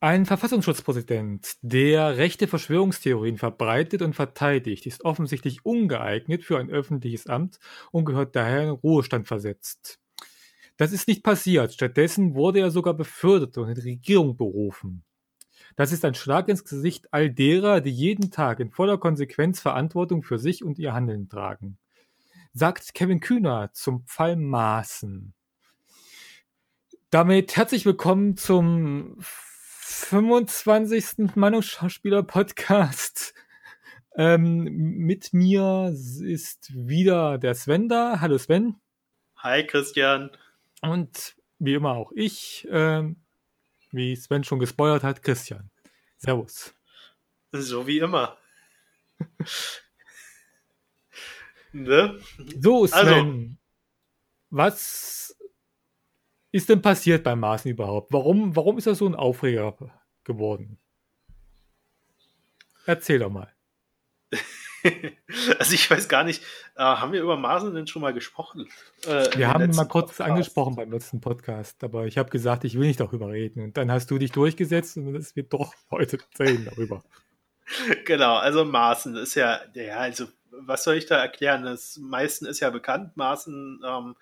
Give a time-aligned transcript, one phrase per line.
[0.00, 7.58] Ein Verfassungsschutzpräsident, der rechte Verschwörungstheorien verbreitet und verteidigt, ist offensichtlich ungeeignet für ein öffentliches Amt
[7.92, 9.98] und gehört daher in Ruhestand versetzt.
[10.76, 11.72] Das ist nicht passiert.
[11.72, 15.02] Stattdessen wurde er sogar befördert und in die Regierung berufen.
[15.76, 20.22] Das ist ein Schlag ins Gesicht all derer, die jeden Tag in voller Konsequenz Verantwortung
[20.22, 21.78] für sich und ihr Handeln tragen.
[22.52, 25.32] Sagt Kevin Kühner zum Fall Maaßen.
[27.08, 29.16] Damit herzlich willkommen zum
[29.88, 31.36] 25.
[31.36, 33.34] Meinungsschauspieler-Podcast.
[34.16, 38.20] Ähm, mit mir ist wieder der Sven da.
[38.20, 38.80] Hallo Sven.
[39.36, 40.30] Hi Christian.
[40.82, 43.14] Und wie immer auch ich, ähm,
[43.92, 45.70] wie Sven schon gespoilert hat, Christian.
[46.16, 46.74] Servus.
[47.52, 48.36] So wie immer.
[51.72, 52.18] ne?
[52.60, 52.98] So, Sven.
[52.98, 53.50] Also.
[54.50, 55.36] Was
[56.52, 58.12] ist denn passiert beim Maßen überhaupt?
[58.12, 59.76] Warum, warum ist das so ein Aufreger
[60.24, 60.78] geworden?
[62.86, 63.52] Erzähl doch mal.
[65.58, 66.42] also ich weiß gar nicht,
[66.76, 68.68] äh, haben wir über Maßen denn schon mal gesprochen?
[69.06, 70.30] Äh, wir haben mal kurz Podcast.
[70.30, 73.62] angesprochen beim letzten Podcast, aber ich habe gesagt, ich will nicht darüber reden.
[73.62, 77.02] Und dann hast du dich durchgesetzt und es wird doch heute reden darüber.
[78.04, 81.64] genau, also Maßen ist ja, ja, also was soll ich da erklären?
[81.64, 83.16] Das meisten ist ja bekannt.
[83.16, 84.16] Maßen ähm,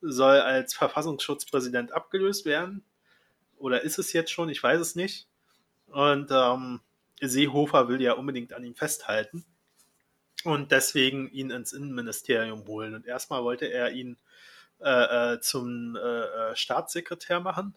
[0.00, 2.84] soll als Verfassungsschutzpräsident abgelöst werden.
[3.58, 4.48] Oder ist es jetzt schon?
[4.48, 5.26] Ich weiß es nicht.
[5.88, 6.80] Und ähm,
[7.20, 9.44] Seehofer will ja unbedingt an ihm festhalten
[10.44, 12.94] und deswegen ihn ins Innenministerium holen.
[12.94, 14.16] Und erstmal wollte er ihn
[14.80, 17.74] äh, äh, zum äh, äh Staatssekretär machen.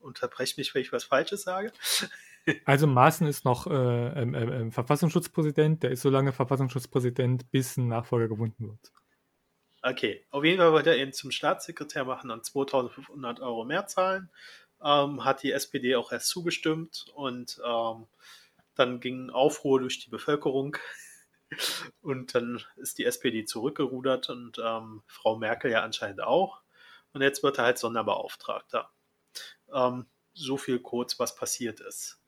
[0.00, 1.72] Unterbreche mich, wenn ich was Falsches sage.
[2.64, 5.82] Also Maaßen ist noch äh, ähm, ähm, Verfassungsschutzpräsident.
[5.82, 8.90] Der ist so lange Verfassungsschutzpräsident, bis ein Nachfolger gefunden wird.
[9.90, 14.30] Okay, auf jeden Fall wollte er ihn zum Staatssekretär machen und 2500 Euro mehr zahlen.
[14.82, 18.06] Ähm, hat die SPD auch erst zugestimmt und ähm,
[18.74, 20.76] dann ging Aufruhr durch die Bevölkerung.
[22.02, 26.60] Und dann ist die SPD zurückgerudert und ähm, Frau Merkel ja anscheinend auch.
[27.14, 28.90] Und jetzt wird er halt Sonderbeauftragter.
[29.72, 30.04] Ähm,
[30.34, 32.20] so viel kurz, was passiert ist.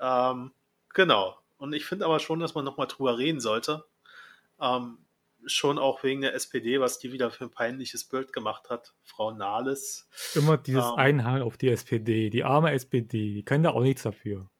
[0.00, 0.52] Ähm,
[0.92, 1.38] genau.
[1.58, 3.84] Und ich finde aber schon, dass man nochmal drüber reden sollte.
[5.46, 8.94] Schon auch wegen der SPD, was die wieder für ein peinliches Bild gemacht hat.
[9.04, 10.08] Frau Nahles.
[10.34, 12.30] Immer dieses ähm, Einhang auf die SPD.
[12.30, 14.50] Die arme SPD, die kann da auch nichts dafür.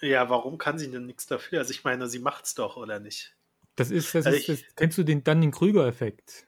[0.00, 1.58] Ja, warum kann sie denn nichts dafür?
[1.58, 3.36] Also ich meine, sie macht's doch, oder nicht?
[3.76, 6.46] Das ist, das also ist, das, kennst du den Dunning-Krüger-Effekt?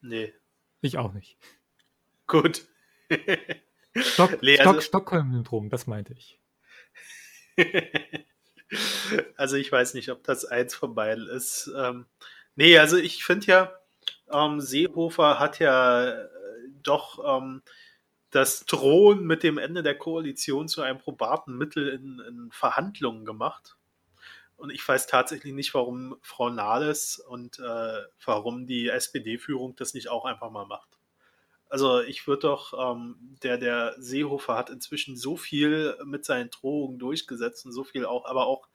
[0.00, 0.32] Nee.
[0.80, 1.38] Ich auch nicht.
[2.26, 2.66] Gut.
[3.96, 6.38] Stock, also, Stock, Stockholm-Syndrom, das meinte ich.
[9.36, 11.70] also ich weiß nicht, ob das eins von beiden ist.
[11.76, 12.06] Ähm,
[12.56, 13.72] nee, also ich finde ja,
[14.32, 16.28] ähm, Seehofer hat ja äh,
[16.82, 17.62] doch ähm,
[18.30, 23.76] das Drohen mit dem Ende der Koalition zu einem probaten Mittel in, in Verhandlungen gemacht.
[24.56, 30.08] Und ich weiß tatsächlich nicht, warum Frau Nahles und äh, warum die SPD-Führung das nicht
[30.08, 30.95] auch einfach mal macht.
[31.68, 36.98] Also ich würde doch, ähm, der, der Seehofer hat inzwischen so viel mit seinen Drohungen
[36.98, 38.68] durchgesetzt und so viel auch, aber auch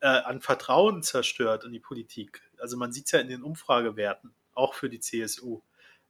[0.00, 2.42] äh, an Vertrauen zerstört in die Politik.
[2.58, 5.60] Also man sieht es ja in den Umfragewerten, auch für die CSU.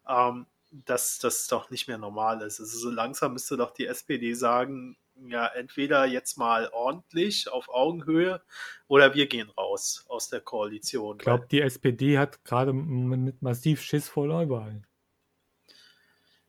[0.08, 2.58] Ähm, dass das doch nicht mehr normal ist.
[2.58, 4.96] Also so langsam müsste doch die SPD sagen,
[5.26, 8.42] ja, entweder jetzt mal ordentlich auf Augenhöhe
[8.88, 11.18] oder wir gehen raus aus der Koalition.
[11.18, 14.86] Ich glaube, die SPD hat gerade mit massiv Schiss vor Neuwahlen.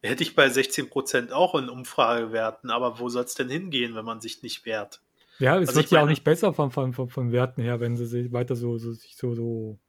[0.03, 4.03] Hätte ich bei 16 Prozent auch in Umfragewerten, aber wo soll es denn hingehen, wenn
[4.03, 5.01] man sich nicht wehrt?
[5.39, 7.79] Ja, es also wird ja meine, auch nicht besser von, von, von, von Werten her,
[7.79, 9.79] wenn sie sich weiter so, so, so, so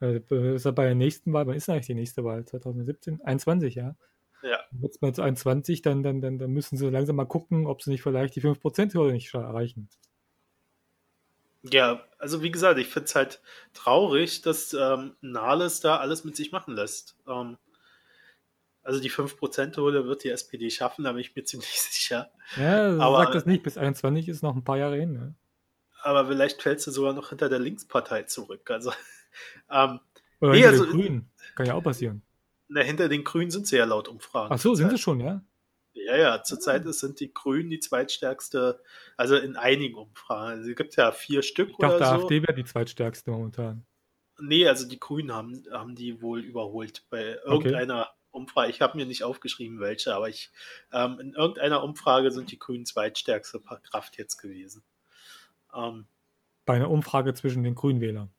[0.00, 0.20] äh,
[0.54, 2.44] ist er bei der nächsten Wahl, wann ist eigentlich die nächste Wahl?
[2.44, 3.20] 2017?
[3.22, 3.94] 21, ja?
[4.42, 4.60] Ja.
[4.80, 7.90] Jetzt mal zu 21, dann, dann, dann, dann müssen sie langsam mal gucken, ob sie
[7.90, 9.88] nicht vielleicht die 5%-Hürde nicht erreichen.
[11.62, 13.40] Ja, also wie gesagt, ich finde es halt
[13.72, 17.16] traurig, dass ähm, Nahles da alles mit sich machen lässt.
[17.26, 17.56] Ähm,
[18.84, 22.30] also die 5%-Hürde wird die SPD schaffen, da bin ich mir ziemlich sicher.
[22.56, 25.12] Ja, aber, sag das nicht, bis 21 ist noch ein paar Jahre hin.
[25.14, 25.34] Ne?
[26.02, 28.70] Aber vielleicht fällst du sogar noch hinter der Linkspartei zurück.
[28.70, 28.92] Also
[29.70, 30.00] ähm,
[30.40, 31.30] Oder nee, hinter also, den Grünen.
[31.56, 32.22] Kann ja auch passieren.
[32.68, 34.52] Na, hinter den Grünen sind sie ja laut Umfragen.
[34.52, 35.42] Ach so, sind sie schon, ja?
[35.94, 38.82] Ja, ja, zurzeit sind die Grünen die zweitstärkste,
[39.16, 40.58] also in einigen Umfragen.
[40.58, 42.24] Also es gibt ja vier Stück ich dachte, oder so.
[42.24, 43.86] AfD wäre die zweitstärkste momentan.
[44.40, 48.23] Nee, also die Grünen haben, haben die wohl überholt bei irgendeiner okay.
[48.34, 48.70] Umfrage.
[48.70, 50.50] Ich habe mir nicht aufgeschrieben, welche, aber ich,
[50.92, 54.82] ähm, in irgendeiner Umfrage sind die Grünen zweitstärkste Kraft jetzt gewesen.
[55.74, 56.06] Ähm,
[56.64, 58.30] bei einer Umfrage zwischen den Grünwählern.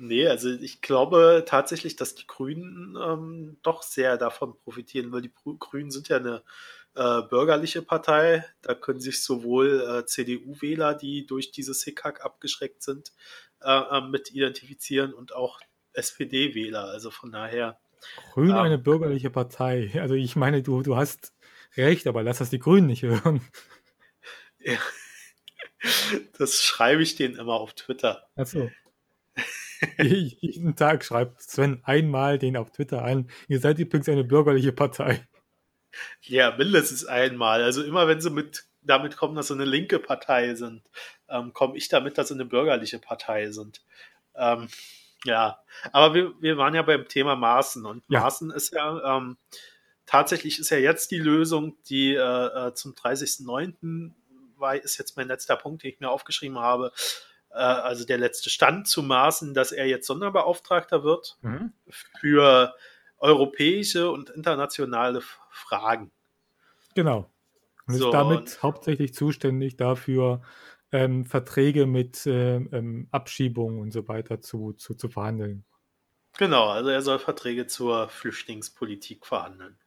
[0.00, 5.32] Nee, also ich glaube tatsächlich, dass die Grünen ähm, doch sehr davon profitieren, weil die
[5.58, 6.44] Grünen sind ja eine
[6.94, 8.44] äh, bürgerliche Partei.
[8.62, 13.12] Da können sich sowohl äh, CDU-Wähler, die durch dieses Hickhack abgeschreckt sind,
[13.60, 15.58] äh, äh, mit identifizieren und auch
[15.98, 16.84] SPD-Wähler.
[16.84, 17.78] Also von daher.
[18.32, 19.90] Grün ähm, eine bürgerliche Partei.
[20.00, 21.32] Also ich meine, du, du hast
[21.76, 23.40] recht, aber lass das die Grünen nicht hören.
[24.60, 24.78] Ja.
[26.38, 28.26] Das schreibe ich denen immer auf Twitter.
[28.34, 28.70] Achso.
[30.02, 33.30] Jeden Tag schreibt Sven einmal den auf Twitter an.
[33.46, 35.26] Ihr seid übrigens eine bürgerliche Partei.
[36.22, 37.62] Ja, mindestens einmal.
[37.62, 40.82] Also immer wenn sie mit damit kommen, dass sie eine linke Partei sind,
[41.28, 43.82] ähm, komme ich damit, dass sie eine bürgerliche Partei sind.
[44.34, 44.68] Ähm,
[45.24, 45.58] ja,
[45.92, 48.20] aber wir, wir waren ja beim Thema Maßen und ja.
[48.20, 49.36] Maßen ist ja ähm,
[50.06, 54.12] tatsächlich ist ja jetzt die Lösung, die äh, äh zum 30.09.
[54.56, 56.92] war, ist jetzt mein letzter Punkt, den ich mir aufgeschrieben habe,
[57.50, 61.72] äh, also der letzte Stand zu Maßen, dass er jetzt Sonderbeauftragter wird mhm.
[62.20, 62.74] für
[63.18, 66.10] europäische und internationale Fragen.
[66.94, 67.30] Genau.
[67.86, 70.42] Und so, ist damit und, hauptsächlich zuständig dafür,
[70.92, 75.64] ähm, Verträge mit ähm, ähm, Abschiebung und so weiter zu, zu, zu verhandeln.
[76.38, 79.78] Genau, also er soll Verträge zur Flüchtlingspolitik verhandeln.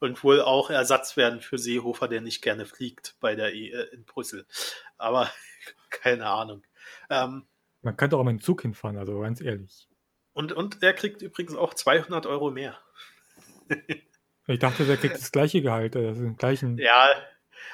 [0.00, 3.94] Und wohl auch Ersatz werden für Seehofer, der nicht gerne fliegt bei der e äh,
[3.94, 4.46] in Brüssel.
[4.98, 5.30] Aber
[5.90, 6.64] keine Ahnung.
[7.08, 7.46] Ähm,
[7.82, 9.88] Man kann doch auch mit dem Zug hinfahren, also ganz ehrlich.
[10.32, 12.78] Und, und er kriegt übrigens auch 200 Euro mehr.
[14.48, 16.78] ich dachte, der kriegt das gleiche Gehalt, also den gleichen.
[16.78, 17.08] Ja,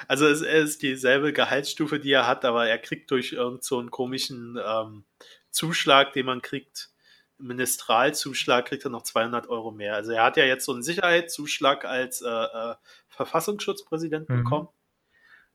[0.06, 3.90] also es ist dieselbe Gehaltsstufe, die er hat, aber er kriegt durch irgend so einen
[3.90, 5.05] komischen ähm,
[5.50, 6.90] Zuschlag, den man kriegt,
[7.38, 9.94] Ministralzuschlag, kriegt er noch 200 Euro mehr.
[9.94, 12.75] Also er hat ja jetzt so einen Sicherheitszuschlag als äh, äh,
[13.08, 14.43] Verfassungsschutzpräsident mhm.
[14.43, 14.69] bekommen.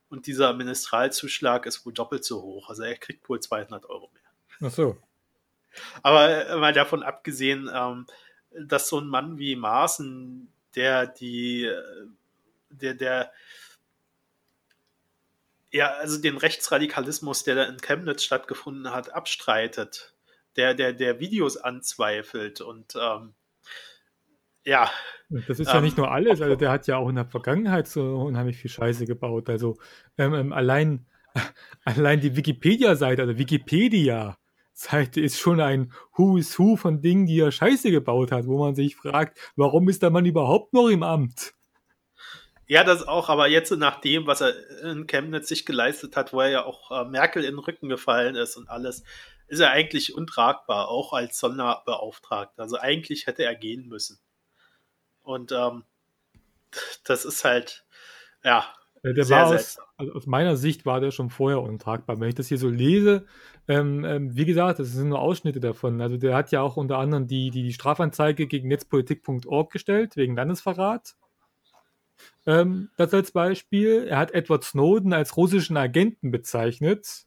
[0.10, 2.70] Und dieser Ministralzuschlag ist wohl doppelt so hoch.
[2.70, 4.70] Also er kriegt wohl 200 Euro mehr.
[4.70, 4.98] Ach so.
[6.02, 8.06] Aber äh, mal davon abgesehen, ähm,
[8.52, 12.08] dass so ein Mann wie Maaßen, der die, äh,
[12.70, 13.32] der, der,
[15.74, 20.14] ja, also den Rechtsradikalismus, der da in Chemnitz stattgefunden hat, abstreitet,
[20.56, 23.34] der, der, der Videos anzweifelt und ähm,
[24.64, 24.90] ja.
[25.30, 28.18] Das ist ja nicht nur alles, also der hat ja auch in der Vergangenheit so
[28.18, 29.50] unheimlich viel Scheiße gebaut.
[29.50, 29.78] Also
[30.18, 31.08] ähm, ähm allein,
[31.86, 34.38] allein die Wikipedia-Seite, also Wikipedia,
[34.74, 38.60] Seite ist schon ein Who is Who von Dingen, die er scheiße gebaut hat, wo
[38.60, 41.54] man sich fragt, warum ist der Mann überhaupt noch im Amt?
[42.74, 46.42] Ja, das auch, aber jetzt nach dem, was er in Chemnitz sich geleistet hat, wo
[46.42, 49.04] er ja auch äh, Merkel in den Rücken gefallen ist und alles,
[49.46, 52.64] ist er eigentlich untragbar, auch als Sonderbeauftragter.
[52.64, 54.18] Also eigentlich hätte er gehen müssen.
[55.22, 55.84] Und ähm,
[57.04, 57.86] das ist halt,
[58.44, 58.66] ja,
[59.04, 62.20] der sehr war aus, also aus, meiner Sicht war der schon vorher untragbar.
[62.20, 63.28] Wenn ich das hier so lese,
[63.68, 66.02] ähm, ähm, wie gesagt, das sind nur Ausschnitte davon.
[66.02, 70.36] Also der hat ja auch unter anderem die, die, die Strafanzeige gegen netzpolitik.org gestellt, wegen
[70.36, 71.14] Landesverrat.
[72.46, 74.06] Ähm, das als Beispiel.
[74.08, 77.26] Er hat Edward Snowden als russischen Agenten bezeichnet.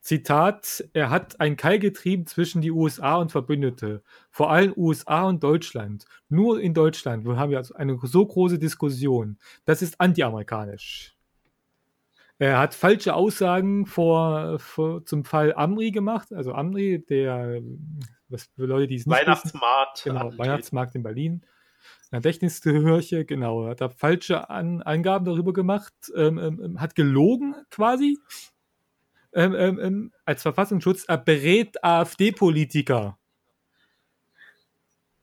[0.00, 5.42] Zitat, er hat ein Keil getrieben zwischen die USA und Verbündete, vor allem USA und
[5.42, 6.06] Deutschland.
[6.30, 9.38] Nur in Deutschland wir haben wir also eine so große Diskussion.
[9.66, 11.14] Das ist antiamerikanisch.
[12.38, 17.60] Er hat falsche Aussagen vor, vor, zum Fall Amri gemacht, also Amri, der,
[18.28, 20.06] was für Leute, die es nicht Weihnachtsmarkt.
[20.06, 21.42] Wissen, genau, Weihnachtsmarkt in Berlin.
[22.10, 28.18] Gedächtnisgehörche, genau, hat da falsche An Angaben darüber gemacht, ähm, ähm, hat gelogen quasi
[29.32, 33.18] ähm, ähm, ähm, als Verfassungsschutz er berät AfD-Politiker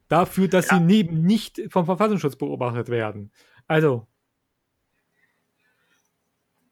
[0.07, 0.77] dafür, dass ja.
[0.77, 3.31] sie neben nicht vom Verfassungsschutz beobachtet werden.
[3.67, 4.07] Also.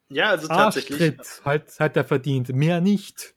[0.10, 1.18] Ja, also tatsächlich.
[1.44, 3.34] Halt, hat er verdient, mehr nicht.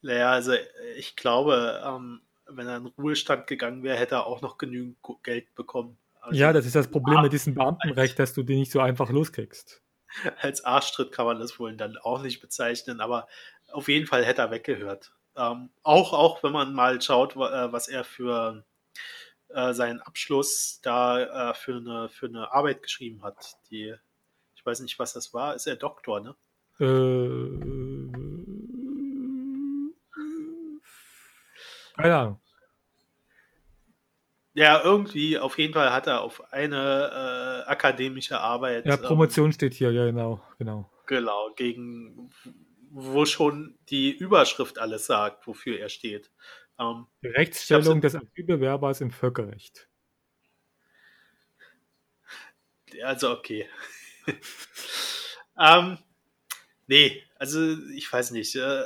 [0.00, 0.52] Naja, also
[0.96, 2.20] ich glaube, ähm,
[2.56, 5.98] wenn er in Ruhestand gegangen wäre, hätte er auch noch genügend Geld bekommen.
[6.20, 9.10] Also, ja, das ist das Problem mit diesem Beamtenrecht, dass du die nicht so einfach
[9.10, 9.82] loskriegst.
[10.40, 13.28] als Arschtritt kann man das wohl dann auch nicht bezeichnen, aber
[13.72, 15.12] auf jeden Fall hätte er weggehört.
[15.36, 18.64] Ähm, auch, auch wenn man mal schaut, äh, was er für
[19.48, 23.56] äh, seinen Abschluss da äh, für, eine, für eine Arbeit geschrieben hat.
[23.70, 23.94] Die,
[24.54, 25.54] ich weiß nicht, was das war.
[25.54, 26.36] Ist er Doktor, ne?
[26.80, 27.84] Äh,
[31.96, 32.40] keine Ahnung.
[34.56, 38.86] Ja, irgendwie, auf jeden Fall hat er auf eine äh, akademische Arbeit.
[38.86, 40.88] Ja, Promotion ähm, steht hier, ja, genau, genau.
[41.06, 42.30] Genau, gegen,
[42.90, 46.30] wo schon die Überschrift alles sagt, wofür er steht.
[46.78, 49.88] Ähm, Rechtsstellung des Asylbewerbers im Völkerrecht.
[53.02, 53.68] Also, okay.
[55.58, 55.98] ähm,
[56.86, 58.54] nee, also ich weiß nicht.
[58.54, 58.84] Äh,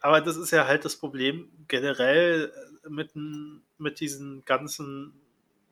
[0.00, 2.52] aber das ist ja halt das Problem generell
[2.88, 3.12] mit,
[3.78, 5.20] mit diesen ganzen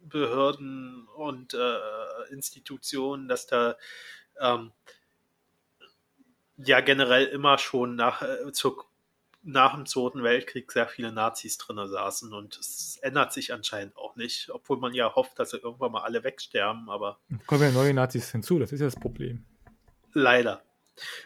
[0.01, 3.77] Behörden und äh, Institutionen, dass da
[4.41, 4.73] ähm,
[6.57, 8.85] ja generell immer schon nach, äh, zur,
[9.43, 14.17] nach dem Zweiten Weltkrieg sehr viele Nazis drin saßen und es ändert sich anscheinend auch
[14.17, 17.19] nicht, obwohl man ja hofft, dass sie irgendwann mal alle wegsterben, aber.
[17.47, 19.45] Kommen ja neue Nazis hinzu, das ist ja das Problem.
[20.13, 20.63] Leider.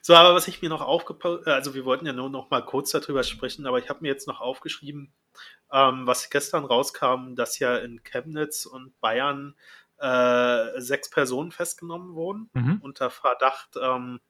[0.01, 2.65] So, aber was ich mir noch aufgepasst, äh, also wir wollten ja nur noch mal
[2.65, 5.13] kurz darüber sprechen, aber ich habe mir jetzt noch aufgeschrieben,
[5.73, 9.55] ähm, was gestern rauskam, dass ja in Chemnitz und Bayern
[9.99, 12.79] äh, sechs Personen festgenommen wurden mhm.
[12.83, 14.21] unter Verdacht, ähm,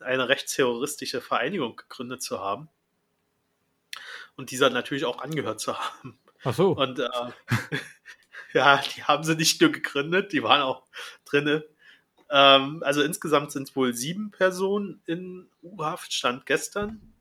[0.00, 2.68] eine rechtsterroristische Vereinigung gegründet zu haben.
[4.36, 6.18] Und dieser natürlich auch angehört zu haben.
[6.44, 6.76] Ach so.
[6.76, 7.08] Und äh,
[8.52, 10.84] ja, die haben sie nicht nur gegründet, die waren auch
[11.24, 11.64] drinne.
[12.30, 17.14] Ähm, also insgesamt sind es wohl sieben Personen in U-Haft, stand gestern.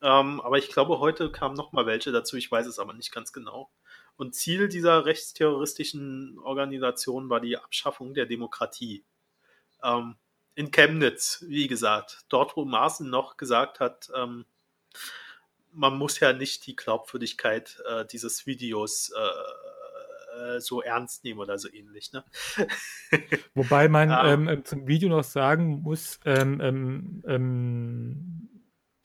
[0.00, 3.12] Ähm, aber ich glaube, heute kamen noch mal welche dazu, ich weiß es aber nicht
[3.12, 3.70] ganz genau.
[4.16, 9.04] Und Ziel dieser rechtsterroristischen Organisation war die Abschaffung der Demokratie.
[9.82, 10.16] Ähm,
[10.54, 14.44] in Chemnitz, wie gesagt, dort, wo Maaßen noch gesagt hat, ähm,
[15.72, 21.58] man muss ja nicht die Glaubwürdigkeit äh, dieses Videos äh, äh so ernst nehmen oder
[21.58, 22.12] so ähnlich.
[22.12, 22.24] Ne?
[23.54, 28.48] Wobei man ähm, ähm, zum Video noch sagen muss, ähm, ähm, ähm,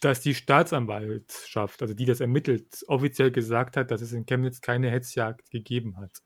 [0.03, 4.89] dass die Staatsanwaltschaft, also die das ermittelt, offiziell gesagt hat, dass es in Chemnitz keine
[4.91, 6.21] Hetzjagd gegeben hat.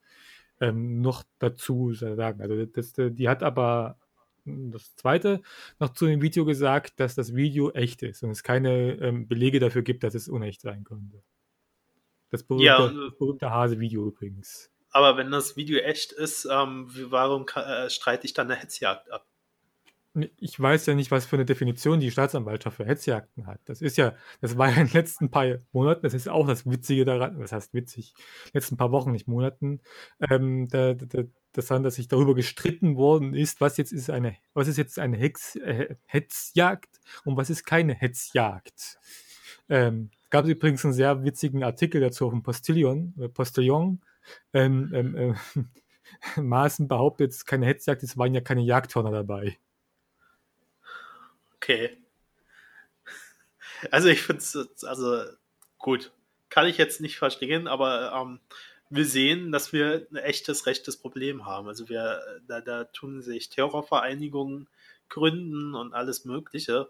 [0.60, 2.41] Ähm, noch dazu sagen.
[2.41, 4.00] Also das, die hat aber
[4.46, 5.41] das zweite
[5.79, 9.60] noch zu dem Video gesagt, dass das Video echt ist und es keine ähm, Belege
[9.60, 11.22] dafür gibt, dass es unecht sein könnte.
[12.29, 14.72] Das berühmte, ja, berühmte Hase-Video übrigens.
[14.89, 19.27] Aber wenn das Video echt ist, ähm, warum äh, streite ich dann eine Hetzjagd ab?
[20.38, 23.59] Ich weiß ja nicht, was für eine Definition die Staatsanwaltschaft für Hetzjagden hat.
[23.65, 26.65] Das ist ja, das war ja in den letzten paar Monaten, das ist auch das
[26.65, 28.13] Witzige daran, das heißt witzig,
[28.53, 29.81] letzten paar Wochen, nicht Monaten,
[30.29, 34.67] ähm, da, da, das dass sich darüber gestritten worden ist, was jetzt ist eine, was
[34.67, 39.00] ist jetzt eine Hex, äh, Hetzjagd und was ist keine Hetzjagd.
[39.69, 44.01] Ähm, gab es übrigens einen sehr witzigen Artikel dazu auf dem Postillon, äh, Postillon.
[44.53, 45.33] Ähm, ähm, äh,
[46.41, 49.57] Maaßen behauptet, keine Hetzjagd, es waren ja keine Jagdhörner dabei.
[51.57, 51.97] Okay.
[53.91, 55.23] Also ich finde es, also
[55.77, 56.11] gut,
[56.49, 58.39] kann ich jetzt nicht verstehen, aber ähm,
[58.89, 61.67] wir sehen, dass wir ein echtes rechtes Problem haben.
[61.67, 64.67] Also wir, da, da tun sich Terrorvereinigungen
[65.09, 66.89] gründen und alles Mögliche.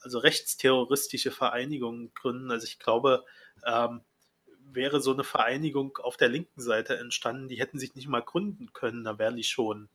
[0.00, 2.50] Also rechtsterroristische Vereinigungen gründen.
[2.50, 3.24] Also ich glaube,
[3.64, 4.02] ähm,
[4.72, 8.72] wäre so eine Vereinigung auf der linken Seite entstanden, die hätten sich nicht mal gründen
[8.72, 9.88] können, da wären die schon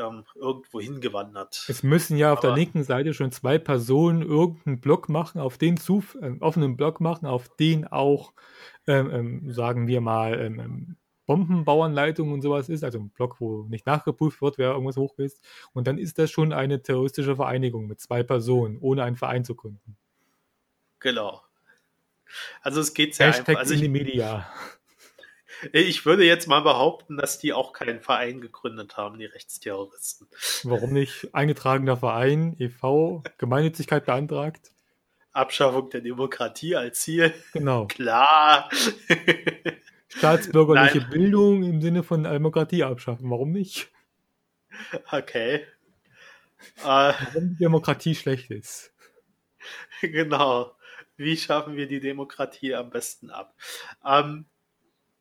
[0.00, 1.66] ähm, irgendwo hingewandert.
[1.68, 5.58] Es müssen ja auf Aber der linken Seite schon zwei Personen irgendeinen Block machen, auf
[5.58, 8.32] den zu, äh, offenen Block machen, auf den auch,
[8.86, 13.62] ähm, ähm, sagen wir mal, ähm, ähm, Bombenbauernleitung und sowas ist, also ein Block, wo
[13.68, 15.40] nicht nachgeprüft wird, wer irgendwas hoch ist.
[15.72, 19.54] Und dann ist das schon eine terroristische Vereinigung mit zwei Personen, ohne einen Verein zu
[19.54, 19.96] gründen.
[20.98, 21.40] Genau.
[22.62, 23.60] Also es geht sehr Hashtag einfach.
[23.60, 24.48] Also in die Media.
[25.72, 30.26] Ich würde jetzt mal behaupten, dass die auch keinen Verein gegründet haben, die Rechtsterroristen.
[30.64, 31.28] Warum nicht?
[31.34, 34.72] Eingetragener Verein, e.V., Gemeinnützigkeit beantragt.
[35.32, 37.32] Abschaffung der Demokratie als Ziel.
[37.52, 37.86] Genau.
[37.86, 38.70] Klar.
[40.08, 41.10] Staatsbürgerliche Nein.
[41.10, 43.30] Bildung im Sinne von Demokratie abschaffen.
[43.30, 43.88] Warum nicht?
[45.12, 45.66] Okay.
[46.82, 48.92] Warum die Demokratie schlecht ist.
[50.00, 50.74] Genau.
[51.18, 53.54] Wie schaffen wir die Demokratie am besten ab?
[54.02, 54.46] Ähm,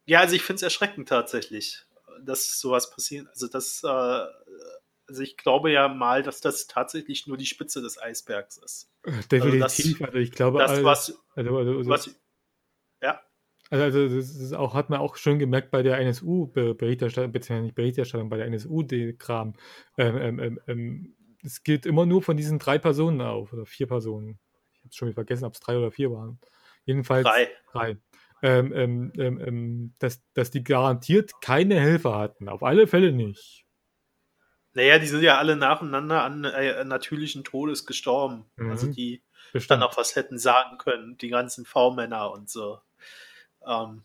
[0.09, 1.85] ja, also ich finde es erschreckend tatsächlich,
[2.23, 3.27] dass sowas passiert.
[3.29, 8.01] Also das, äh, also ich glaube ja mal, dass das tatsächlich nur die Spitze des
[8.01, 8.91] Eisbergs ist.
[9.31, 9.61] Definitiv.
[9.61, 12.19] Also, das, also ich glaube, das, also, was, also, also, was,
[13.03, 13.21] ja.
[13.69, 17.75] Also, also das ist auch, hat man auch schon gemerkt bei der NSU-Berichterstattung, beziehungsweise nicht
[17.75, 19.53] Berichterstattung, bei der NSU-Kram.
[19.99, 23.85] Ähm, ähm, ähm, ähm, es geht immer nur von diesen drei Personen auf, oder vier
[23.85, 24.39] Personen.
[24.73, 26.39] Ich habe schon vergessen, ob es drei oder vier waren.
[26.85, 27.49] Jedenfalls drei.
[27.71, 27.97] drei
[28.41, 32.49] ähm, ähm, ähm, ähm, dass, dass die garantiert keine Helfer hatten.
[32.49, 33.65] Auf alle Fälle nicht.
[34.73, 38.45] Naja, die sind ja alle nacheinander an äh, natürlichen Todes gestorben.
[38.55, 38.71] Mhm.
[38.71, 39.81] Also die Bestimmt.
[39.81, 42.79] dann auch was hätten sagen können, die ganzen V-Männer und so.
[43.65, 44.03] Ähm,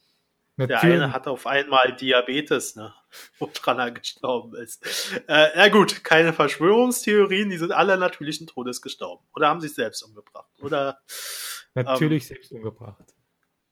[0.56, 2.94] der eine hat auf einmal Diabetes, ne?
[3.38, 4.84] woran er gestorben ist.
[5.26, 9.24] Äh, na gut, keine Verschwörungstheorien, die sind alle natürlichen Todes gestorben.
[9.34, 10.50] Oder haben sich selbst umgebracht.
[10.60, 11.00] Oder
[11.74, 13.04] natürlich ähm, selbst umgebracht.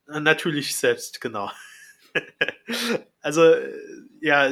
[0.07, 1.51] Natürlich selbst, genau.
[3.21, 3.55] also,
[4.21, 4.51] ja,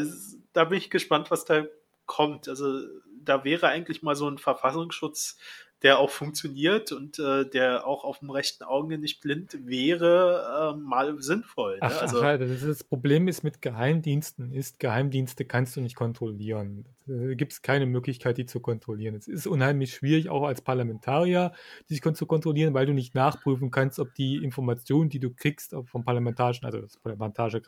[0.52, 1.64] da bin ich gespannt, was da
[2.06, 2.48] kommt.
[2.48, 2.82] Also,
[3.22, 5.38] da wäre eigentlich mal so ein Verfassungsschutz
[5.82, 10.80] der auch funktioniert und äh, der auch auf dem rechten Auge nicht blind wäre, äh,
[10.80, 11.74] mal sinnvoll.
[11.74, 11.78] Ne?
[11.82, 16.84] Ach, also, ach, das, das Problem ist mit Geheimdiensten, ist Geheimdienste kannst du nicht kontrollieren.
[17.06, 19.14] Da gibt es keine Möglichkeit, die zu kontrollieren.
[19.14, 21.52] Es ist unheimlich schwierig, auch als Parlamentarier,
[21.88, 25.74] die sich zu kontrollieren, weil du nicht nachprüfen kannst, ob die Informationen, die du kriegst
[25.84, 27.62] vom parlamentarischen, also das parlamentarische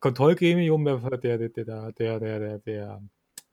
[0.00, 3.02] Kontrollgremium der, der, der, der, der, der, der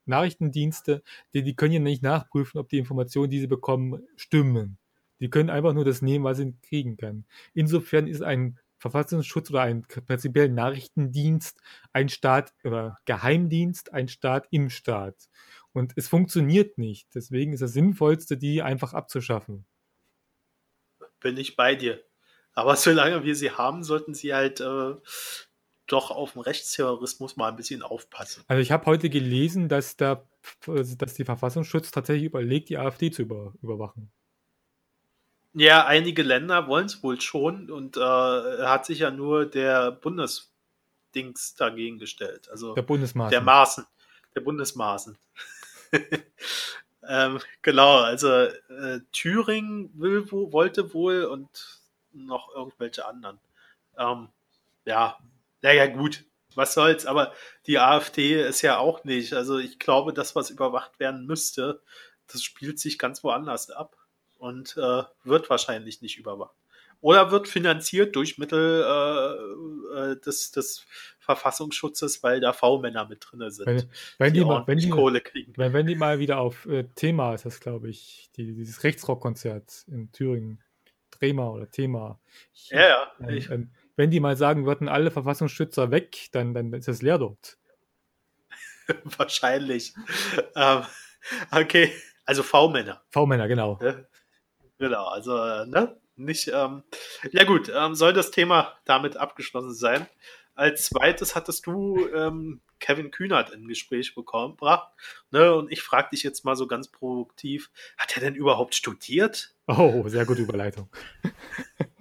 [0.05, 4.77] Nachrichtendienste, die, die können ja nicht nachprüfen, ob die Informationen, die sie bekommen, stimmen.
[5.19, 7.25] Die können einfach nur das nehmen, was sie kriegen können.
[7.53, 11.61] Insofern ist ein Verfassungsschutz oder ein prinzipiell Nachrichtendienst
[11.93, 15.15] ein Staat oder Geheimdienst ein Staat im Staat.
[15.71, 17.07] Und es funktioniert nicht.
[17.15, 19.65] Deswegen ist das Sinnvollste, die einfach abzuschaffen.
[21.19, 22.03] Bin ich bei dir.
[22.53, 24.95] Aber solange wir sie haben, sollten sie halt äh,
[25.87, 28.43] doch auf den Rechtsterrorismus mal ein bisschen aufpassen.
[28.47, 30.23] Also ich habe heute gelesen, dass, da,
[30.65, 34.11] dass die Verfassungsschutz tatsächlich überlegt, die AfD zu über, überwachen.
[35.53, 41.55] Ja, einige Länder wollen es wohl schon und äh, hat sich ja nur der Bundesdings
[41.55, 42.49] dagegen gestellt.
[42.49, 43.31] Also der Bundesmaßen.
[43.31, 43.85] Der Maßen.
[44.35, 45.17] Der Bundesmaßen.
[47.07, 51.79] ähm, genau, also äh, Thüringen will, wo, wollte wohl und
[52.11, 53.39] noch irgendwelche anderen.
[53.97, 54.27] Ähm,
[54.83, 55.17] ja,
[55.65, 57.33] naja, gut, was soll's, aber
[57.65, 59.33] die AfD ist ja auch nicht.
[59.33, 61.81] Also ich glaube, das, was überwacht werden müsste,
[62.27, 63.97] das spielt sich ganz woanders ab
[64.37, 66.55] und äh, wird wahrscheinlich nicht überwacht.
[67.01, 70.85] Oder wird finanziert durch Mittel äh, äh des, des
[71.17, 73.65] Verfassungsschutzes, weil da V-Männer mit drin sind.
[73.65, 75.53] Wenn, wenn die, die mal, wenn die, Kohle kriegen.
[75.57, 79.85] Wenn, wenn die mal wieder auf äh, Thema ist das, glaube ich, die, dieses Rechtsrockkonzert
[79.87, 80.61] in Thüringen.
[81.19, 82.19] Thema oder Thema.
[82.53, 83.29] Ich, ja, ja.
[83.29, 87.17] Ich, ein, wenn die mal sagen würden, alle Verfassungsschützer weg, dann, dann ist es leer
[87.17, 87.57] dort.
[89.17, 89.93] Wahrscheinlich.
[90.55, 90.83] ähm,
[91.51, 91.91] okay,
[92.25, 93.01] also V-Männer.
[93.09, 93.79] V-Männer, genau.
[94.77, 95.97] Genau, also, äh, ne?
[96.17, 96.83] Nicht, ähm,
[97.31, 100.07] ja gut, ähm, soll das Thema damit abgeschlossen sein.
[100.53, 104.89] Als zweites hattest du ähm, Kevin Kühnert in Gespräch bekommen, gebracht.
[105.31, 105.53] Ne?
[105.53, 109.53] Und ich frage dich jetzt mal so ganz provokativ, hat er denn überhaupt studiert?
[109.67, 110.89] Oh, sehr gute Überleitung.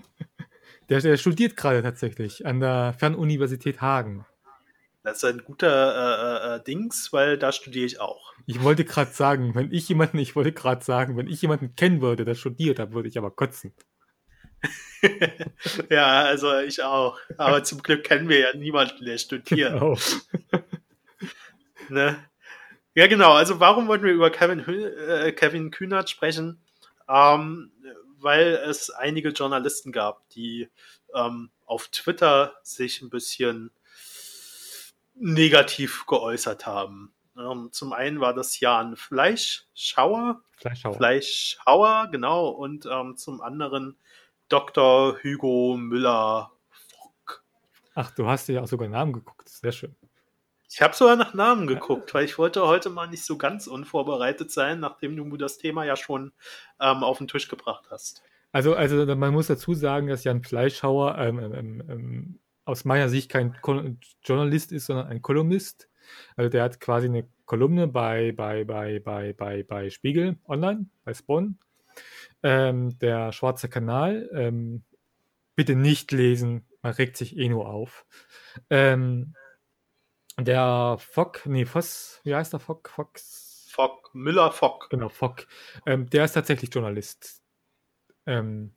[0.95, 4.25] Der, der studiert gerade tatsächlich an der Fernuniversität Hagen.
[5.03, 8.33] Das ist ein guter äh, äh, Dings, weil da studiere ich auch.
[8.47, 12.01] Ich wollte gerade sagen, wenn ich jemanden, ich wollte gerade sagen, wenn ich jemanden kennen
[12.01, 13.75] würde, der studiert, dann würde ich aber kotzen.
[15.91, 17.19] ja, also ich auch.
[17.39, 19.73] Aber zum Glück kennen wir ja niemanden, der studiert.
[19.73, 19.99] Genau.
[21.89, 22.25] ne?
[22.95, 23.33] Ja, genau.
[23.33, 26.63] Also warum wollten wir über Kevin, äh, Kevin Kühnert sprechen?
[27.09, 27.73] Ähm,
[28.25, 30.69] weil es einige Journalisten gab, die
[31.15, 33.71] ähm, auf Twitter sich ein bisschen
[35.15, 37.15] negativ geäußert haben.
[37.37, 40.43] Ähm, zum einen war das Jan Fleischschauer.
[40.57, 40.97] Fleischschauer.
[40.97, 42.49] Fleischschauer, genau.
[42.49, 43.97] Und ähm, zum anderen
[44.49, 45.19] Dr.
[45.23, 47.45] Hugo Müller-Fock.
[47.95, 49.49] Ach, du hast dir auch sogar Namen geguckt.
[49.49, 49.97] Sehr schön.
[50.75, 54.51] Ich habe sogar nach Namen geguckt, weil ich wollte heute mal nicht so ganz unvorbereitet
[54.51, 56.33] sein, nachdem du das Thema ja schon
[56.81, 58.25] ähm, auf den Tisch gebracht hast.
[58.51, 63.09] Also, also man muss dazu sagen, dass Jan Fleischhauer ähm, ähm, ähm, ähm aus meiner
[63.09, 63.55] Sicht kein
[64.25, 65.89] Journalist ist, sondern ein Kolumnist.
[66.35, 71.15] Also der hat quasi eine Kolumne bei, bei, bei, bei, bei, bei Spiegel Online, bei
[71.15, 71.59] Spawn.
[72.43, 74.29] Ähm, der Schwarze Kanal.
[75.55, 78.07] Bitte nicht lesen, man regt sich eh nur auf.
[78.71, 79.35] Ähm,
[80.39, 82.89] der Fock, nee, Voss, wie heißt der Fock?
[82.89, 83.69] Fox?
[83.71, 84.89] Fock, Müller Fock.
[84.91, 85.47] Genau, Fock.
[85.87, 87.43] Ähm, der ist tatsächlich Journalist.
[88.27, 88.75] Ähm,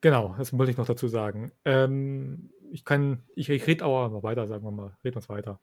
[0.00, 1.52] genau, das wollte ich noch dazu sagen.
[1.64, 5.28] Ähm, ich kann, ich, ich rede aber mal weiter, sagen wir mal, reden wir es
[5.28, 5.60] weiter.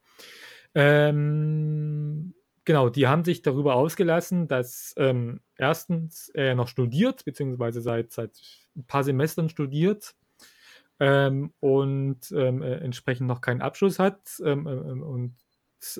[0.76, 2.34] Ähm,
[2.66, 8.40] genau, die haben sich darüber ausgelassen, dass ähm, erstens er noch studiert, beziehungsweise seit, seit
[8.76, 10.16] ein paar Semestern studiert
[11.00, 15.36] ähm, und ähm, äh, entsprechend noch keinen Abschluss hat ähm, ähm und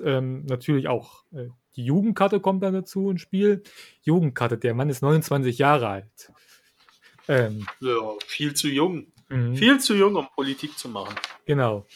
[0.04, 3.62] ähm, natürlich auch äh, die Jugendkarte kommt dann dazu ins Spiel.
[4.02, 6.32] Jugendkarte, der Mann ist 29 Jahre alt.
[7.28, 9.06] Ähm, ja, viel zu jung.
[9.28, 9.54] Mhm.
[9.54, 11.14] Viel zu jung, um Politik zu machen.
[11.44, 11.86] Genau.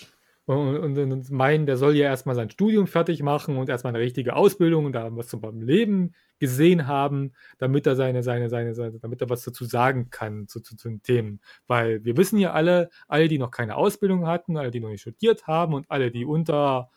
[0.45, 4.03] Und, und, und, meinen, der soll ja erstmal sein Studium fertig machen und erstmal eine
[4.03, 8.99] richtige Ausbildung und da was zum Leben gesehen haben, damit er seine, seine, seine, seine,
[8.99, 11.41] damit er was dazu sagen kann zu, zu, zu den Themen.
[11.69, 15.03] Weil wir wissen ja alle, alle, die noch keine Ausbildung hatten, alle, die noch nicht
[15.03, 16.91] studiert haben und alle, die unter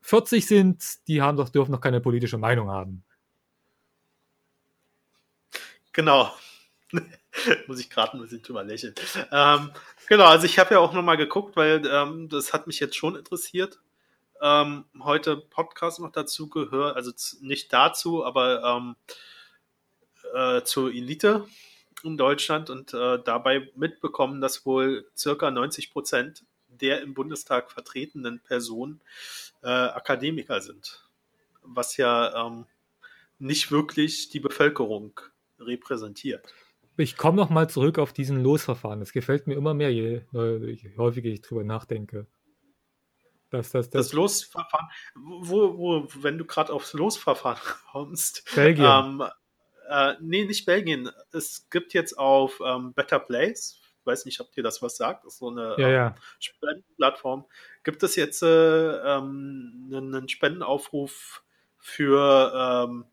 [0.00, 3.04] 40 sind, die haben doch, dürfen noch keine politische Meinung haben.
[5.92, 6.32] Genau.
[7.68, 8.96] Muss ich gerade ein bisschen drüber lächeln.
[9.30, 9.70] Ähm,
[10.08, 13.14] genau, also ich habe ja auch nochmal geguckt, weil ähm, das hat mich jetzt schon
[13.14, 13.78] interessiert
[14.40, 18.96] ähm, heute Podcast noch dazu gehört, also nicht dazu, aber ähm,
[20.34, 21.46] äh, zur Elite
[22.02, 28.40] in Deutschland und äh, dabei mitbekommen, dass wohl circa 90 Prozent der im Bundestag vertretenen
[28.40, 29.00] Personen
[29.62, 31.04] äh, Akademiker sind.
[31.62, 32.66] Was ja ähm,
[33.38, 35.20] nicht wirklich die Bevölkerung
[35.58, 36.46] repräsentiert.
[36.98, 39.00] Ich komme noch mal zurück auf diesen Losverfahren.
[39.00, 42.26] Das gefällt mir immer mehr, je, je häufiger ich drüber nachdenke.
[43.50, 47.60] Dass, dass, das, das Losverfahren, wo, wo, wenn du gerade aufs Losverfahren
[47.92, 48.50] kommst.
[48.54, 48.84] Belgien.
[48.84, 49.24] Ähm,
[49.88, 51.10] äh, nee, nicht Belgien.
[51.32, 55.24] Es gibt jetzt auf ähm, Better Place, ich weiß nicht, ob dir das was sagt,
[55.24, 56.06] das ist so eine ja, ja.
[56.08, 57.44] Ähm, Spendenplattform,
[57.84, 58.46] gibt es jetzt äh,
[59.16, 61.42] ähm, einen Spendenaufruf
[61.78, 63.04] für ähm,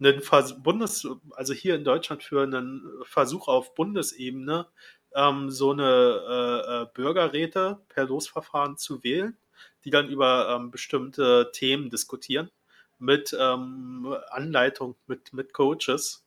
[0.00, 4.66] einen Vers Bundes, also hier in Deutschland für einen Versuch auf Bundesebene,
[5.14, 5.84] ähm, so eine
[6.28, 9.36] äh, äh, Bürgerräte per Losverfahren zu wählen,
[9.84, 12.50] die dann über ähm, bestimmte Themen diskutieren
[12.98, 16.24] mit ähm, Anleitung, mit, mit Coaches.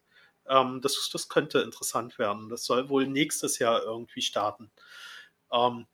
[0.47, 2.49] Ähm, das, das könnte interessant werden.
[2.49, 4.69] Das soll wohl nächstes Jahr irgendwie starten.
[5.51, 5.87] Ähm,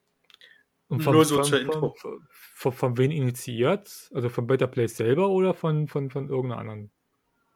[0.88, 1.96] von, nur so von, zur Info.
[1.98, 4.10] Von, von, von, wem initiiert?
[4.14, 6.92] Also von Better Place selber oder von, von, von irgendeiner anderen?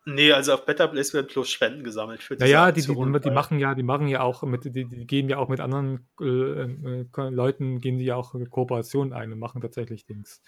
[0.08, 3.20] Nee, also auf Better Place werden bloß Spenden gesammelt für diese Naja, die, die, die,
[3.22, 6.08] die, machen ja, die machen ja auch mit, die, die gehen ja auch mit anderen
[6.22, 10.44] äh, äh, Leuten, gehen sie ja auch Kooperationen ein und machen tatsächlich Dings.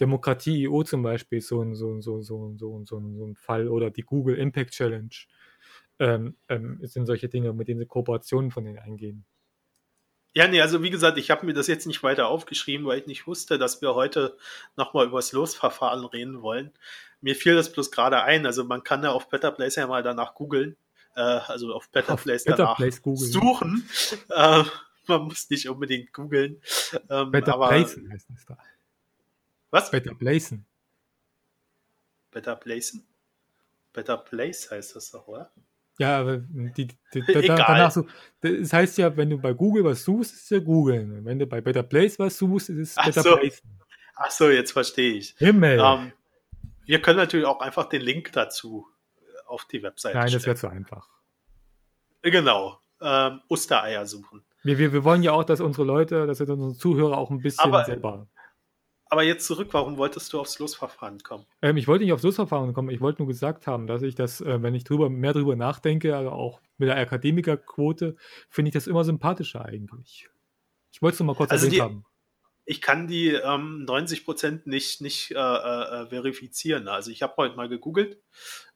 [0.00, 3.68] Demokratie EU zum Beispiel ist so ein, so, so, so, so, so, so ein Fall
[3.68, 5.10] oder die Google Impact Challenge
[5.98, 9.26] ähm, ähm, sind solche Dinge, mit denen sie Kooperationen von denen eingehen.
[10.34, 13.06] Ja, nee, also wie gesagt, ich habe mir das jetzt nicht weiter aufgeschrieben, weil ich
[13.06, 14.38] nicht wusste, dass wir heute
[14.76, 16.72] nochmal über das Losverfahren reden wollen.
[17.22, 20.02] Mir fiel das bloß gerade ein, also man kann ja auf Better Place ja mal
[20.02, 20.76] danach googeln,
[21.14, 23.88] äh, also auf Better auf Place Better danach Place suchen.
[24.28, 24.64] Äh,
[25.06, 26.60] man muss nicht unbedingt googeln.
[27.08, 28.58] Ähm, Better aber, Placen heißt das da.
[29.70, 29.90] Was?
[29.90, 30.66] Better Placen.
[32.30, 33.06] Better Placen?
[33.92, 35.50] Better Place heißt das doch, oder?
[35.98, 38.06] Ja, aber die, die, die, da, danach so,
[38.40, 41.24] das heißt ja, wenn du bei Google was suchst, ist es ja googeln.
[41.24, 43.36] Wenn du bei Better Place was suchst, ist es Better so.
[43.36, 43.62] Place.
[44.16, 45.34] Ach so, jetzt verstehe ich.
[45.38, 45.80] Himmel.
[45.80, 46.12] Ähm,
[46.86, 50.56] wir können natürlich auch einfach den Link dazu äh, auf die Webseite Nein, das wäre
[50.56, 51.08] zu einfach.
[52.22, 52.78] Genau.
[53.00, 54.44] Ähm, Ostereier suchen.
[54.62, 57.64] Wir, wir, wir wollen ja auch, dass unsere Leute, dass unsere Zuhörer auch ein bisschen
[57.64, 58.28] aber, selber
[59.12, 61.44] aber jetzt zurück, warum wolltest du aufs Losverfahren kommen?
[61.60, 64.40] Ähm, ich wollte nicht aufs Losverfahren kommen, ich wollte nur gesagt haben, dass ich das,
[64.40, 68.16] äh, wenn ich drüber, mehr drüber nachdenke, also auch mit der Akademikerquote,
[68.48, 70.30] finde ich das immer sympathischer eigentlich.
[70.92, 72.06] Ich wollte es nur mal kurz also erwähnt die, haben.
[72.64, 76.88] Ich kann die ähm, 90 Prozent nicht, nicht äh, äh, verifizieren.
[76.88, 78.18] Also ich habe heute mal gegoogelt.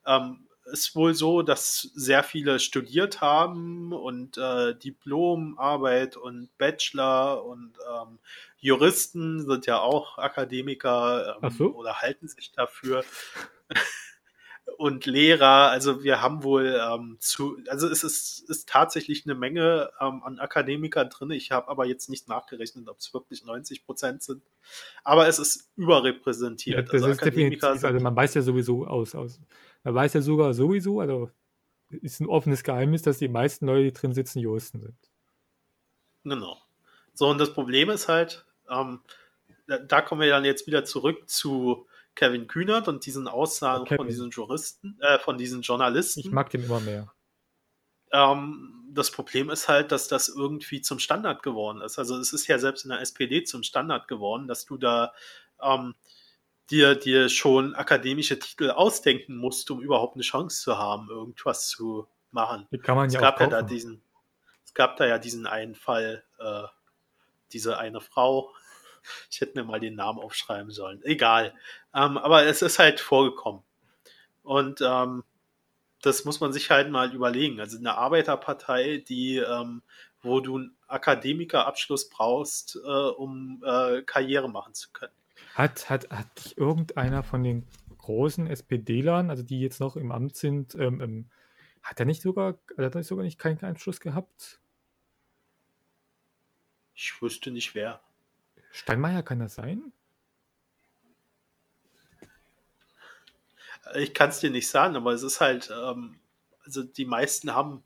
[0.05, 7.73] Ähm, ist wohl so, dass sehr viele studiert haben und äh, Diplomarbeit und Bachelor und
[7.89, 8.19] ähm,
[8.59, 11.73] Juristen sind ja auch Akademiker ähm, so.
[11.73, 13.03] oder halten sich dafür.
[14.77, 19.89] Und Lehrer, also wir haben wohl ähm, zu, also es ist, ist tatsächlich eine Menge
[19.99, 21.31] ähm, an Akademikern drin.
[21.31, 24.43] Ich habe aber jetzt nicht nachgerechnet, ob es wirklich 90 Prozent sind.
[25.03, 26.75] Aber es ist überrepräsentiert.
[26.75, 29.39] Ja, das also ist definitiv, also man weiß ja sowieso aus, aus
[29.83, 31.31] man weiß ja sogar sowieso, also
[31.89, 34.97] ist ein offenes Geheimnis, dass die meisten Leute, die drin sitzen, Juristen sind.
[36.23, 36.57] Genau.
[37.13, 38.99] So, und das Problem ist halt, ähm,
[39.67, 43.95] da, da, kommen wir dann jetzt wieder zurück zu Kevin Kühnert und diesen Aussagen okay.
[43.95, 46.19] von diesen Juristen, äh, von diesen Journalisten.
[46.19, 47.13] Ich mag den immer mehr.
[48.11, 51.99] Ähm, das Problem ist halt, dass das irgendwie zum Standard geworden ist.
[51.99, 55.13] Also es ist ja selbst in der SPD zum Standard geworden, dass du da
[55.61, 55.95] ähm,
[56.69, 62.07] dir, dir schon akademische Titel ausdenken musst, um überhaupt eine Chance zu haben, irgendwas zu
[62.31, 62.67] machen.
[62.71, 64.01] Die kann man es ja gab ja da diesen,
[64.65, 66.63] es gab da ja diesen einen Fall, äh,
[67.51, 68.51] diese eine Frau.
[69.31, 71.01] Ich hätte mir mal den Namen aufschreiben sollen.
[71.03, 71.55] Egal.
[71.97, 73.63] Ähm, aber es ist halt vorgekommen.
[74.43, 75.23] Und ähm,
[76.03, 77.59] das muss man sich halt mal überlegen.
[77.59, 79.81] Also eine Arbeiterpartei, die, ähm,
[80.21, 85.11] wo du einen Akademikerabschluss brauchst, äh, um äh, Karriere machen zu können.
[85.55, 90.75] Hat, hat, hat irgendeiner von den großen SPD-Lern, also die jetzt noch im Amt sind,
[90.75, 91.29] ähm, ähm,
[91.81, 94.59] hat er nicht sogar, hat er sogar nicht keinen Einschluss gehabt?
[96.93, 98.01] Ich wüsste nicht wer.
[98.71, 99.93] Steinmeier kann das sein?
[103.95, 106.19] Ich kann es dir nicht sagen, aber es ist halt, ähm,
[106.63, 107.83] also die meisten haben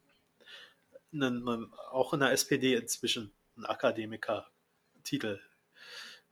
[1.13, 5.39] einen, einen, auch in der SPD inzwischen einen Akademiker-Titel.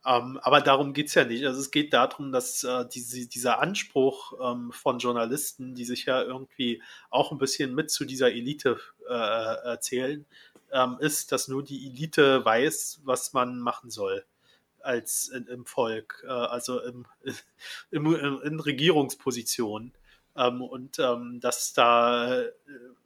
[0.06, 1.44] Ähm, aber darum geht es ja nicht.
[1.44, 6.22] Also es geht darum, dass äh, diese, dieser Anspruch ähm, von Journalisten, die sich ja
[6.22, 10.24] irgendwie auch ein bisschen mit zu dieser Elite äh, erzählen,
[10.72, 14.24] ähm, ist, dass nur die Elite weiß, was man machen soll
[14.82, 17.06] als in, im Volk, äh, also im,
[17.90, 19.92] im, in Regierungspositionen.
[20.36, 22.52] Ähm, und ähm, dass da äh,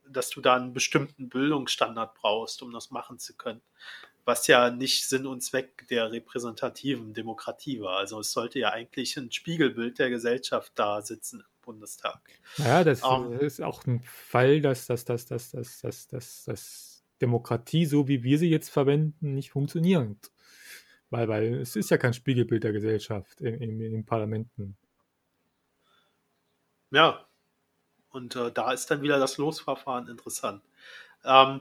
[0.09, 3.61] dass du da einen bestimmten Bildungsstandard brauchst, um das machen zu können.
[4.25, 7.99] Was ja nicht Sinn und Zweck der repräsentativen Demokratie war.
[7.99, 12.21] Also es sollte ja eigentlich ein Spiegelbild der Gesellschaft da sitzen im Bundestag.
[12.57, 13.41] Ja, das um, ähm.
[13.41, 18.23] ist auch ein Fall, dass, dass, dass, dass, dass, dass, dass, dass Demokratie, so wie
[18.23, 20.31] wir sie jetzt verwenden, nicht funktioniert.
[21.15, 24.77] Weil, weil es ist ja kein Spiegelbild der Gesellschaft in, in, in Parlamenten.
[26.91, 27.25] Ja,
[28.11, 30.61] und äh, da ist dann wieder das Losverfahren interessant.
[31.25, 31.61] Ähm,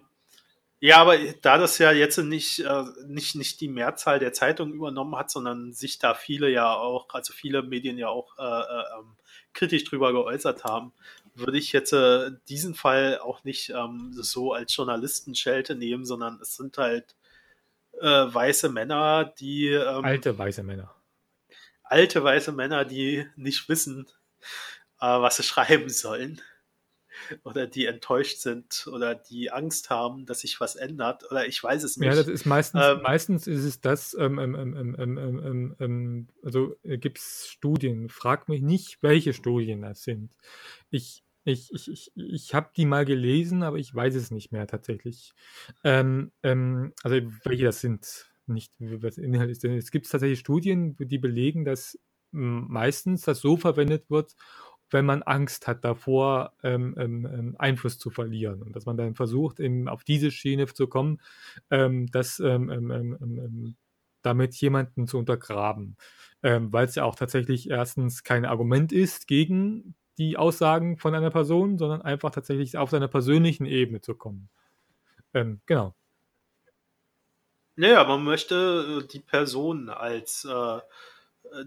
[0.80, 5.16] ja, aber da das ja jetzt nicht, äh, nicht, nicht die Mehrzahl der Zeitungen übernommen
[5.16, 9.16] hat, sondern sich da viele ja auch, also viele Medien ja auch äh, äh, ähm,
[9.54, 10.94] kritisch drüber geäußert haben,
[11.36, 16.56] würde ich jetzt äh, diesen Fall auch nicht ähm, so als Journalistenschelte nehmen, sondern es
[16.56, 17.16] sind halt
[18.00, 19.68] äh, weiße Männer, die.
[19.68, 20.94] Ähm, alte weiße Männer.
[21.84, 24.08] Alte weiße Männer, die nicht wissen,
[25.00, 26.42] äh, was sie schreiben sollen
[27.44, 31.84] oder die enttäuscht sind oder die Angst haben, dass sich was ändert oder ich weiß
[31.84, 32.10] es nicht.
[32.10, 37.20] Ja, das ist meistens, ähm, meistens ist es das, ähm, ähm, ähm also äh, gibt
[37.20, 40.32] es Studien, frag mich nicht, welche Studien das sind.
[40.90, 44.68] Ich, ich, ich, ich, ich habe die mal gelesen, aber ich weiß es nicht mehr
[44.68, 45.34] tatsächlich.
[47.04, 49.64] also welche das sind, nicht was Inhalt ist.
[49.64, 52.00] Es gibt tatsächlich Studien, die belegen, dass
[52.32, 54.36] meistens das so verwendet wird,
[54.94, 58.62] wenn man Angst hat davor, ähm, ähm, ähm, Einfluss zu verlieren.
[58.62, 61.20] Und dass man dann versucht, eben auf diese Schiene zu kommen,
[61.72, 63.76] ähm, dass ähm, ähm,
[64.22, 65.98] damit jemanden zu untergraben.
[66.42, 71.78] Weil es ja auch tatsächlich erstens kein Argument ist gegen die Aussagen von einer Person,
[71.78, 74.50] sondern einfach tatsächlich auf seiner persönlichen Ebene zu kommen.
[75.66, 75.96] genau.
[77.76, 80.80] Naja, man möchte äh, die Person als äh,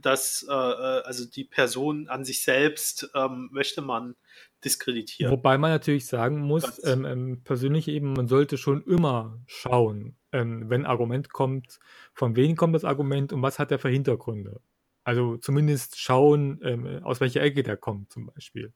[0.01, 4.17] dass äh, äh, also die Person an sich selbst ähm, möchte man
[4.65, 5.31] diskreditieren.
[5.33, 10.69] Wobei man natürlich sagen muss, ähm, ähm, persönlich eben, man sollte schon immer schauen, ähm,
[10.71, 11.79] wenn ein Argument kommt,
[12.15, 14.61] von wem kommt das Argument und was hat er für Hintergründe.
[15.07, 18.73] Also zumindest schauen, ähm, aus welcher Ecke der kommt zum Beispiel.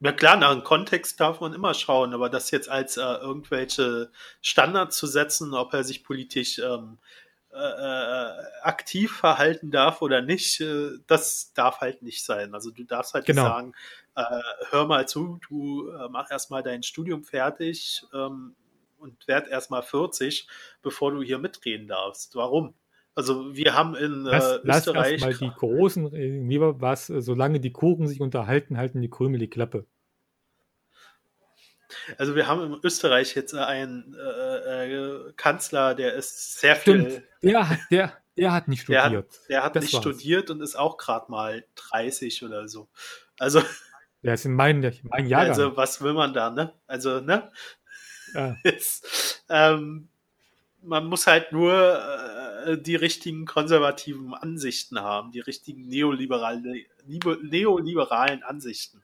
[0.00, 4.10] Ja klar, nach dem Kontext darf man immer schauen, aber das jetzt als äh, irgendwelche
[4.40, 6.96] Standards zu setzen, ob er sich politisch ähm,
[7.52, 8.30] äh,
[8.62, 12.54] aktiv verhalten darf oder nicht, äh, das darf halt nicht sein.
[12.54, 13.42] Also du darfst halt genau.
[13.42, 13.72] nicht sagen,
[14.14, 18.56] äh, hör mal zu, du äh, mach erstmal dein Studium fertig ähm,
[18.96, 20.48] und werd erstmal 40,
[20.80, 22.34] bevor du hier mitreden darfst.
[22.36, 22.72] Warum?
[23.16, 25.20] Also wir haben in äh, lass, Österreich.
[25.22, 26.10] Lass mal die Großen,
[26.48, 29.86] lieber was, solange die Kuchen sich unterhalten, halten die Krümel die Klappe.
[32.18, 37.10] Also wir haben in Österreich jetzt einen äh, äh, Kanzler, der ist sehr Stimmt.
[37.10, 37.22] viel.
[37.42, 39.10] Der, der, der hat nicht studiert.
[39.10, 40.02] Der hat, der hat nicht war's.
[40.02, 42.88] studiert und ist auch gerade mal 30 oder so.
[43.38, 43.62] Also.
[44.22, 45.50] Der ist in meinem mein Jahrgang.
[45.50, 46.72] Also was will man da, ne?
[46.88, 47.52] Also, ne?
[48.34, 48.56] Ja.
[48.64, 50.08] Ist, ähm,
[50.82, 52.00] man muss halt nur
[52.66, 59.02] äh, die richtigen konservativen Ansichten haben, die richtigen neoliberale, neoliberalen Ansichten.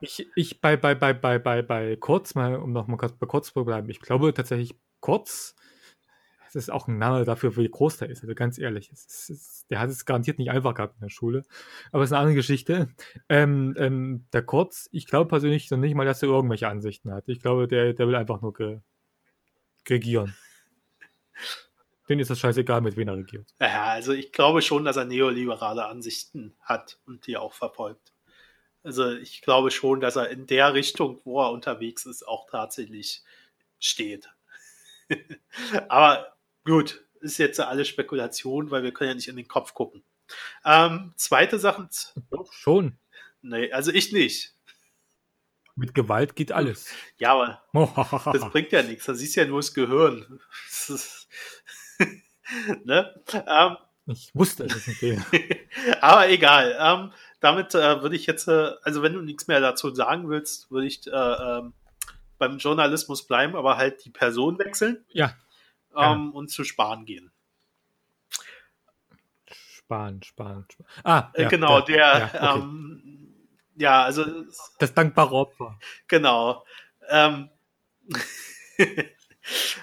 [0.00, 3.26] Ich, ich bei, bei, bei, bei, bei, bei Kurz, mal, um noch mal kurz bei
[3.26, 5.54] Kurz zu bleiben, ich glaube tatsächlich Kurz,
[6.46, 8.90] das ist auch ein Name dafür, wie groß der ist, also ganz ehrlich.
[8.92, 11.44] Ist, ist, der hat es garantiert nicht einfach gehabt in der Schule,
[11.90, 12.88] aber es ist eine andere Geschichte.
[13.28, 17.24] Ähm, ähm, der Kurz, ich glaube persönlich noch nicht mal, dass er irgendwelche Ansichten hat.
[17.28, 18.82] Ich glaube, der, der will einfach nur
[19.88, 20.34] regieren.
[22.08, 23.54] Den ist das scheißegal, mit wem er regiert.
[23.60, 28.12] Ja, also ich glaube schon, dass er neoliberale Ansichten hat und die auch verfolgt.
[28.82, 33.22] Also ich glaube schon, dass er in der Richtung, wo er unterwegs ist, auch tatsächlich
[33.78, 34.28] steht.
[35.88, 40.04] Aber gut, ist jetzt alles Spekulation, weil wir können ja nicht in den Kopf gucken.
[40.64, 41.88] Ähm, zweite Sache.
[42.30, 42.98] Doch, schon.
[43.40, 44.54] Nee, also ich nicht.
[45.76, 46.94] Mit Gewalt geht alles.
[47.18, 47.62] Ja, aber
[48.32, 49.06] das bringt ja nichts.
[49.06, 50.40] Da siehst du ja nur das Gehirn.
[50.68, 51.23] Das
[52.84, 53.14] ne?
[53.32, 55.02] ähm, ich wusste es nicht.
[56.00, 56.76] aber egal.
[56.78, 60.70] Ähm, damit äh, würde ich jetzt, äh, also wenn du nichts mehr dazu sagen willst,
[60.70, 61.72] würde ich äh, ähm,
[62.38, 65.04] beim Journalismus bleiben, aber halt die Person wechseln.
[65.12, 65.34] Ja.
[65.96, 67.30] Ähm, und zu Spahn gehen.
[69.50, 70.86] Spahn, Spahn, Spahn.
[71.04, 72.60] Ah, äh, ja, genau, der, der ja, okay.
[72.60, 73.34] ähm,
[73.76, 74.24] ja, also.
[74.78, 75.78] Das dankbare Opfer.
[76.08, 76.64] Genau.
[77.08, 77.50] Ähm,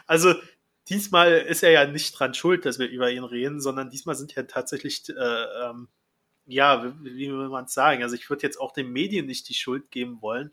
[0.07, 0.35] also,
[0.91, 4.35] diesmal ist er ja nicht dran schuld, dass wir über ihn reden, sondern diesmal sind
[4.35, 5.87] ja tatsächlich äh, ähm,
[6.45, 8.03] ja, wie, wie will man es sagen?
[8.03, 10.51] Also ich würde jetzt auch den Medien nicht die Schuld geben wollen.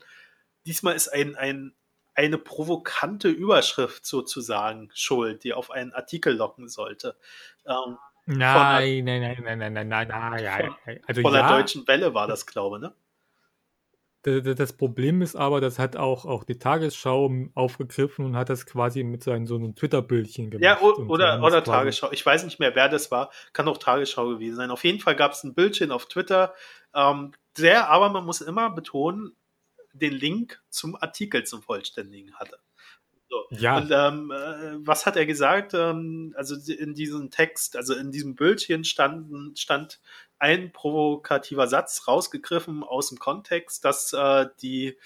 [0.65, 1.73] Diesmal ist ein, ein,
[2.15, 7.17] eine provokante Überschrift sozusagen schuld, die auf einen Artikel locken sollte.
[7.65, 10.99] Ähm, nein, nein, nein, nein, nein, nein, nein, nein, nein.
[11.05, 11.47] Also von ja.
[11.47, 12.93] der Deutschen Welle war das, glaube ich, ne?
[14.23, 19.03] Das Problem ist aber, das hat auch, auch die Tagesschau aufgegriffen und hat das quasi
[19.03, 20.63] mit seinem so einem Twitter-Bildchen gemacht.
[20.63, 22.11] Ja, oder, oder Tagesschau.
[22.11, 23.31] Ich weiß nicht mehr, wer das war.
[23.53, 24.71] Kann auch Tagesschau gewesen sein.
[24.71, 26.53] Auf jeden Fall gab es ein Bildchen auf Twitter.
[26.93, 29.35] Ähm, der, aber man muss immer betonen,
[29.93, 32.59] den Link zum Artikel zum Vollständigen hatte.
[33.29, 33.45] So.
[33.51, 33.77] Ja.
[33.77, 35.73] Und ähm, äh, was hat er gesagt?
[35.73, 39.99] Ähm, also in diesem Text, also in diesem Bildchen standen, stand
[40.39, 44.97] ein provokativer Satz rausgegriffen aus dem Kontext, dass äh, die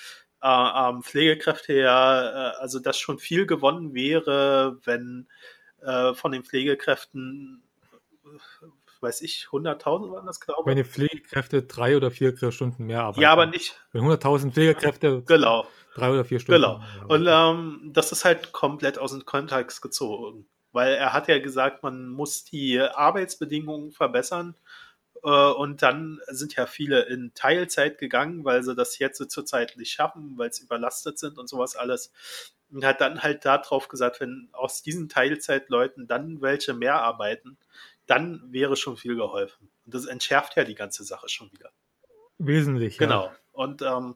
[0.42, 5.28] äh, ähm, Pflegekräfte ja, äh, also dass schon viel gewonnen wäre, wenn
[5.82, 7.64] äh, von den Pflegekräften
[9.04, 10.68] weiß ich, 100.000 waren das, glaube ich.
[10.68, 13.22] Wenn die Pflegekräfte drei oder vier Stunden mehr arbeiten.
[13.22, 13.80] Ja, aber nicht.
[13.92, 15.68] Wenn 100.000 Pflegekräfte genau.
[15.94, 16.62] drei oder vier Stunden.
[16.62, 16.82] Genau.
[17.08, 20.48] Und ähm, das ist halt komplett aus dem Kontext gezogen.
[20.72, 24.56] Weil er hat ja gesagt, man muss die Arbeitsbedingungen verbessern.
[25.24, 29.92] Äh, und dann sind ja viele in Teilzeit gegangen, weil sie das jetzt zurzeit nicht
[29.92, 32.12] schaffen, weil sie überlastet sind und sowas alles.
[32.72, 37.58] Und hat dann halt darauf gesagt, wenn aus diesen Teilzeitleuten dann welche mehr arbeiten,
[38.08, 39.70] dann wäre schon viel geholfen.
[39.86, 41.72] Und das entschärft ja die ganze Sache schon wieder.
[42.40, 42.98] Wesentlich.
[42.98, 43.26] Genau.
[43.26, 43.36] Ja.
[43.52, 44.16] Und ähm,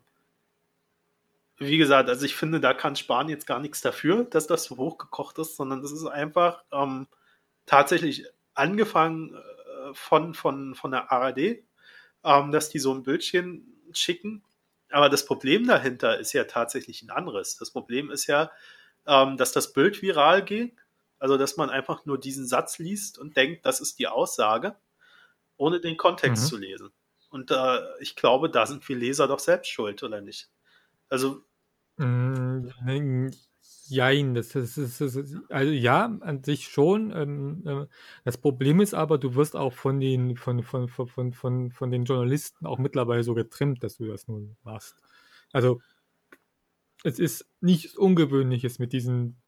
[1.57, 4.77] wie gesagt, also ich finde, da kann Spahn jetzt gar nichts dafür, dass das so
[4.77, 7.07] hochgekocht ist, sondern das ist einfach ähm,
[7.65, 9.39] tatsächlich angefangen äh,
[9.93, 11.63] von, von, von der ARD,
[12.23, 14.43] ähm, dass die so ein Bildchen schicken.
[14.89, 17.58] Aber das Problem dahinter ist ja tatsächlich ein anderes.
[17.58, 18.52] Das Problem ist ja,
[19.06, 20.78] ähm, dass das Bild viral geht
[21.19, 24.76] also, dass man einfach nur diesen Satz liest und denkt, das ist die Aussage,
[25.58, 26.47] ohne den Kontext mhm.
[26.47, 26.89] zu lesen.
[27.30, 30.50] Und äh, ich glaube, da sind wir Leser doch selbst schuld, oder nicht?
[31.10, 31.43] Also.
[31.97, 32.69] Mm,
[33.89, 37.12] jein, das ist, das ist, also ja, an sich schon.
[37.15, 37.86] Ähm, äh,
[38.23, 42.06] das Problem ist aber, du wirst auch von den, von, von, von, von, von den
[42.06, 44.95] Journalisten auch mittlerweile so getrimmt, dass du das nun machst.
[45.54, 45.80] Also,
[47.04, 49.41] es ist nichts Ungewöhnliches mit diesen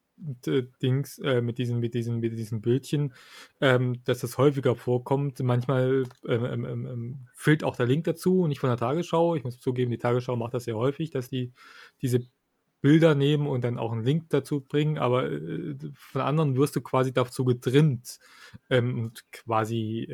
[0.82, 3.14] Dings, äh, mit diesen, mit diesen, mit diesen Bildchen,
[3.62, 5.40] ähm, dass das häufiger vorkommt.
[5.40, 9.36] Manchmal ähm, ähm, ähm, ähm, fehlt auch der Link dazu, nicht von der Tagesschau.
[9.36, 11.54] Ich muss zugeben, die Tagesschau macht das sehr häufig, dass die
[12.02, 12.20] diese
[12.82, 16.82] Bilder nehmen und dann auch einen Link dazu bringen, aber äh, von anderen wirst du
[16.82, 18.20] quasi dazu getrimmt
[18.70, 20.08] ähm, und quasi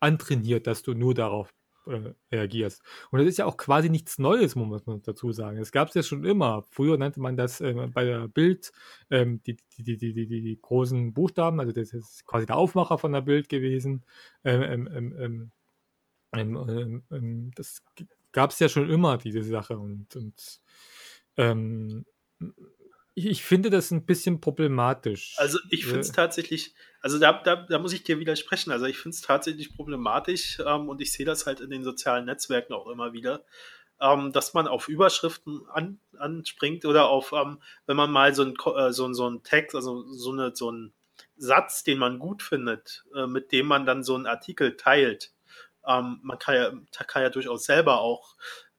[0.00, 1.52] antrainiert, dass du nur darauf
[1.88, 2.82] äh, reagierst.
[3.10, 5.56] Und das ist ja auch quasi nichts Neues, muss man dazu sagen.
[5.56, 6.62] Es gab es ja schon immer.
[6.70, 8.72] Früher nannte man das äh, bei der Bild
[9.10, 13.12] ähm, die, die, die, die, die, großen Buchstaben, also das ist quasi der Aufmacher von
[13.12, 14.04] der Bild gewesen.
[14.44, 15.50] Ähm, ähm,
[16.34, 17.82] ähm, ähm das
[18.32, 19.78] gab es ja schon immer, diese Sache.
[19.78, 20.62] Und, und
[23.18, 25.34] ich, ich finde das ein bisschen problematisch.
[25.38, 28.70] Also ich finde es tatsächlich, also da, da, da muss ich dir widersprechen.
[28.70, 32.26] Also ich finde es tatsächlich problematisch ähm, und ich sehe das halt in den sozialen
[32.26, 33.44] Netzwerken auch immer wieder,
[34.00, 38.54] ähm, dass man auf Überschriften an, anspringt oder auf, ähm, wenn man mal so ein,
[38.76, 40.92] äh, so, so ein Text, also so, eine, so ein
[41.36, 45.32] Satz, den man gut findet, äh, mit dem man dann so einen Artikel teilt.
[45.88, 46.72] Ähm, man kann ja,
[47.06, 48.36] kann ja durchaus selber auch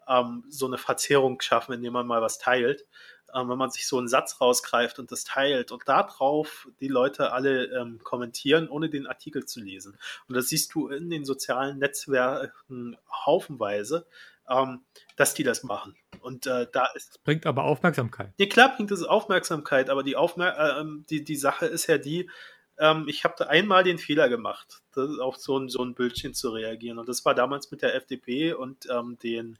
[0.08, 2.86] ähm, so eine Verzerrung schaffen, indem man mal was teilt
[3.34, 7.32] äh, wenn man sich so einen Satz rausgreift und das teilt und darauf die Leute
[7.32, 9.98] alle ähm, kommentieren, ohne den Artikel zu lesen.
[10.28, 14.06] Und das siehst du in den sozialen Netzwerken haufenweise,
[14.50, 14.82] ähm,
[15.16, 15.96] dass die das machen.
[16.22, 17.10] Und äh, da ist.
[17.10, 18.34] Das bringt aber Aufmerksamkeit.
[18.38, 21.98] Ja, klar bringt es Aufmerksamkeit, aber die, Aufmer äh, ähm, die, die Sache ist ja
[21.98, 22.30] die,
[22.80, 24.82] ähm, ich habe da einmal den Fehler gemacht,
[25.20, 26.98] auf so ein, so ein Bildchen zu reagieren.
[26.98, 29.60] Und das war damals mit der FDP und ähm, den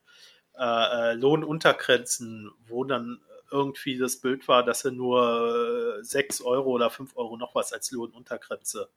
[0.58, 0.64] äh,
[1.12, 3.20] äh, Lohnuntergrenzen, wo dann
[3.52, 7.74] irgendwie das Bild war, dass sie nur 6 äh, Euro oder 5 Euro noch was
[7.74, 8.90] als Lohnuntergrenze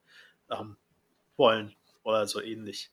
[0.51, 0.77] ähm,
[1.37, 2.91] wollen oder so ähnlich.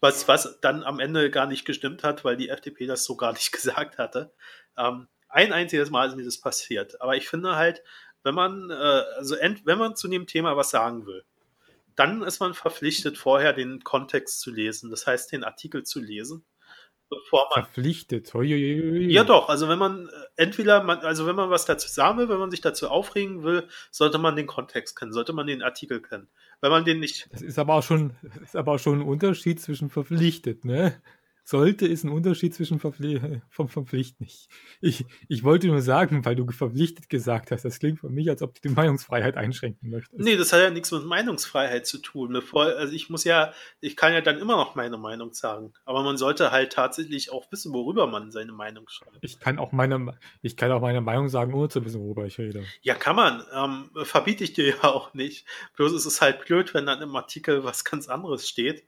[0.00, 3.32] Was, was dann am Ende gar nicht gestimmt hat, weil die FDP das so gar
[3.32, 4.32] nicht gesagt hatte.
[4.76, 7.00] Ähm, ein einziges Mal ist mir das passiert.
[7.00, 7.82] Aber ich finde halt,
[8.24, 8.74] wenn man, äh,
[9.16, 11.24] also ent, wenn man zu dem Thema was sagen will,
[11.96, 14.90] dann ist man verpflichtet, vorher den Kontext zu lesen.
[14.90, 16.44] Das heißt, den Artikel zu lesen
[17.08, 17.64] bevor man.
[17.64, 18.32] Verpflichtet.
[18.34, 19.48] Hui, Ja, doch.
[19.48, 22.50] Also, wenn man äh, entweder, man, also wenn man was dazu sagen will, wenn man
[22.50, 26.28] sich dazu aufregen will, sollte man den Kontext kennen, sollte man den Artikel kennen.
[26.60, 27.28] Wenn man den nicht.
[27.32, 31.00] Das ist aber auch schon, ist aber auch schon ein Unterschied zwischen verpflichtet, ne?
[31.44, 34.26] Sollte, ist ein Unterschied zwischen Verpfli vom Verpflichten.
[34.26, 34.48] Ich,
[34.80, 38.40] ich, ich wollte nur sagen, weil du verpflichtet gesagt hast, das klingt für mich, als
[38.42, 40.18] ob du die Meinungsfreiheit einschränken möchtest.
[40.18, 42.32] Nee, das hat ja nichts mit Meinungsfreiheit zu tun.
[42.32, 45.74] Bevor, also ich muss ja, ich kann ja dann immer noch meine Meinung sagen.
[45.84, 49.18] Aber man sollte halt tatsächlich auch wissen, worüber man seine Meinung schreibt.
[49.20, 52.38] Ich kann auch meine, ich kann auch meine Meinung sagen, ohne zu wissen, worüber ich
[52.38, 52.64] rede.
[52.80, 53.44] Ja, kann man.
[53.52, 55.46] Ähm, verbiete ich dir ja auch nicht.
[55.76, 58.84] Bloß ist es halt blöd, wenn dann im Artikel was ganz anderes steht,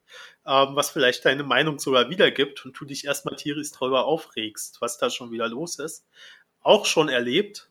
[0.47, 4.81] ähm, was vielleicht deine Meinung sogar wiedergibt gibt und du dich erstmal tierisch darüber aufregst,
[4.81, 6.07] was da schon wieder los ist.
[6.61, 7.69] Auch schon erlebt.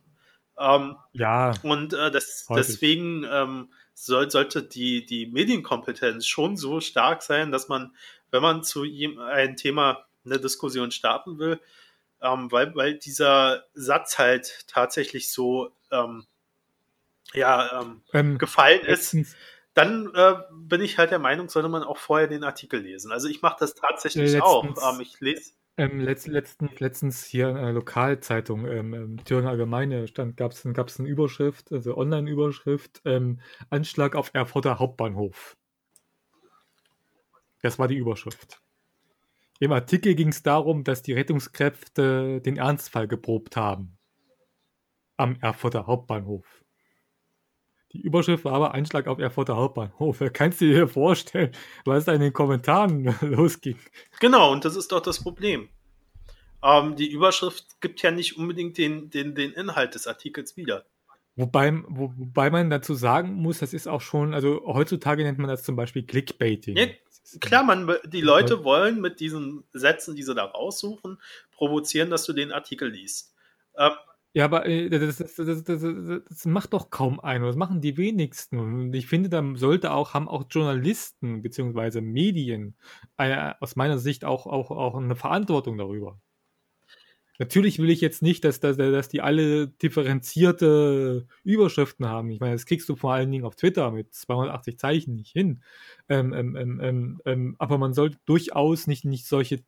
[0.58, 1.54] Ähm, ja.
[1.64, 7.68] Und äh, das, deswegen ähm, soll, sollte die, die Medienkompetenz schon so stark sein, dass
[7.68, 7.96] man,
[8.32, 11.60] wenn man zu einem Thema eine Diskussion starten will,
[12.22, 16.26] ähm, weil, weil dieser Satz halt tatsächlich so ähm,
[17.34, 17.82] ja,
[18.14, 19.16] ähm gefallen ist,
[19.76, 23.12] dann äh, bin ich halt der Meinung, sollte man auch vorher den Artikel lesen.
[23.12, 24.94] Also ich mache das tatsächlich letztens, auch.
[24.94, 25.52] Ähm, ich lese.
[25.78, 30.64] Ähm, letzt, letztens, letztens hier in einer Lokalzeitung, ähm, ähm Thüringer Allgemeine, stand, gab es
[30.72, 35.58] gab's eine Überschrift, also Online-Überschrift, ähm, Anschlag auf Erfurter Hauptbahnhof.
[37.62, 38.62] Das war die Überschrift.
[39.60, 43.98] Im Artikel ging es darum, dass die Rettungskräfte den Ernstfall geprobt haben.
[45.18, 46.65] Am Erfurter Hauptbahnhof.
[47.96, 50.22] Die Überschrift war aber Einschlag auf Erfurter Hauptbahnhof.
[50.34, 51.52] Kannst du dir vorstellen,
[51.86, 53.78] was da in den Kommentaren losging?
[54.20, 55.70] Genau, und das ist doch das Problem.
[56.62, 60.84] Ähm, die Überschrift gibt ja nicht unbedingt den, den, den Inhalt des Artikels wieder.
[61.38, 65.50] Wobei, wo, wobei man dazu sagen muss, das ist auch schon, also heutzutage nennt man
[65.50, 66.76] das zum Beispiel Clickbaiting.
[66.76, 66.88] Ja,
[67.40, 71.18] klar, man, die Leute wollen mit diesen Sätzen, die sie da raussuchen,
[71.52, 73.34] provozieren, dass du den Artikel liest.
[73.78, 73.92] Ähm,
[74.36, 77.48] ja, aber äh, das, das, das, das, macht doch kaum einer.
[77.48, 78.60] Das machen die wenigsten.
[78.60, 82.02] Und ich finde, da sollte auch, haben auch Journalisten bzw.
[82.02, 82.76] Medien
[83.18, 86.20] äh, aus meiner Sicht auch, auch, auch eine Verantwortung darüber.
[87.40, 92.30] Natürlich will ich jetzt nicht, dass, dass, dass die alle differenzierte Überschriften haben.
[92.30, 95.64] Ich meine, das kriegst du vor allen Dingen auf Twitter mit 280 Zeichen nicht hin.
[96.10, 99.64] Ähm, ähm, ähm, ähm, ähm aber man sollte durchaus nicht, nicht solche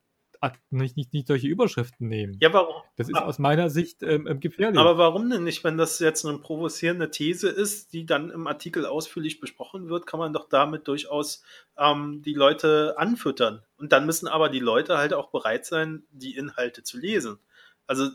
[0.70, 2.38] nicht, nicht, nicht solche Überschriften nehmen.
[2.40, 2.76] Ja, warum?
[2.96, 4.80] Das ist aus meiner Sicht ähm, ähm, gefährlich.
[4.80, 5.64] Aber warum denn nicht?
[5.64, 10.20] Wenn das jetzt eine provozierende These ist, die dann im Artikel ausführlich besprochen wird, kann
[10.20, 11.44] man doch damit durchaus
[11.78, 13.64] ähm, die Leute anfüttern.
[13.78, 17.40] Und dann müssen aber die Leute halt auch bereit sein, die Inhalte zu lesen.
[17.86, 18.10] Also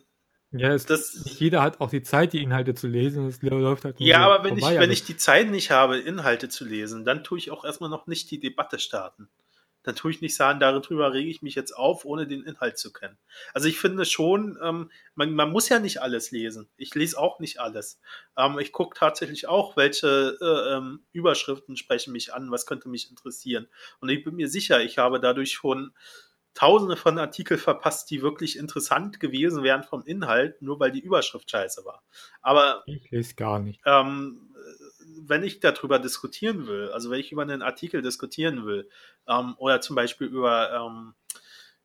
[0.53, 3.27] ja, es, das, nicht jeder hat auch die Zeit, die Inhalte zu lesen.
[3.27, 5.99] Es läuft halt ja, aber wenn, vorbei, ich, wenn also ich die Zeit nicht habe,
[5.99, 9.31] Inhalte zu lesen, dann tue ich auch erstmal noch nicht die Debatte starten
[9.83, 12.93] dann tue ich nicht sagen, darüber rege ich mich jetzt auf, ohne den Inhalt zu
[12.93, 13.19] kennen.
[13.53, 16.69] Also ich finde schon, ähm, man, man, muss ja nicht alles lesen.
[16.77, 18.01] Ich lese auch nicht alles.
[18.37, 23.11] Ähm, ich gucke tatsächlich auch, welche äh, ähm, Überschriften sprechen mich an, was könnte mich
[23.11, 23.69] interessieren.
[24.01, 25.93] Und ich bin mir sicher, ich habe dadurch schon
[26.55, 31.51] tausende von Artikeln verpasst, die wirklich interessant gewesen wären vom Inhalt, nur weil die Überschrift
[31.51, 32.03] scheiße war.
[32.43, 33.81] Aber ich lese gar nicht.
[33.87, 34.52] Ähm,
[35.21, 38.89] wenn ich darüber diskutieren will, also wenn ich über einen Artikel diskutieren will,
[39.27, 41.15] ähm, oder zum Beispiel über ähm,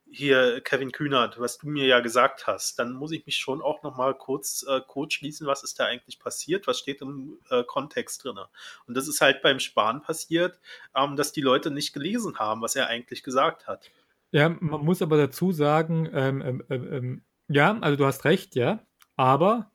[0.09, 3.83] hier Kevin Kühnert, was du mir ja gesagt hast, dann muss ich mich schon auch
[3.83, 8.23] nochmal kurz äh, kurz schließen, was ist da eigentlich passiert, was steht im äh, Kontext
[8.23, 8.37] drin.
[8.85, 10.59] Und das ist halt beim Spahn passiert,
[10.95, 13.89] ähm, dass die Leute nicht gelesen haben, was er eigentlich gesagt hat.
[14.31, 18.55] Ja, man muss aber dazu sagen, ähm, ähm, ähm, ähm ja, also du hast recht,
[18.55, 19.71] ja, aber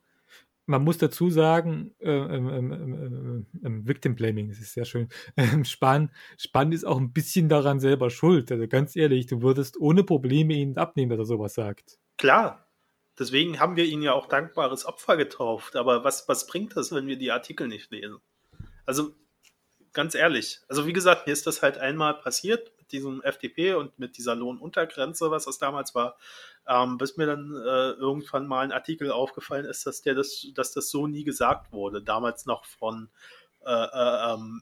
[0.65, 5.09] man muss dazu sagen, äh, ähm, ähm, ähm, Victim Blaming, das ist sehr schön.
[5.37, 8.51] Ähm, Spahn, Spahn ist auch ein bisschen daran selber schuld.
[8.51, 11.97] Also ganz ehrlich, du würdest ohne Probleme ihn abnehmen, dass er sowas sagt.
[12.17, 12.67] Klar.
[13.17, 15.75] Deswegen haben wir ihn ja auch dankbares Opfer getauft.
[15.75, 18.17] Aber was, was bringt das, wenn wir die Artikel nicht lesen?
[18.85, 19.15] Also
[19.91, 20.59] ganz ehrlich.
[20.67, 25.31] Also wie gesagt, mir ist das halt einmal passiert diesem FDP und mit dieser Lohnuntergrenze,
[25.31, 26.17] was das damals war,
[26.67, 30.71] ähm, bis mir dann äh, irgendwann mal ein Artikel aufgefallen ist, dass der das, dass
[30.71, 32.01] das so nie gesagt wurde.
[32.01, 33.09] Damals noch von
[33.65, 34.61] äh, äh, ähm,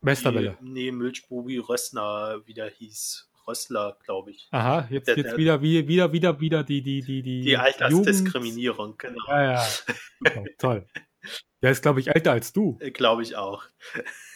[0.00, 0.56] Westerwelle.
[0.60, 3.30] Nee, Milchbubi Rössner, wie der hieß.
[3.46, 4.48] Rössler, glaube ich.
[4.50, 7.42] Aha, jetzt, der, jetzt wieder, wieder, wieder, wieder die, die, die, die.
[7.42, 9.22] Die Altersdiskriminierung, genau.
[9.28, 9.66] Ja, ja.
[10.36, 10.86] Oh, toll.
[11.62, 12.76] Der ist, glaube ich, älter als du.
[12.80, 13.64] Äh, glaube ich auch.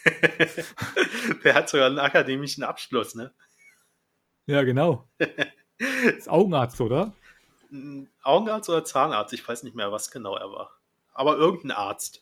[1.43, 3.33] Der hat sogar einen akademischen Abschluss, ne?
[4.47, 5.07] Ja, genau.
[6.17, 7.13] Ist Augenarzt, oder?
[8.23, 9.33] Augenarzt oder Zahnarzt?
[9.33, 10.71] Ich weiß nicht mehr, was genau er war.
[11.13, 12.21] Aber irgendein Arzt.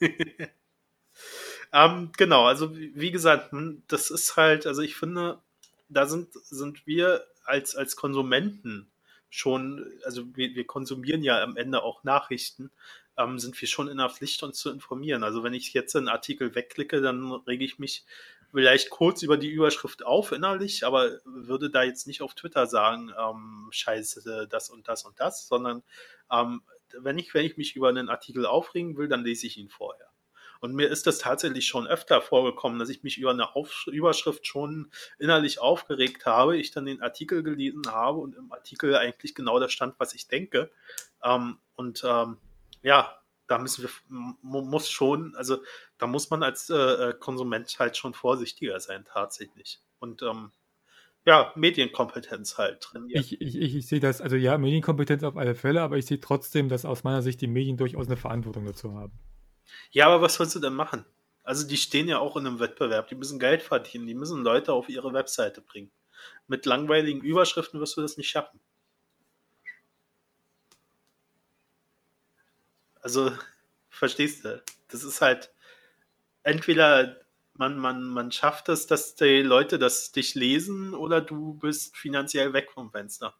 [1.72, 5.40] ähm, genau, also wie gesagt, hm, das ist halt, also ich finde,
[5.88, 8.90] da sind, sind wir als, als Konsumenten
[9.28, 12.70] schon, also wir, wir konsumieren ja am Ende auch Nachrichten,
[13.20, 15.22] ähm, sind wir schon in der Pflicht, uns zu informieren.
[15.22, 18.04] Also wenn ich jetzt einen Artikel wegklicke, dann rege ich mich
[18.50, 23.12] vielleicht kurz über die Überschrift auf innerlich, aber würde da jetzt nicht auf Twitter sagen,
[23.18, 25.82] ähm, scheiße, das und das und das, sondern
[26.32, 26.62] ähm,
[26.98, 30.08] wenn, ich, wenn ich mich über einen Artikel aufregen will, dann lese ich ihn vorher.
[30.58, 34.46] Und mir ist das tatsächlich schon öfter vorgekommen, dass ich mich über eine Auf Überschrift
[34.46, 39.58] schon innerlich aufgeregt habe, ich dann den Artikel gelesen habe und im Artikel eigentlich genau
[39.58, 40.70] das stand, was ich denke.
[41.24, 42.36] Ähm, und ähm,
[42.82, 43.90] ja, da müssen wir,
[44.42, 45.58] muss schon, also
[45.98, 49.80] da muss man als äh, äh, Konsument halt schon vorsichtiger sein, tatsächlich.
[49.98, 50.52] Und ähm,
[51.26, 53.20] ja, Medienkompetenz halt trainieren.
[53.20, 56.20] Ich, ich, ich, ich sehe das, also ja, Medienkompetenz auf alle Fälle, aber ich sehe
[56.20, 59.18] trotzdem, dass aus meiner Sicht die Medien durchaus eine Verantwortung dazu haben.
[59.90, 61.04] Ja, aber was sollst du denn machen?
[61.42, 64.72] Also die stehen ja auch in einem Wettbewerb, die müssen Geld verdienen, die müssen Leute
[64.72, 65.90] auf ihre Webseite bringen.
[66.46, 68.60] Mit langweiligen Überschriften wirst du das nicht schaffen.
[73.00, 73.32] Also,
[73.90, 74.62] verstehst du?
[74.88, 75.52] Das ist halt
[76.42, 77.16] entweder
[77.54, 82.52] man, man, man schafft es, dass die Leute das dich lesen oder du bist finanziell
[82.52, 83.34] weg vom Fenster.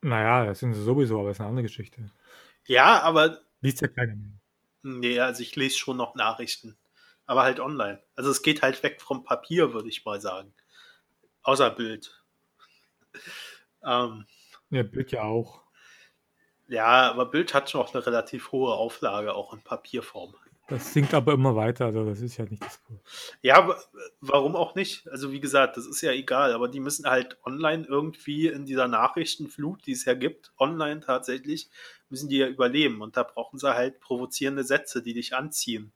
[0.00, 2.10] Naja, das sind sie sowieso, aber das ist eine andere Geschichte.
[2.66, 3.40] Ja, aber.
[3.60, 4.32] Liest ja keiner mehr.
[4.82, 6.76] Nee, also ich lese schon noch Nachrichten.
[7.26, 8.02] Aber halt online.
[8.16, 10.52] Also es geht halt weg vom Papier, würde ich mal sagen.
[11.42, 12.20] Außer Bild.
[13.84, 14.26] ähm,
[14.70, 15.62] ja, Bild ja auch.
[16.68, 20.34] Ja, aber Bild hat schon auch eine relativ hohe Auflage, auch in Papierform.
[20.68, 22.98] Das sinkt aber immer weiter, also das ist ja nicht das Cool.
[23.42, 23.76] Ja,
[24.20, 25.06] warum auch nicht?
[25.08, 28.88] Also wie gesagt, das ist ja egal, aber die müssen halt online irgendwie in dieser
[28.88, 31.68] Nachrichtenflut, die es ja gibt, online tatsächlich,
[32.08, 35.92] müssen die ja überleben und da brauchen sie halt provozierende Sätze, die dich anziehen,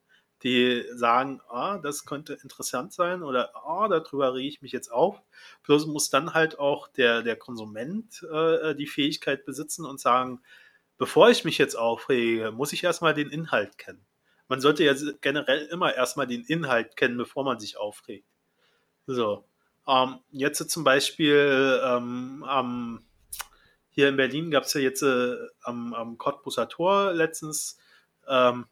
[0.46, 5.20] die sagen, ah, das könnte interessant sein oder ah, darüber rege ich mich jetzt auf.
[5.64, 10.40] Bloß muss dann halt auch der, der Konsument äh, die Fähigkeit besitzen und sagen,
[10.98, 14.06] bevor ich mich jetzt aufrege, muss ich erstmal den Inhalt kennen
[14.48, 18.28] man sollte ja generell immer erstmal den Inhalt kennen, bevor man sich aufregt.
[19.06, 19.44] So.
[19.88, 23.04] Ähm, jetzt zum Beispiel ähm, am,
[23.90, 27.78] hier in Berlin gab es ja jetzt äh, am, am Cottbuser Tor letztens
[28.28, 28.66] ähm,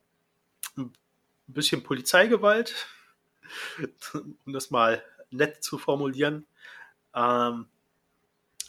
[1.52, 2.74] bisschen Polizeigewalt,
[4.44, 6.46] um das mal nett zu formulieren.
[7.14, 7.66] Ähm,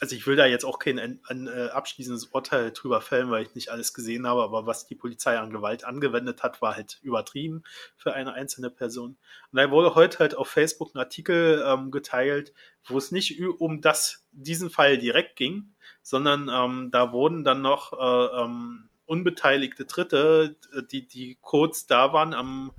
[0.00, 3.44] also ich will da jetzt auch kein ein, ein, äh, abschließendes Urteil drüber fällen, weil
[3.44, 6.98] ich nicht alles gesehen habe, aber was die Polizei an Gewalt angewendet hat, war halt
[7.02, 7.62] übertrieben
[7.96, 9.16] für eine einzelne Person.
[9.52, 12.52] Und da wurde heute halt auf Facebook ein Artikel ähm, geteilt,
[12.84, 17.92] wo es nicht um das, diesen Fall direkt ging, sondern ähm, da wurden dann noch
[17.94, 20.56] äh, ähm, unbeteiligte Dritte,
[20.90, 22.72] die, die kurz da waren am,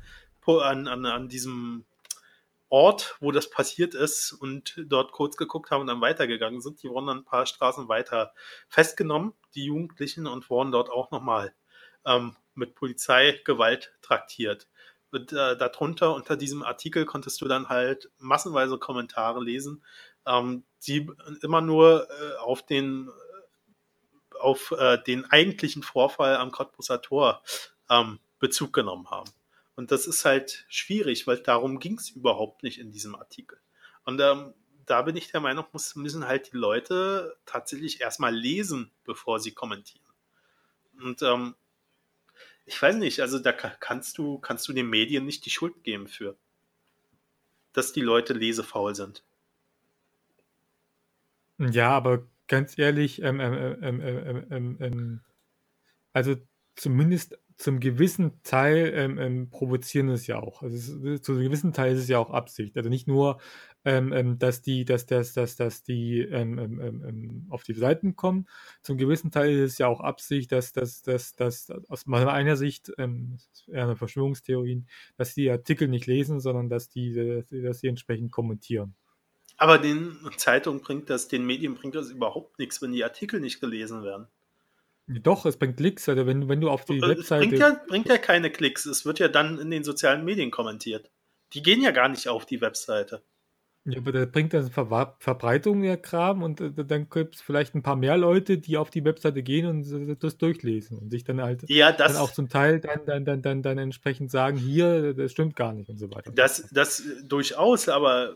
[0.46, 1.86] an, an, an diesem
[2.70, 6.84] Ort, wo das passiert ist und dort kurz geguckt haben und dann weitergegangen sind.
[6.84, 8.34] Die wurden dann ein paar Straßen weiter
[8.68, 11.54] festgenommen, die Jugendlichen, und wurden dort auch nochmal
[12.06, 14.68] ähm, mit Polizeigewalt traktiert.
[15.12, 19.84] Und äh, darunter, unter diesem Artikel, konntest du dann halt massenweise Kommentare lesen,
[20.26, 21.10] ähm, die
[21.42, 23.10] immer nur äh, auf den
[24.40, 27.44] auf äh, den eigentlichen Vorfall am Cottbuser Tor
[27.90, 29.30] ähm, Bezug genommen haben.
[29.76, 33.60] Und das ist halt schwierig, weil darum ging es überhaupt nicht in diesem Artikel.
[34.06, 34.54] Und ähm,
[34.86, 39.52] da bin ich der Meinung, muss, müssen halt die Leute tatsächlich erstmal lesen, bevor sie
[39.52, 40.06] kommentieren.
[41.00, 41.56] Und ähm,
[42.66, 46.08] ich weiß nicht, also da kannst du, kannst du den Medien nicht die Schuld geben
[46.08, 46.36] für,
[47.74, 49.24] dass die Leute lesefaul sind.
[51.60, 55.22] Ja, aber ganz ehrlich, ähm, ähm, ähm,
[56.14, 56.36] also
[56.76, 60.62] zumindest zum gewissen Teil ähm, ähm, provozieren es ja auch.
[60.62, 60.76] Also
[61.08, 62.78] es, zu einem gewissen Teil ist es ja auch Absicht.
[62.78, 63.40] Also nicht nur,
[63.84, 68.48] ähm, ähm dass die, dass, dass, dass, dass die ähm, ähm, auf die Seiten kommen.
[68.84, 72.92] Zum gewissen Teil ist es ja auch Absicht, dass, dass, dass, dass aus meiner Sicht,
[73.00, 74.88] ähm, eher eine Verschwörungstheorien,
[75.18, 78.96] dass die Artikel nicht lesen, sondern dass die, dass die entsprechend kommentieren.
[79.58, 83.60] Aber den Zeitungen bringt das, den Medien bringt das überhaupt nichts, wenn die Artikel nicht
[83.60, 84.28] gelesen werden.
[85.08, 86.08] Doch, es bringt Klicks.
[86.08, 87.48] Also wenn, wenn du auf die es Webseite.
[87.48, 88.86] Bringt ja, bringt ja keine Klicks.
[88.86, 91.10] Es wird ja dann in den sozialen Medien kommentiert.
[91.54, 93.24] Die gehen ja gar nicht auf die Webseite.
[93.86, 97.74] Ja, aber da bringt dann Ver Verbreitung der Kram und äh, dann gibt es vielleicht
[97.74, 101.42] ein paar mehr Leute, die auf die Webseite gehen und das durchlesen und sich dann
[101.42, 105.14] halt ja, das, dann auch zum Teil dann, dann, dann, dann, dann entsprechend sagen, hier,
[105.14, 106.34] das stimmt gar nicht und so weiter.
[106.34, 108.36] Das, das durchaus, aber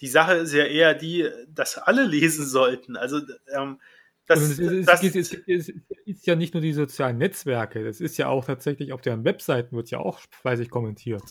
[0.00, 2.96] die Sache ist ja eher die, dass alle lesen sollten.
[2.96, 3.20] Also
[3.54, 3.80] ähm,
[4.26, 5.72] das, es, ist, das es, ist, es,
[6.06, 9.76] ist, ja nicht nur die sozialen Netzwerke, das ist ja auch tatsächlich auf deren Webseiten
[9.76, 11.22] wird ja auch fleißig kommentiert.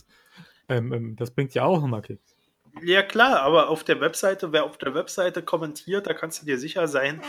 [0.68, 2.36] Ähm, ähm, das bringt ja auch nochmal Klicks.
[2.82, 6.58] Ja klar, aber auf der Webseite, wer auf der Webseite kommentiert, da kannst du dir
[6.58, 7.20] sicher sein,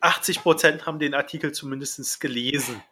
[0.00, 2.82] 80% haben den Artikel zumindest gelesen.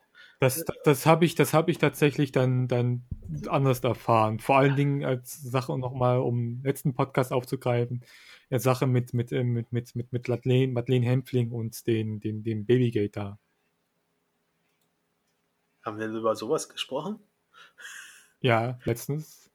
[0.42, 3.04] Das, das, das habe ich, hab ich tatsächlich dann, dann
[3.46, 4.40] anders erfahren.
[4.40, 8.04] Vor allen Dingen als Sache nochmal, um letzten Podcast aufzugreifen,
[8.50, 12.66] Sache mit, mit, äh, mit, mit, mit, mit Madeleine, Madeleine Hempfling und den, den, dem
[12.66, 13.38] Babygate da.
[15.84, 17.20] Haben wir über sowas gesprochen?
[18.40, 19.48] Ja, letztens.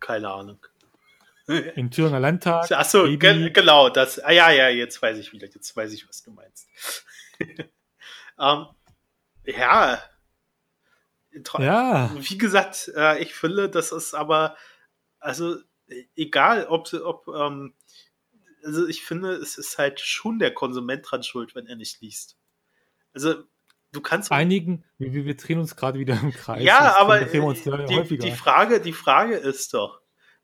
[0.00, 0.58] Keine Ahnung.
[1.46, 2.72] In Thüringer Landtag.
[2.72, 4.18] Achso, ge genau, das.
[4.18, 6.68] Ah ja, ja, jetzt weiß ich wieder, jetzt weiß ich, was du meinst.
[8.40, 8.66] ähm,
[9.44, 10.02] ja.
[11.58, 12.10] Ja.
[12.16, 14.56] Wie gesagt, äh, ich finde, das ist aber
[15.18, 15.56] also
[16.16, 17.74] egal, ob, ob ähm,
[18.64, 22.36] also ich finde, es ist halt schon der Konsument dran schuld, wenn er nicht liest.
[23.12, 23.44] Also
[23.92, 26.62] du kannst einigen, wir, wir drehen uns gerade wieder im Kreis.
[26.62, 30.00] Ja, aber die, die, Frage, die Frage ist doch,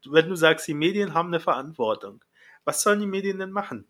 [0.06, 2.24] wenn du sagst, die Medien haben eine Verantwortung,
[2.64, 3.89] was sollen die Medien denn machen,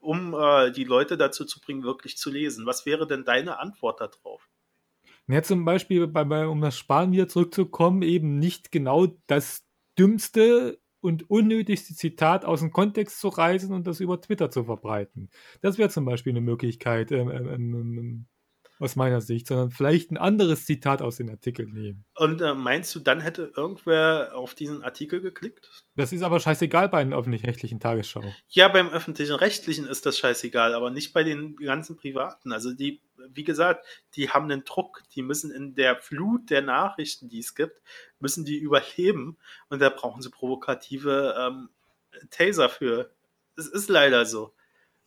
[0.00, 2.66] um äh, die Leute dazu zu bringen, wirklich zu lesen?
[2.66, 4.48] Was wäre denn deine Antwort darauf?
[5.28, 9.64] Ja, zum Beispiel, bei, bei, um das Sparen wieder zurückzukommen, eben nicht genau das
[9.98, 15.30] dümmste und unnötigste Zitat aus dem Kontext zu reißen und das über Twitter zu verbreiten.
[15.62, 18.26] Das wäre zum Beispiel eine Möglichkeit, ähm, ähm, ähm,
[18.80, 22.04] aus meiner Sicht, sondern vielleicht ein anderes Zitat aus den Artikeln nehmen.
[22.16, 25.84] Und äh, meinst du, dann hätte irgendwer auf diesen Artikel geklickt?
[25.96, 28.24] Das ist aber scheißegal bei einer öffentlich-rechtlichen Tagesschau.
[28.48, 32.52] Ja, beim öffentlichen Rechtlichen ist das scheißegal, aber nicht bei den ganzen Privaten.
[32.52, 37.28] Also die, wie gesagt, die haben einen Druck, die müssen in der Flut der Nachrichten,
[37.28, 37.82] die es gibt,
[38.18, 39.36] müssen die überleben
[39.68, 41.68] und da brauchen sie provokative ähm,
[42.30, 43.12] Taser für.
[43.56, 44.54] Es ist leider so.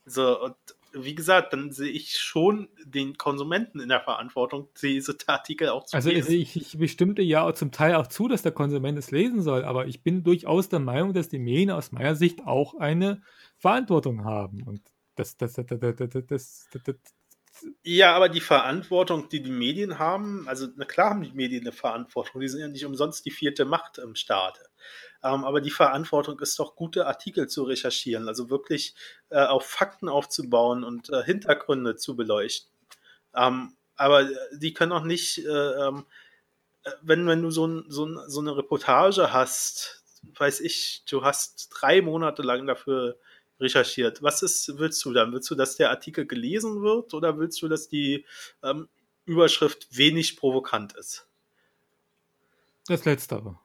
[0.06, 0.56] So, und
[0.96, 5.96] wie gesagt, dann sehe ich schon den Konsumenten in der Verantwortung, diese Artikel auch zu
[5.96, 6.26] also lesen.
[6.26, 9.64] Also ich, ich bestimmte ja zum Teil auch zu, dass der Konsument es lesen soll,
[9.64, 13.22] aber ich bin durchaus der Meinung, dass die Medien aus meiner Sicht auch eine
[13.58, 14.62] Verantwortung haben.
[14.62, 14.82] Und
[15.16, 16.96] das, das, das, das, das, das, das
[17.82, 21.72] ja, aber die Verantwortung, die die Medien haben, also na klar haben die Medien eine
[21.72, 24.68] Verantwortung, die sind ja nicht umsonst die vierte Macht im Staate.
[25.22, 28.94] Ähm, aber die Verantwortung ist doch, gute Artikel zu recherchieren, also wirklich
[29.30, 32.70] äh, auf Fakten aufzubauen und äh, Hintergründe zu beleuchten.
[33.34, 36.04] Ähm, aber die können auch nicht, äh, ähm,
[36.84, 40.04] äh, wenn, wenn du so, ein, so, ein, so eine Reportage hast,
[40.38, 43.18] weiß ich, du hast drei Monate lang dafür
[43.60, 44.22] recherchiert.
[44.22, 45.32] Was ist, willst du dann?
[45.32, 48.24] Willst du, dass der Artikel gelesen wird oder willst du, dass die
[48.62, 48.88] ähm,
[49.24, 51.26] Überschrift wenig provokant ist?
[52.86, 53.58] Das Letztere.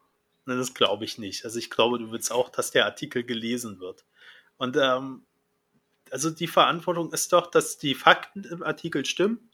[0.45, 1.45] Das glaube ich nicht.
[1.45, 4.05] Also ich glaube, du willst auch, dass der Artikel gelesen wird.
[4.57, 5.25] Und ähm,
[6.11, 9.49] also die Verantwortung ist doch, dass die Fakten im Artikel stimmen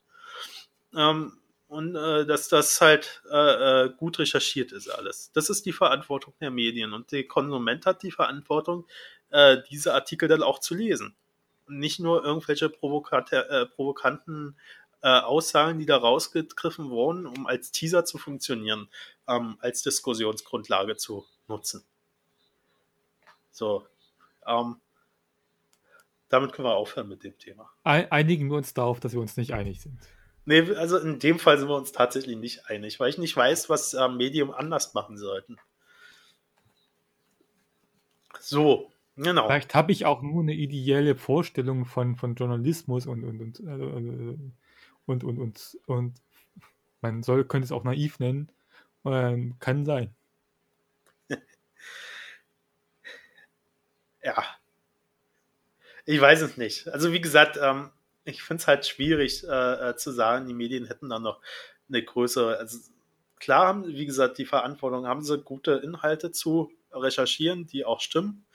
[0.95, 5.31] ähm, und äh, dass das halt äh, äh, gut recherchiert ist alles.
[5.33, 8.88] Das ist die Verantwortung der Medien und der Konsument hat die Verantwortung,
[9.36, 11.13] äh, diese Artikel dann auch zu lesen.
[11.67, 14.57] Nicht nur irgendwelche äh, provokanten
[15.01, 18.88] äh, Aussagen, die da rausgegriffen wurden, um als Teaser zu funktionieren,
[19.27, 21.83] ähm, als Diskussionsgrundlage zu nutzen.
[23.51, 23.86] So,
[24.47, 24.77] ähm,
[26.29, 27.69] damit können wir aufhören mit dem Thema.
[27.83, 29.99] Einigen wir uns darauf, dass wir uns nicht einig sind.
[30.45, 33.69] Nee, also in dem Fall sind wir uns tatsächlich nicht einig, weil ich nicht weiß,
[33.69, 35.57] was äh, Medium anders machen sollten.
[38.39, 39.47] So, genau.
[39.47, 44.38] Vielleicht habe ich auch nur eine ideelle Vorstellung von, von Journalismus und, und, und, äh,
[45.05, 46.13] und, und, und, und
[47.01, 48.51] man soll, könnte es auch naiv nennen.
[49.05, 50.16] Ähm, kann sein.
[54.24, 54.43] ja.
[56.05, 56.88] Ich weiß es nicht.
[56.88, 57.91] Also wie gesagt, ähm,
[58.24, 61.41] ich finde es halt schwierig äh, äh, zu sagen, die Medien hätten da noch
[61.88, 62.80] eine größere, also
[63.39, 68.45] klar haben, wie gesagt, die Verantwortung, haben sie gute Inhalte zu recherchieren, die auch stimmen.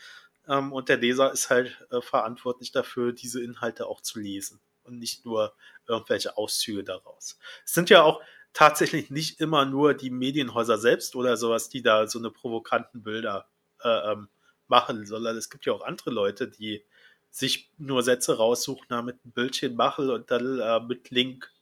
[0.49, 4.99] Ähm, und der Leser ist halt äh, verantwortlich dafür, diese Inhalte auch zu lesen und
[4.99, 5.55] nicht nur
[5.87, 7.39] irgendwelche Auszüge daraus.
[7.65, 8.21] Es sind ja auch
[8.53, 13.49] tatsächlich nicht immer nur die Medienhäuser selbst oder sowas, die da so eine provokanten Bilder
[13.83, 14.29] äh, ähm,
[14.67, 16.85] machen, sondern es gibt ja auch andere Leute, die
[17.31, 21.53] sich nur Sätze raussuchen, damit ein Bildchen machen und dann äh, mit Link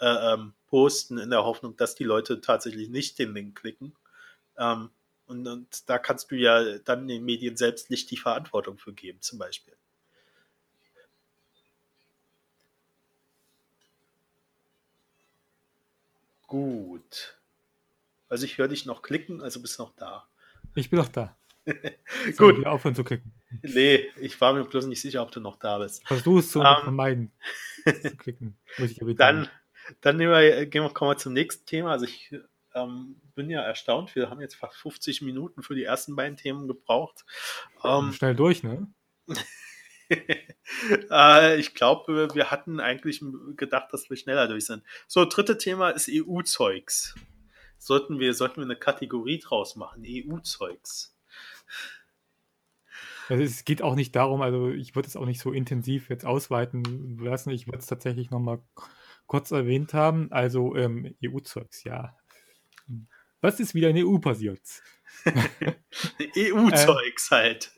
[0.00, 3.94] äh, ähm, posten, in der Hoffnung, dass die Leute tatsächlich nicht den Link klicken.
[4.56, 4.90] Ähm,
[5.28, 9.20] und, und da kannst du ja dann den Medien selbst nicht die Verantwortung für geben,
[9.20, 9.74] zum Beispiel.
[16.46, 17.38] Gut.
[18.28, 20.26] Also ich höre dich noch klicken, also bist noch da.
[20.74, 21.36] Ich bin noch da.
[22.38, 22.64] Gut.
[22.66, 23.32] aufhören zu klicken.
[23.62, 26.06] Nee, ich war mir bloß nicht sicher, ob du noch da bist.
[26.06, 27.32] Versuch es zu um, ähm, vermeiden.
[27.84, 28.56] zu klicken.
[29.16, 29.48] dann
[30.00, 31.92] dann wir, gehen wir, kommen wir zum nächsten Thema.
[31.92, 32.34] Also ich
[32.74, 34.14] ähm, bin ja erstaunt.
[34.14, 37.24] Wir haben jetzt fast 50 Minuten für die ersten beiden Themen gebraucht.
[37.84, 38.92] Ähm, Schnell durch, ne?
[41.10, 43.22] äh, ich glaube, wir hatten eigentlich
[43.56, 44.82] gedacht, dass wir schneller durch sind.
[45.06, 47.14] So, dritte Thema ist EU-Zeugs.
[47.78, 51.14] Sollten wir, sollten wir eine Kategorie draus machen, EU-Zeugs.
[53.28, 56.24] Also es geht auch nicht darum, also ich würde es auch nicht so intensiv jetzt
[56.24, 57.50] ausweiten lassen.
[57.50, 58.62] Ich würde es tatsächlich nochmal
[59.26, 60.32] kurz erwähnt haben.
[60.32, 62.16] Also ähm, EU-Zeugs, ja.
[63.40, 64.60] Was ist wieder in der EU passiert?
[66.36, 67.72] EU-Zeugs äh, halt.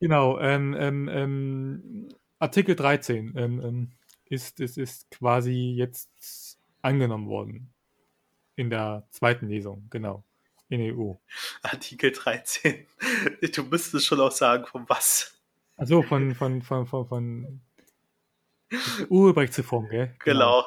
[0.00, 2.08] Genau, ähm, ähm, ähm,
[2.38, 3.92] Artikel 13 ähm, ähm,
[4.26, 7.72] ist, ist, ist quasi jetzt angenommen worden.
[8.56, 10.24] In der zweiten Lesung, genau.
[10.68, 11.14] in der EU.
[11.62, 12.86] Artikel 13.
[13.54, 15.38] Du müsstest schon auch sagen, von was.
[15.76, 17.60] Also von, von, von, von, von
[19.08, 20.14] Urheberrechtsreform, gell?
[20.24, 20.60] Genau.
[20.60, 20.66] Ja,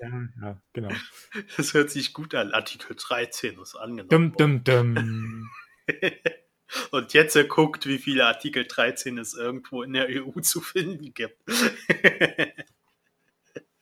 [0.00, 0.90] ja, genau.
[1.56, 2.52] Das hört sich gut an.
[2.52, 4.34] Artikel 13 ist angenommen.
[4.36, 5.50] Dum, dum, dum.
[6.90, 11.12] Und jetzt er guckt, wie viele Artikel 13 es irgendwo in der EU zu finden
[11.14, 11.38] gibt.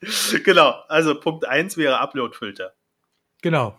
[0.44, 2.74] genau, also Punkt 1 wäre Uploadfilter.
[3.42, 3.78] Genau.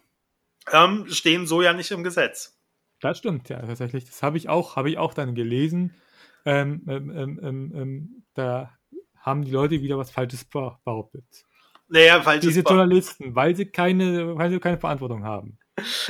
[0.72, 2.60] Ähm, stehen so ja nicht im Gesetz.
[3.02, 4.06] Das stimmt, ja, tatsächlich.
[4.06, 5.96] Das habe ich auch, habe ich auch dann gelesen.
[6.46, 8.78] Ähm, ähm, ähm, ähm, ähm da
[9.18, 11.46] haben die Leute wieder was Falsches behauptet.
[11.90, 15.58] Naja, Diese Journalisten, weil sie keine, weil sie keine Verantwortung haben.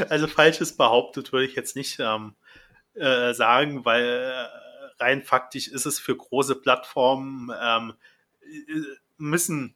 [0.09, 2.35] Also falsches behauptet würde ich jetzt nicht ähm,
[2.95, 7.93] äh, sagen, weil äh, rein faktisch ist es für große Plattformen ähm,
[8.41, 8.81] äh,
[9.17, 9.75] müssen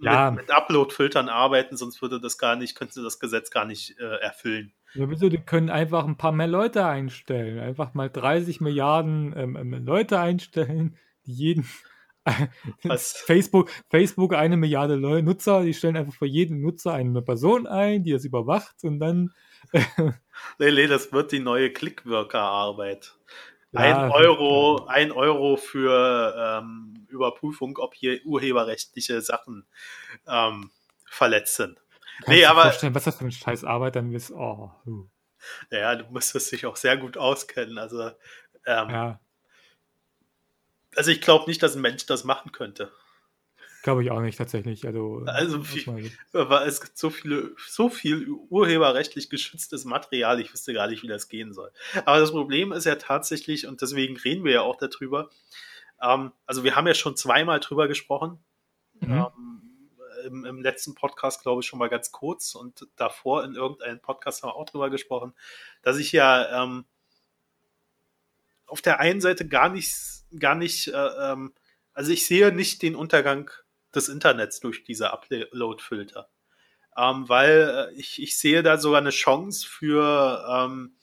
[0.00, 0.30] ja.
[0.30, 4.16] mit, mit Upload-Filtern arbeiten, sonst würde das gar nicht, könnte das Gesetz gar nicht äh,
[4.20, 4.72] erfüllen.
[4.94, 5.28] Ja, wieso?
[5.28, 7.58] Die können einfach ein paar mehr Leute einstellen.
[7.58, 11.68] Einfach mal 30 Milliarden ähm, ähm, Leute einstellen, die jeden.
[12.84, 13.12] Was?
[13.26, 18.12] Facebook, Facebook eine Milliarde Nutzer, die stellen einfach für jeden Nutzer eine Person ein, die
[18.12, 19.32] das überwacht und dann.
[19.72, 23.14] nee, nee, das wird die neue Clickworker-Arbeit.
[23.72, 29.66] Ja, ein Euro, ein Euro für ähm, Überprüfung, ob hier urheberrechtliche Sachen
[30.28, 30.70] ähm,
[31.06, 31.78] verletzt sind.
[32.18, 32.64] Kannst nee, aber.
[32.64, 34.30] Vorstellen, was das für eine scheiß Arbeit dann ist.
[34.30, 34.70] Oh.
[35.70, 37.78] Ja, du müsstest dich auch sehr gut auskennen.
[37.78, 38.10] Also,
[38.66, 39.20] ähm, ja.
[40.96, 42.92] Also ich glaube nicht, dass ein Mensch das machen könnte.
[43.82, 44.86] Glaube ich auch nicht tatsächlich.
[44.86, 45.64] Also, also
[46.32, 51.08] aber es gibt so viele, so viel urheberrechtlich geschütztes Material, ich wüsste gar nicht, wie
[51.08, 51.72] das gehen soll.
[52.04, 55.30] Aber das Problem ist ja tatsächlich, und deswegen reden wir ja auch darüber,
[56.00, 58.38] ähm, also wir haben ja schon zweimal drüber gesprochen.
[59.00, 59.12] Mhm.
[59.12, 59.62] Ähm,
[60.26, 64.42] im, im, letzten Podcast, glaube ich, schon mal ganz kurz und davor in irgendeinem Podcast
[64.42, 65.34] haben wir auch drüber gesprochen,
[65.82, 66.84] dass ich ja ähm,
[68.72, 69.94] auf der einen Seite gar nicht,
[70.40, 71.52] gar nicht, äh, ähm,
[71.92, 73.50] also ich sehe nicht den Untergang
[73.94, 76.30] des Internets durch diese Upload-Filter.
[76.96, 80.96] Ähm, weil äh, ich, ich sehe da sogar eine Chance für, ähm,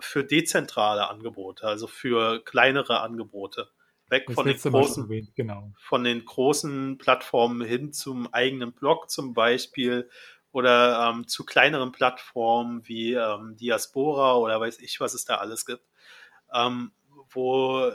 [0.00, 3.70] für dezentrale Angebote, also für kleinere Angebote.
[4.10, 5.72] Weg von den, großen, genau.
[5.78, 10.10] von den großen Plattformen hin zum eigenen Blog zum Beispiel
[10.50, 15.64] oder ähm, zu kleineren Plattformen wie ähm, Diaspora oder weiß ich, was es da alles
[15.64, 15.86] gibt,
[16.54, 16.92] ähm,
[17.30, 17.90] wo,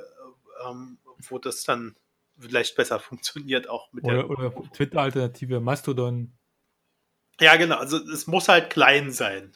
[0.67, 0.97] ähm,
[1.27, 1.95] wo das dann
[2.39, 4.29] vielleicht besser funktioniert auch mit oder, der.
[4.29, 6.33] Oder Twitter-Alternative Mastodon.
[7.39, 7.77] Ja, genau.
[7.77, 9.51] Also es muss halt klein sein.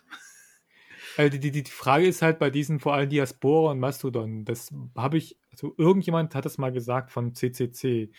[1.17, 4.45] Also die, die, die Frage ist halt bei diesen vor allem Diaspora und Mastodon.
[4.45, 8.11] Das habe ich, also irgendjemand hat das mal gesagt von CCC.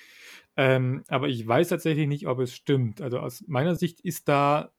[0.56, 3.00] Ähm, aber ich weiß tatsächlich nicht, ob es stimmt.
[3.00, 4.72] Also aus meiner Sicht ist da,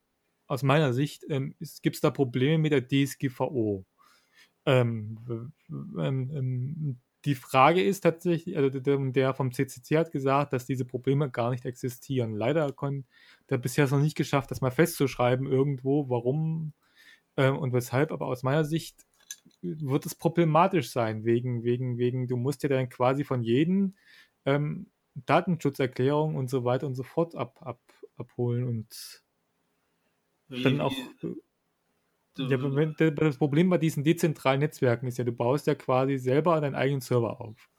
[0.47, 3.85] aus meiner Sicht ähm, gibt es da Probleme mit der DSGVO.
[4.65, 5.17] Ähm,
[5.69, 11.29] ähm, ähm die Frage ist tatsächlich, also der vom CCC hat gesagt, dass diese Probleme
[11.29, 12.33] gar nicht existieren.
[12.35, 13.07] Leider konnte
[13.47, 16.73] er bisher noch nicht geschafft, das mal festzuschreiben irgendwo, warum
[17.37, 18.11] äh, und weshalb.
[18.11, 19.05] Aber aus meiner Sicht
[19.61, 23.95] wird es problematisch sein, wegen, wegen, wegen, du musst ja dann quasi von jedem
[24.45, 27.79] ähm, Datenschutzerklärung und so weiter und so fort ab, ab,
[28.17, 29.23] abholen und
[30.49, 30.93] wie, dann auch.
[31.21, 31.35] Wie,
[32.37, 36.75] ja, das Problem bei diesen dezentralen Netzwerken ist ja, du baust ja quasi selber deinen
[36.75, 37.69] eigenen Server auf.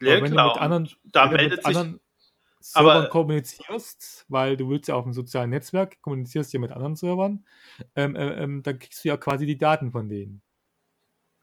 [0.00, 0.48] Ja, wenn klar.
[0.48, 2.00] du mit anderen, da du mit anderen
[2.60, 6.96] Servern aber, kommunizierst, weil du willst ja auf einem sozialen Netzwerk, kommunizierst ja mit anderen
[6.96, 7.44] Servern,
[7.94, 10.42] ähm, äh, ähm, dann kriegst du ja quasi die Daten von denen.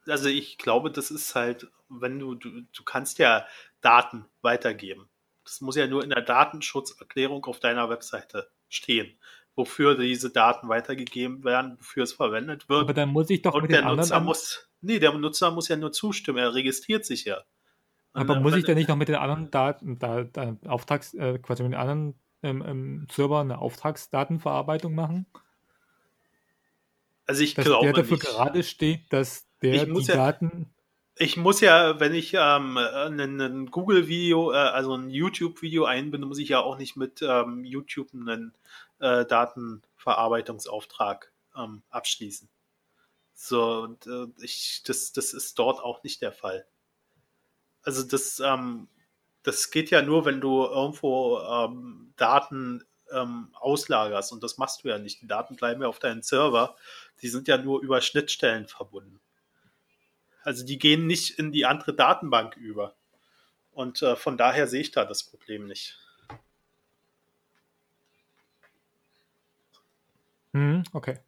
[0.07, 3.45] Also ich glaube, das ist halt, wenn du, du, du kannst ja
[3.81, 5.09] Daten weitergeben.
[5.43, 9.17] Das muss ja nur in der Datenschutzerklärung auf deiner Webseite stehen
[9.55, 12.81] wofür diese Daten weitergegeben werden, wofür es verwendet wird.
[12.81, 15.75] Aber dann muss ich doch Und mit der Nutzer muss, nee, der Nutzer muss ja
[15.75, 17.37] nur zustimmen, er registriert sich ja.
[18.13, 21.39] Und Aber muss ich dann nicht noch mit den anderen Daten, da, da Auftrags, äh,
[21.39, 25.25] quasi mit den anderen ähm, ähm, Servern eine Auftragsdatenverarbeitung machen?
[27.25, 28.25] Also ich dass glaube der dafür nicht.
[28.25, 30.71] gerade steht, dass der die ja, Daten
[31.17, 36.39] ich muss ja, wenn ich ähm, ein, ein Google-Video, äh, also ein YouTube-Video einbinde, muss
[36.39, 38.53] ich ja auch nicht mit ähm, YouTube einen
[39.01, 42.49] äh, Datenverarbeitungsauftrag ähm, abschließen.
[43.33, 46.67] So, und äh, ich, das, das ist dort auch nicht der Fall.
[47.81, 48.87] Also das, ähm,
[49.43, 54.89] das geht ja nur, wenn du irgendwo ähm, Daten ähm, auslagerst und das machst du
[54.89, 55.21] ja nicht.
[55.21, 56.75] Die Daten bleiben ja auf deinem Server.
[57.21, 59.19] Die sind ja nur über Schnittstellen verbunden.
[60.43, 62.95] Also die gehen nicht in die andere Datenbank über.
[63.71, 65.97] Und äh, von daher sehe ich da das Problem nicht.
[70.53, 71.19] Mhm, okay.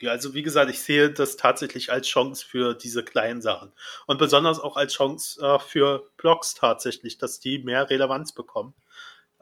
[0.00, 3.72] Ja, also wie gesagt, ich sehe das tatsächlich als Chance für diese kleinen Sachen.
[4.06, 8.74] Und besonders auch als Chance äh, für Blogs tatsächlich, dass die mehr Relevanz bekommen.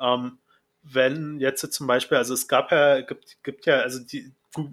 [0.00, 0.38] Ähm,
[0.82, 4.32] wenn jetzt zum Beispiel, also es gab ja, gibt, gibt ja, also die,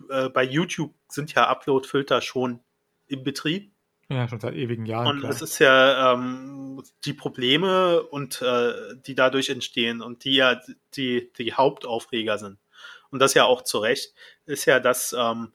[0.09, 2.61] äh, bei YouTube sind ja Upload-Filter schon
[3.07, 3.71] im Betrieb.
[4.09, 5.07] Ja, schon seit ewigen Jahren.
[5.07, 5.31] Und klar.
[5.31, 8.73] es ist ja ähm, die Probleme und äh,
[9.05, 10.59] die dadurch entstehen und die ja
[10.95, 12.57] die, die Hauptaufreger sind.
[13.15, 14.13] Und das ja auch zu Recht,
[14.45, 15.53] ist ja, dass ähm,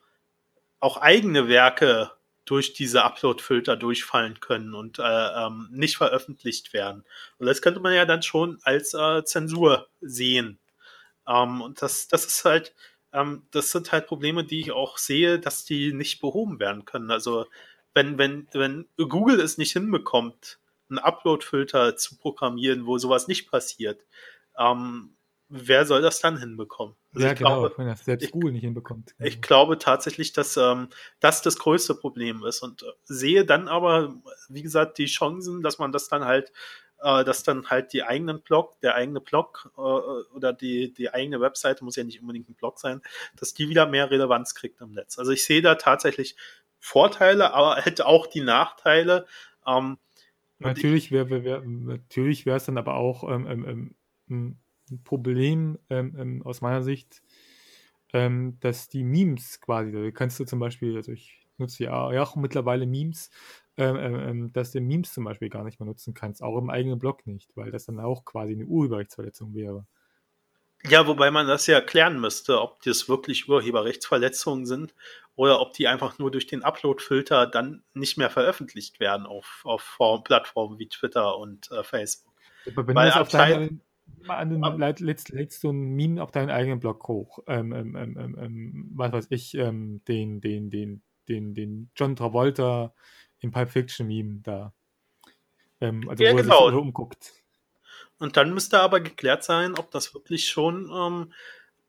[0.79, 2.11] auch eigene Werke
[2.47, 7.05] durch diese Upload-Filter durchfallen können und äh, ähm, nicht veröffentlicht werden.
[7.37, 10.59] Und das könnte man ja dann schon als äh, Zensur sehen.
[11.29, 12.75] Ähm, und das, das ist halt,
[13.13, 17.11] ähm, das sind halt Probleme, die ich auch sehe, dass die nicht behoben werden können.
[17.11, 17.45] Also
[17.93, 24.03] wenn, wenn, wenn Google es nicht hinbekommt, einen Upload-Filter zu programmieren, wo sowas nicht passiert,
[24.57, 25.15] ähm,
[25.51, 26.95] wer soll das dann hinbekommen?
[27.13, 29.15] Also ja, genau, glaube, wenn das selbst ich, Google nicht hinbekommt.
[29.19, 29.29] Genau.
[29.29, 30.89] Ich glaube tatsächlich, dass ähm,
[31.19, 34.15] das das größte Problem ist und äh, sehe dann aber,
[34.49, 36.53] wie gesagt, die Chancen, dass man das dann halt,
[37.03, 41.41] äh, dass dann halt die eigenen Blog, der eigene Blog äh, oder die, die eigene
[41.41, 43.03] Webseite, muss ja nicht unbedingt ein Blog sein,
[43.37, 45.19] dass die wieder mehr Relevanz kriegt im Netz.
[45.19, 46.37] Also ich sehe da tatsächlich
[46.79, 49.27] Vorteile, aber halt auch die Nachteile.
[49.67, 49.99] Ähm,
[50.61, 53.95] natürlich wäre wär, wär, natürlich wäre es dann aber auch ähm, ähm,
[54.29, 54.57] ähm
[54.91, 57.23] ein Problem ähm, ähm, aus meiner Sicht,
[58.13, 62.23] ähm, dass die Memes quasi, da kannst du zum Beispiel, also ich nutze ja, ja
[62.23, 63.31] auch mittlerweile Memes,
[63.77, 66.71] ähm, ähm, ähm, dass du Memes zum Beispiel gar nicht mehr nutzen kannst, auch im
[66.71, 69.87] eigenen Blog nicht, weil das dann auch quasi eine Urheberrechtsverletzung wäre.
[70.89, 74.95] Ja, wobei man das ja klären müsste, ob das wirklich Urheberrechtsverletzungen sind
[75.35, 79.99] oder ob die einfach nur durch den Upload-Filter dann nicht mehr veröffentlicht werden auf, auf
[80.25, 82.35] Plattformen wie Twitter und äh, Facebook.
[82.67, 83.29] Aber wenn Weil das auf
[84.27, 87.41] deine, an den, lädst, lädst du ein Meme auf deinen eigenen Blog hoch.
[87.47, 92.17] Ähm, ähm, ähm, ähm, ähm was weiß ich, ähm, den, den, den, den, den John
[92.17, 92.95] Travolta
[93.41, 94.75] im Pulp Fiction Meme da.
[95.81, 96.67] also ja, wo genau.
[96.67, 97.33] er sich umguckt.
[98.19, 101.33] Und dann müsste aber geklärt sein, ob das wirklich schon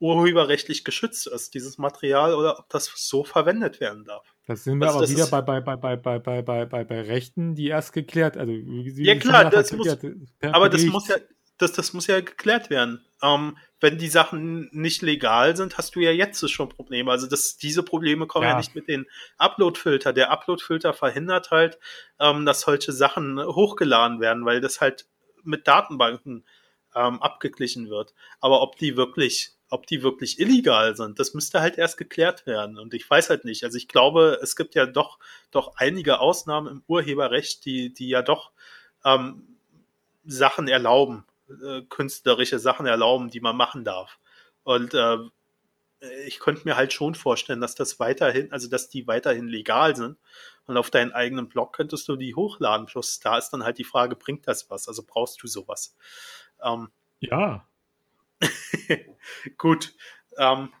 [0.02, 4.34] urheberrechtlich geschützt ist, dieses Material, oder ob das so verwendet werden darf.
[4.46, 7.54] Das sind wir also aber wieder bei, bei, bei, bei, bei, bei, bei, bei, Rechten,
[7.54, 9.96] die erst geklärt, also wie, ja klar, das muss,
[10.40, 11.16] aber das muss ja,
[11.62, 13.04] das, das muss ja geklärt werden.
[13.22, 17.10] Ähm, wenn die Sachen nicht legal sind, hast du ja jetzt schon Probleme.
[17.10, 19.06] Also das, diese Probleme kommen ja, ja nicht mit den
[19.38, 20.12] Upload-Filter.
[20.12, 21.78] Der Upload-Filter verhindert halt,
[22.20, 25.06] ähm, dass solche Sachen hochgeladen werden, weil das halt
[25.42, 26.44] mit Datenbanken
[26.94, 28.14] ähm, abgeglichen wird.
[28.40, 32.78] Aber ob die wirklich, ob die wirklich illegal sind, das müsste halt erst geklärt werden.
[32.78, 33.64] Und ich weiß halt nicht.
[33.64, 35.18] Also ich glaube, es gibt ja doch,
[35.50, 38.52] doch einige Ausnahmen im Urheberrecht, die, die ja doch
[39.04, 39.58] ähm,
[40.24, 44.18] Sachen erlauben äh, künstlerische Sachen erlauben, die man machen darf.
[44.64, 45.18] Und äh,
[46.26, 50.18] ich könnte mir halt schon vorstellen, dass das weiterhin, also dass die weiterhin legal sind.
[50.66, 52.86] Und auf deinen eigenen Blog könntest du die hochladen.
[52.86, 54.88] Plus da ist dann halt die Frage, bringt das was?
[54.88, 55.96] Also brauchst du sowas?
[56.62, 56.90] Ähm,
[57.20, 57.66] ja.
[59.58, 59.94] gut.
[60.38, 60.72] Ähm,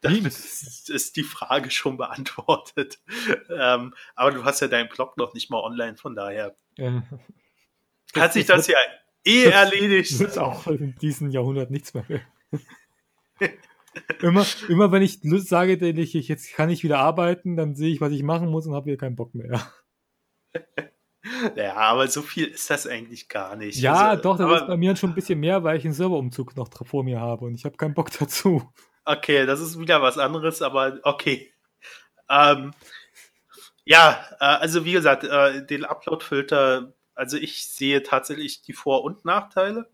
[0.00, 3.00] damit ist, die Frage schon beantwortet.
[3.50, 7.02] ähm, aber du hast ja deinen Blog noch nicht mal online, von daher ja.
[8.14, 8.78] hat sich das ja
[9.26, 10.18] eh erledigt.
[10.18, 12.04] Wird auch in diesem Jahrhundert nichts mehr.
[14.22, 18.12] immer, immer wenn ich sage, ich, jetzt kann ich wieder arbeiten, dann sehe ich, was
[18.12, 19.60] ich machen muss und habe wieder keinen Bock mehr.
[21.56, 23.78] Ja, aber so viel ist das eigentlich gar nicht.
[23.78, 26.56] Ja, also, doch, das ist bei mir schon ein bisschen mehr, weil ich einen Serverumzug
[26.56, 28.62] noch vor mir habe und ich habe keinen Bock dazu.
[29.04, 31.52] Okay, das ist wieder was anderes, aber okay.
[32.28, 32.72] Ähm,
[33.84, 39.24] ja, äh, also wie gesagt, äh, den Upload-Filter also ich sehe tatsächlich die Vor- und
[39.24, 39.90] Nachteile.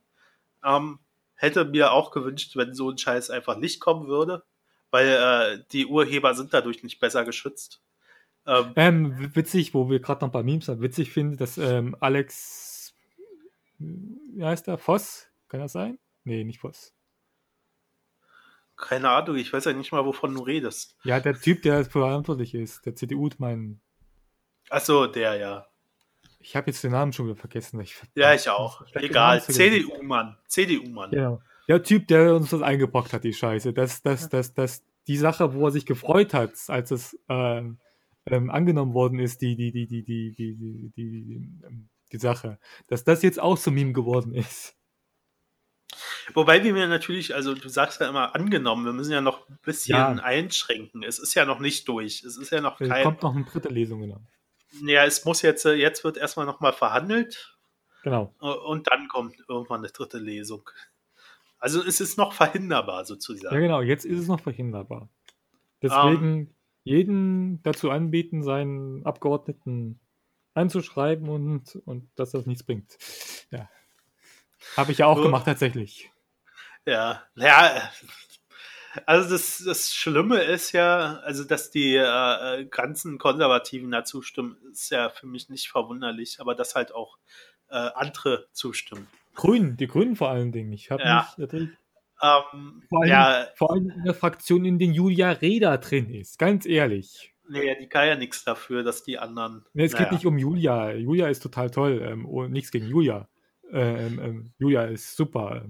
[0.65, 0.99] Ähm,
[1.35, 4.45] hätte mir auch gewünscht, wenn so ein Scheiß einfach nicht kommen würde,
[4.91, 7.81] weil äh, die Urheber sind dadurch nicht besser geschützt.
[8.45, 12.95] Ähm, ähm, witzig, wo wir gerade noch bei Memes sind, witzig finde, dass ähm, Alex,
[13.79, 15.99] wie heißt der, Voss, kann das sein?
[16.25, 16.93] Nee, nicht Voss.
[18.77, 20.97] Keine Ahnung, ich weiß ja nicht mal, wovon du redest.
[21.05, 23.81] Ja, der Typ, der verantwortlich ist, der CDU, mein.
[24.71, 25.72] Achso, der, ja.
[26.43, 27.81] Ich habe jetzt den Namen schon wieder vergessen.
[27.81, 28.83] Ich, ja, ich auch.
[28.95, 29.43] Egal.
[29.43, 30.37] CDU-Mann.
[30.49, 31.11] CDU-Mann.
[31.11, 31.41] Genau.
[31.69, 33.73] Der Typ, der uns das eingebracht hat, die Scheiße.
[33.73, 37.79] Das, das, das, das, die Sache, wo er sich gefreut hat, als es ähm,
[38.27, 41.49] ähm, angenommen worden ist, die, die, die, die, die, die, die, die,
[42.13, 44.77] die Sache, dass das jetzt auch zum Meme geworden ist.
[46.35, 49.59] Wobei wir mir natürlich, also du sagst ja immer angenommen, wir müssen ja noch ein
[49.63, 50.09] bisschen ja.
[50.09, 51.03] einschränken.
[51.03, 52.23] Es ist ja noch nicht durch.
[52.23, 52.91] Es ist ja noch kein.
[52.91, 54.21] Es kommt noch eine dritte Lesung, genau.
[54.81, 57.59] Ja, es muss jetzt, äh, jetzt wird erstmal nochmal verhandelt.
[58.03, 58.35] Genau.
[58.41, 60.69] Äh, und dann kommt irgendwann eine dritte Lesung.
[61.59, 63.55] Also es ist noch verhinderbar sozusagen.
[63.55, 65.09] Ja, genau, jetzt ist es noch verhinderbar.
[65.81, 66.55] Deswegen um,
[66.85, 70.01] jeden dazu anbieten, seinen Abgeordneten
[70.55, 72.99] anzuschreiben und, und dass das nichts bringt.
[73.51, 73.69] Ja.
[74.77, 76.11] Habe ich ja auch so, gemacht, tatsächlich.
[76.87, 77.91] Ja, ja.
[79.07, 84.91] Also das, das Schlimme ist ja, also dass die äh, ganzen Konservativen da zustimmen, ist
[84.91, 87.19] ja für mich nicht verwunderlich, aber dass halt auch
[87.71, 89.07] äh, andere zustimmen.
[89.35, 90.73] Grünen, die Grünen vor allen Dingen.
[90.73, 91.27] Ich habe ja.
[91.27, 91.71] mich natürlich
[92.23, 96.39] ähm, vor, allem, ja, vor allem in der Fraktion, in den Julia Reda drin ist,
[96.39, 97.35] ganz ehrlich.
[97.49, 99.65] Nee, die kann ja nichts dafür, dass die anderen.
[99.75, 100.05] Nee, es naja.
[100.05, 100.93] geht nicht um Julia.
[100.93, 102.01] Julia ist total toll.
[102.03, 103.29] Ähm, oh, nichts gegen Julia.
[103.71, 105.65] Ähm, ähm, Julia ist super.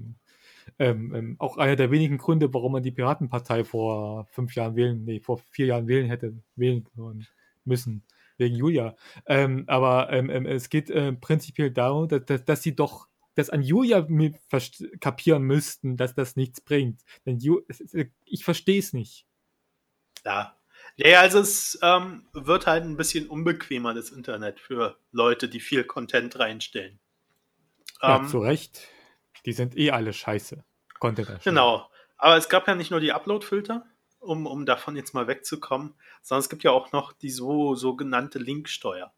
[0.83, 4.75] Ähm, ähm, ähm, auch einer der wenigen Gründe, warum man die Piratenpartei vor fünf Jahren
[4.75, 6.87] wählen, nee, vor vier Jahren wählen hätte, wählen
[7.65, 8.03] müssen,
[8.37, 8.97] wegen Julia.
[9.25, 10.11] aber
[10.47, 14.07] es geht äh, prinzipiell darum, dass, dass, dass sie doch das an Julia
[15.01, 17.03] kapieren müssten, dass das nichts bringt.
[17.25, 17.63] Denn Ju
[18.25, 19.27] ich verstehe es nicht.
[20.25, 20.59] Ja.
[20.97, 25.85] Ja, also es ähm, wird halt ein bisschen unbequemer, das Internet, für Leute, die viel
[25.85, 26.99] Content reinstellen.
[28.03, 28.89] Ja, ähm, zu Recht.
[29.47, 30.65] Die sind eh alle scheiße.
[31.03, 31.91] Content genau.
[32.17, 33.85] Aber es gab ja nicht nur die Upload-Filter,
[34.21, 38.39] um, um davon jetzt mal wegzukommen, sondern es gibt ja auch noch die so sogenannte
[38.39, 39.13] Linksteuer.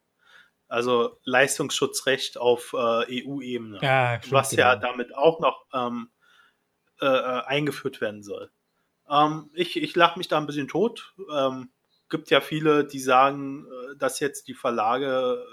[0.66, 3.80] Also Leistungsschutzrecht auf äh, EU-Ebene.
[3.82, 4.62] Ja, was genau.
[4.62, 6.10] ja damit auch noch ähm,
[7.02, 8.50] äh, äh, eingeführt werden soll.
[9.10, 11.12] Ähm, ich ich lache mich da ein bisschen tot.
[11.30, 11.70] Ähm,
[12.08, 15.44] gibt ja viele, die sagen, äh, dass jetzt die Verlage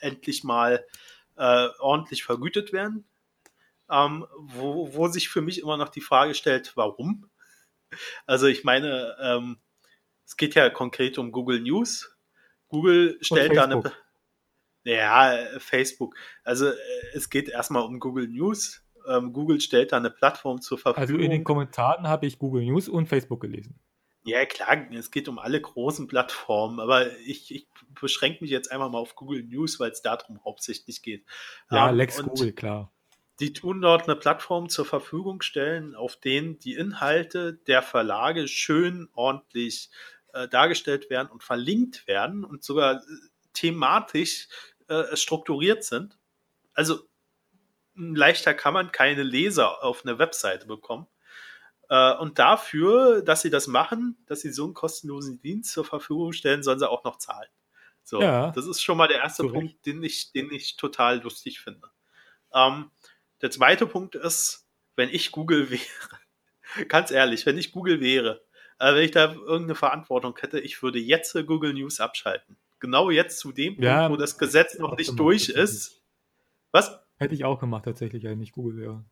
[0.00, 0.86] äh, endlich mal
[1.36, 3.06] äh, ordentlich vergütet werden.
[3.90, 7.30] Ähm, wo, wo sich für mich immer noch die Frage stellt, warum?
[8.26, 9.58] Also ich meine, ähm,
[10.26, 12.14] es geht ja konkret um Google News.
[12.68, 13.82] Google stellt da eine.
[14.84, 16.14] Ja, Facebook.
[16.44, 16.70] Also
[17.12, 18.82] es geht erstmal um Google News.
[19.06, 21.00] Ähm, Google stellt da eine Plattform zur Verfügung.
[21.00, 23.80] Also in den Kommentaren habe ich Google News und Facebook gelesen.
[24.24, 27.66] Ja, klar, es geht um alle großen Plattformen, aber ich, ich
[27.98, 31.24] beschränke mich jetzt einfach mal auf Google News, weil es darum hauptsächlich geht.
[31.70, 32.92] Ja, um, Lex Google, klar.
[33.40, 39.08] Die tun dort eine Plattform zur Verfügung stellen, auf denen die Inhalte der Verlage schön
[39.14, 39.90] ordentlich
[40.32, 43.00] äh, dargestellt werden und verlinkt werden und sogar äh,
[43.52, 44.48] thematisch
[44.88, 46.18] äh, strukturiert sind.
[46.74, 47.00] Also
[47.94, 51.06] leichter kann man keine Leser auf eine Webseite bekommen.
[51.88, 56.32] Äh, und dafür, dass sie das machen, dass sie so einen kostenlosen Dienst zur Verfügung
[56.32, 57.48] stellen, sollen sie auch noch zahlen.
[58.02, 61.60] So, ja, das ist schon mal der erste Punkt, den ich, den ich total lustig
[61.60, 61.88] finde.
[62.54, 62.90] Ähm,
[63.42, 68.44] der zweite Punkt ist, wenn ich Google wäre, ganz ehrlich, wenn ich Google wäre,
[68.78, 72.56] äh, wenn ich da irgendeine Verantwortung hätte, ich würde jetzt Google News abschalten.
[72.80, 76.00] Genau jetzt zu dem ja, Punkt, wo das Gesetz noch nicht durch ist.
[76.70, 77.00] Was?
[77.16, 79.04] Hätte ich auch gemacht, tatsächlich, wenn ich Google wäre.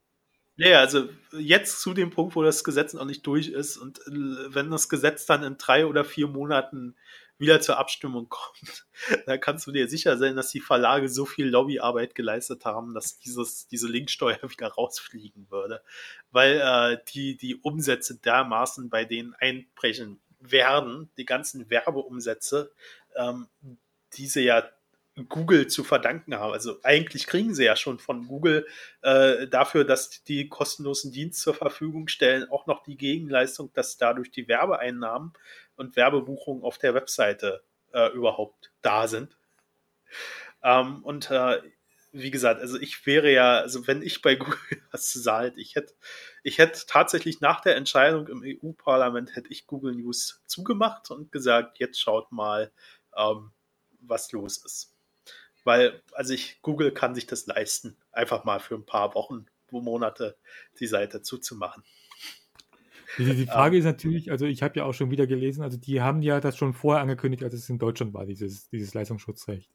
[0.56, 4.54] Ja, also jetzt zu dem Punkt, wo das Gesetz noch nicht durch ist und äh,
[4.54, 6.96] wenn das Gesetz dann in drei oder vier Monaten
[7.38, 8.86] wieder zur Abstimmung kommt,
[9.26, 13.18] da kannst du dir sicher sein, dass die Verlage so viel Lobbyarbeit geleistet haben, dass
[13.18, 15.82] dieses, diese Linksteuer wieder rausfliegen würde.
[16.30, 22.72] Weil äh, die, die Umsätze dermaßen bei denen einbrechen werden, die ganzen Werbeumsätze,
[23.16, 23.48] ähm,
[24.12, 24.68] diese ja
[25.28, 26.52] Google zu verdanken haben.
[26.52, 28.66] Also eigentlich kriegen sie ja schon von Google
[29.00, 34.30] äh, dafür, dass die kostenlosen Dienst zur Verfügung stellen, auch noch die Gegenleistung, dass dadurch
[34.30, 35.32] die Werbeeinnahmen
[35.76, 37.62] und Werbebuchungen auf der Webseite
[37.92, 39.36] äh, überhaupt da sind.
[40.62, 41.60] Ähm, und äh,
[42.12, 44.58] wie gesagt, also ich wäre ja, also wenn ich bei Google
[44.90, 45.94] was hätte, ich hätte,
[46.42, 51.78] ich hätte tatsächlich nach der Entscheidung im EU-Parlament hätte ich Google News zugemacht und gesagt,
[51.78, 52.72] jetzt schaut mal,
[53.16, 53.52] ähm,
[54.00, 54.94] was los ist.
[55.64, 60.38] Weil, also ich, Google kann sich das leisten, einfach mal für ein paar Wochen, Monate
[60.78, 61.84] die Seite zuzumachen.
[63.18, 66.00] Die, die Frage ist natürlich, also ich habe ja auch schon wieder gelesen, also die
[66.00, 69.70] haben ja das schon vorher angekündigt, als es in Deutschland war, dieses, dieses Leistungsschutzrecht.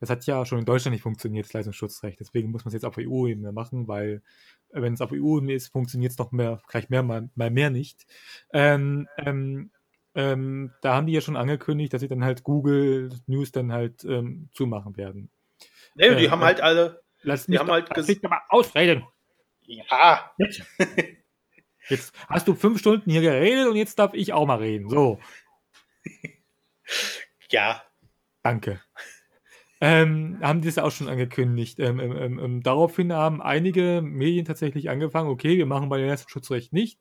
[0.00, 2.20] Das hat ja schon in Deutschland nicht funktioniert, das Leistungsschutzrecht.
[2.20, 4.22] Deswegen muss man es jetzt auf EU-Ebene machen, weil
[4.70, 8.06] wenn es auf EU-Ebene ist, funktioniert es noch mehr, gleich mehr, mal, mal mehr nicht.
[8.52, 9.70] Ähm, ähm,
[10.14, 14.04] ähm, da haben die ja schon angekündigt, dass sie dann halt Google News dann halt
[14.04, 15.30] ähm, zumachen werden.
[15.94, 17.02] Nee, äh, die haben halt alle.
[17.22, 19.04] Lass mich die haben halt lass mich mal ausreden.
[19.62, 20.32] Ja.
[21.88, 22.14] Jetzt.
[22.28, 24.88] hast du fünf Stunden hier geredet und jetzt darf ich auch mal reden.
[24.88, 25.18] So.
[27.50, 27.82] Ja.
[28.42, 28.80] Danke
[29.86, 31.78] ähm, haben die das auch schon angekündigt.
[31.78, 36.08] Ähm, ähm, ähm, ähm, daraufhin haben einige Medien tatsächlich angefangen, okay, wir machen bei dem
[36.08, 36.98] Leistungsschutzrecht nicht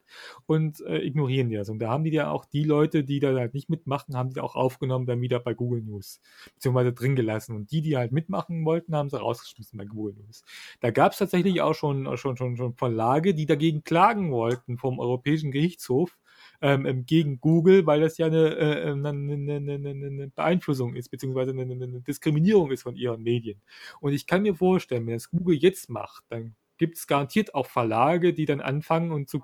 [0.48, 1.70] und äh, ignorieren das.
[1.70, 4.42] Und da haben die ja auch die Leute, die da halt nicht mitmachen, haben die
[4.42, 6.20] auch aufgenommen, dann wieder bei Google News,
[6.56, 7.56] beziehungsweise drin gelassen.
[7.56, 10.44] Und die, die halt mitmachen wollten, haben sie rausgeschmissen bei Google News.
[10.82, 15.00] Da gab es tatsächlich auch schon, schon, schon, schon Verlage, die dagegen klagen wollten vom
[15.00, 16.18] Europäischen Gerichtshof,
[16.64, 21.52] ähm, ähm gegen Google, weil das ja eine, äh, eine, eine, eine Beeinflussung ist, beziehungsweise
[21.52, 23.62] eine, Diskriminierung ist von ihren Medien.
[24.00, 27.68] Und ich kann mir vorstellen, wenn das Google jetzt macht, dann gibt es garantiert auch
[27.68, 29.42] Verlage, die dann anfangen und zu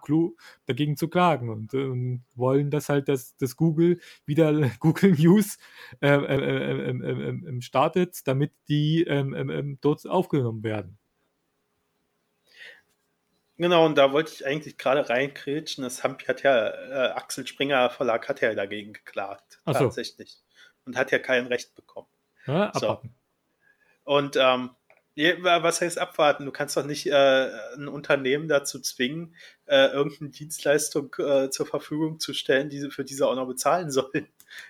[0.66, 5.58] dagegen zu klagen und, äh, wollen, dass halt das, das Google wieder Google News
[6.02, 9.06] äh, äh, äh, startet, damit die
[9.82, 10.99] dort aufgenommen werden.
[13.60, 15.84] Genau, und da wollte ich eigentlich gerade reinkrätschen.
[15.84, 19.60] Das hat ja, äh, Axel Springer Verlag hat ja dagegen geklagt.
[19.66, 19.74] So.
[19.74, 20.38] Tatsächlich.
[20.86, 22.08] Und hat ja kein Recht bekommen.
[22.48, 23.02] Ja, so.
[24.06, 24.70] Und ähm,
[25.42, 26.46] was heißt abwarten?
[26.46, 29.36] Du kannst doch nicht äh, ein Unternehmen dazu zwingen,
[29.66, 33.92] äh, irgendeine Dienstleistung äh, zur Verfügung zu stellen, die sie für diese auch noch bezahlen
[33.92, 34.30] sollen.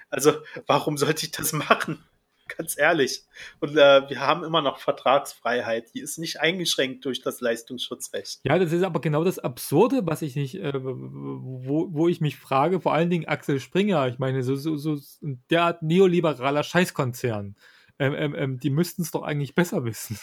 [0.10, 2.04] Also, warum sollte ich das machen?
[2.58, 3.24] Ganz ehrlich.
[3.60, 5.94] Und äh, wir haben immer noch Vertragsfreiheit.
[5.94, 8.42] Die ist nicht eingeschränkt durch das Leistungsschutzrecht.
[8.44, 12.38] Ja, das ist aber genau das Absurde, was ich nicht, äh, wo, wo ich mich
[12.38, 14.08] frage, vor allen Dingen Axel Springer.
[14.08, 17.56] Ich meine, so, so, so ein derart neoliberaler Scheißkonzern.
[18.00, 20.18] Ähm, ähm, ähm, die müssten es doch eigentlich besser wissen.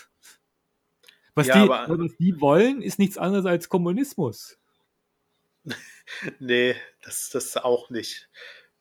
[1.35, 4.59] Was, ja, die, aber, was die wollen, ist nichts anderes als Kommunismus.
[6.39, 8.31] nee, das, das auch nicht.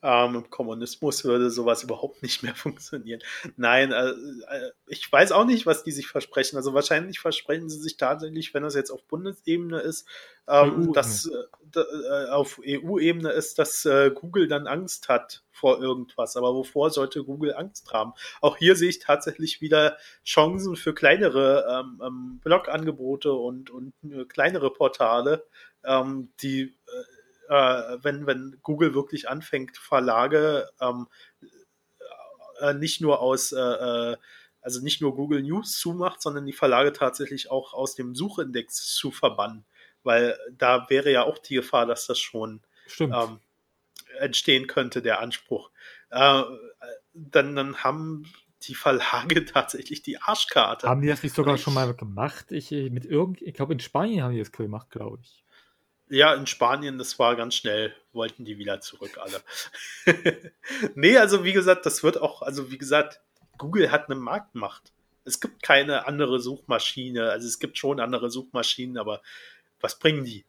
[0.06, 3.20] Ähm, Im Kommunismus würde sowas überhaupt nicht mehr funktionieren.
[3.56, 6.56] Nein, äh, äh, ich weiß auch nicht, was die sich versprechen.
[6.56, 10.06] Also wahrscheinlich versprechen sie sich tatsächlich, wenn das jetzt auf Bundesebene ist,
[10.46, 16.36] ähm, dass äh, äh auf EU-Ebene ist, dass äh, Google dann Angst hat vor irgendwas.
[16.36, 18.12] Aber wovor sollte Google Angst haben?
[18.40, 24.24] Auch hier sehe ich tatsächlich wieder Chancen für kleinere ähm, ähm Blogangebote und, und äh,
[24.26, 25.44] kleinere Portale,
[25.84, 27.15] ähm, die äh,
[27.48, 31.06] wenn, wenn Google wirklich anfängt, Verlage ähm,
[32.60, 34.16] äh, nicht nur aus, äh, äh,
[34.60, 39.10] also nicht nur Google News zumacht, sondern die Verlage tatsächlich auch aus dem Suchindex zu
[39.10, 39.64] verbannen.
[40.02, 42.62] Weil da wäre ja auch die Gefahr, dass das schon
[43.00, 43.40] ähm,
[44.18, 45.70] entstehen könnte, der Anspruch.
[46.10, 46.42] Äh,
[47.12, 48.32] dann, dann haben
[48.62, 50.88] die Verlage tatsächlich die Arschkarte.
[50.88, 52.52] Haben die das nicht sogar schon mal gemacht?
[52.52, 55.44] Ich, mit irgend, ich glaube, in Spanien haben die das gemacht, glaube ich.
[56.08, 59.42] Ja, in Spanien, das war ganz schnell, wollten die wieder zurück alle.
[60.94, 63.20] nee, also wie gesagt, das wird auch, also wie gesagt,
[63.58, 64.92] Google hat eine Marktmacht.
[65.24, 69.20] Es gibt keine andere Suchmaschine, also es gibt schon andere Suchmaschinen, aber
[69.80, 70.44] was bringen die?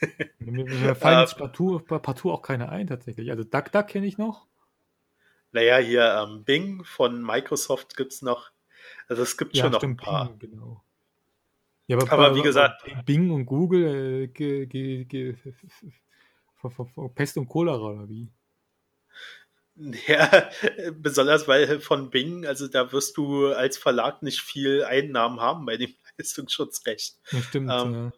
[0.38, 3.30] Mir fallen jetzt partout, partout auch keine ein tatsächlich.
[3.30, 4.46] Also DuckDuck kenne ich noch.
[5.52, 8.50] Naja, hier ähm, Bing von Microsoft gibt es noch.
[9.08, 10.30] Also es gibt ja, schon noch ein paar.
[10.30, 10.82] Bing, genau.
[11.86, 12.82] Ja, aber, aber wie gesagt.
[13.04, 15.34] Bing und Google, äh,
[17.14, 18.30] Pest und Cholera oder wie?
[20.06, 20.50] Ja,
[20.92, 25.76] besonders weil von Bing, also da wirst du als Verlag nicht viel Einnahmen haben bei
[25.76, 27.16] dem Leistungsschutzrecht.
[27.32, 27.70] Ja, stimmt.
[27.72, 28.12] Ähm, ja.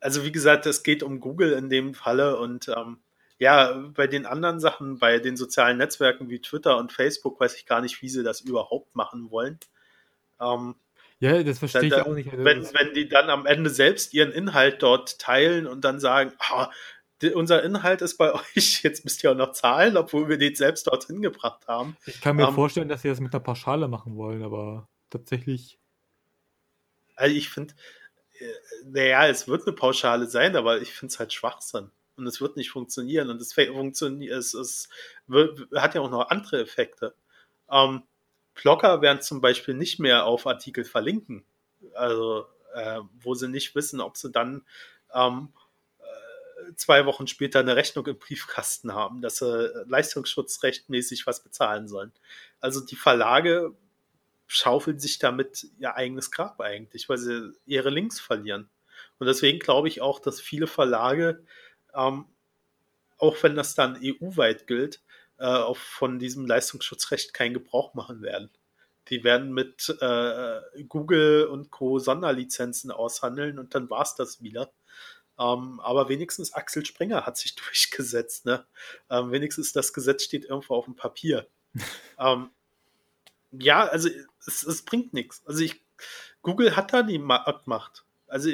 [0.00, 2.98] Also wie gesagt, es geht um Google in dem Falle und ähm,
[3.38, 7.66] ja, bei den anderen Sachen, bei den sozialen Netzwerken wie Twitter und Facebook, weiß ich
[7.66, 9.58] gar nicht, wie sie das überhaupt machen wollen.
[10.40, 10.74] Ähm,
[11.20, 12.30] ja, das verstehe ich auch nicht.
[12.30, 16.32] Also wenn, wenn die dann am Ende selbst ihren Inhalt dort teilen und dann sagen,
[16.38, 16.70] ah,
[17.34, 20.86] unser Inhalt ist bei euch, jetzt müsst ihr auch noch zahlen, obwohl wir den selbst
[20.86, 21.96] dorthin gebracht haben.
[22.06, 24.88] Ich kann mir um, ähm, vorstellen, dass sie das mit einer Pauschale machen wollen, aber
[25.10, 25.78] tatsächlich.
[27.16, 27.74] Also ich finde,
[28.38, 28.46] äh,
[28.84, 31.90] naja, es wird eine Pauschale sein, aber ich finde es halt Schwachsinn.
[32.16, 33.30] Und es wird nicht funktionieren.
[33.30, 34.88] Und es funktioniert, es, es
[35.26, 37.14] wird, hat ja auch noch andere Effekte.
[37.70, 38.02] Ähm,
[38.54, 41.44] Blogger werden zum Beispiel nicht mehr auf Artikel verlinken.
[41.94, 44.62] Also, äh, wo sie nicht wissen, ob sie dann
[45.12, 45.52] ähm,
[46.00, 52.12] äh, zwei Wochen später eine Rechnung im Briefkasten haben, dass sie leistungsschutzrechtmäßig was bezahlen sollen.
[52.60, 53.74] Also die Verlage
[54.46, 58.68] schaufeln sich damit ihr eigenes Grab eigentlich, weil sie ihre Links verlieren.
[59.18, 61.42] Und deswegen glaube ich auch, dass viele Verlage,
[61.94, 62.26] ähm,
[63.18, 65.00] auch wenn das dann EU-weit gilt,
[65.44, 68.50] äh, von diesem Leistungsschutzrecht keinen Gebrauch machen werden.
[69.08, 71.98] Die werden mit äh, Google und Co.
[71.98, 74.72] Sonderlizenzen aushandeln und dann war es das wieder.
[75.38, 78.46] Ähm, aber wenigstens Axel Springer hat sich durchgesetzt.
[78.46, 78.64] Ne?
[79.10, 81.46] Ähm, wenigstens das Gesetz steht irgendwo auf dem Papier.
[82.18, 82.48] ähm,
[83.52, 84.08] ja, also
[84.46, 85.42] es, es bringt nichts.
[85.44, 85.84] Also ich,
[86.40, 88.06] Google hat da die Macht.
[88.28, 88.48] Also,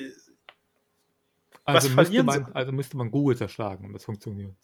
[1.65, 2.53] also was verlieren man, sie?
[2.53, 4.57] Also müsste man Google zerschlagen, um das funktioniert.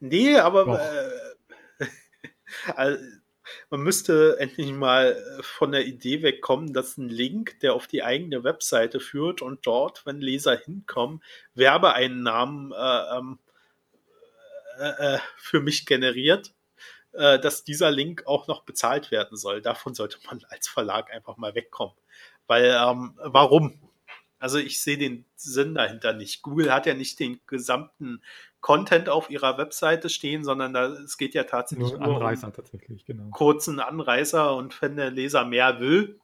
[0.00, 0.80] Nee, aber
[1.78, 1.86] äh,
[2.76, 3.04] also,
[3.70, 8.02] man müsste endlich mal äh, von der Idee wegkommen, dass ein Link, der auf die
[8.02, 11.22] eigene Webseite führt und dort, wenn Leser hinkommen,
[11.54, 13.38] Werbeeinnahmen äh, ähm,
[14.78, 16.54] äh, äh, für mich generiert,
[17.12, 19.62] äh, dass dieser Link auch noch bezahlt werden soll.
[19.62, 21.94] Davon sollte man als Verlag einfach mal wegkommen.
[22.46, 23.78] Weil, ähm, warum?
[24.38, 26.42] Also ich sehe den Sinn dahinter nicht.
[26.42, 28.22] Google hat ja nicht den gesamten
[28.60, 32.52] Content auf ihrer Webseite stehen, sondern da, es geht ja tatsächlich nur, nur Anreißer um
[32.52, 33.30] tatsächlich, genau.
[33.30, 36.20] kurzen Anreißer und wenn der Leser mehr will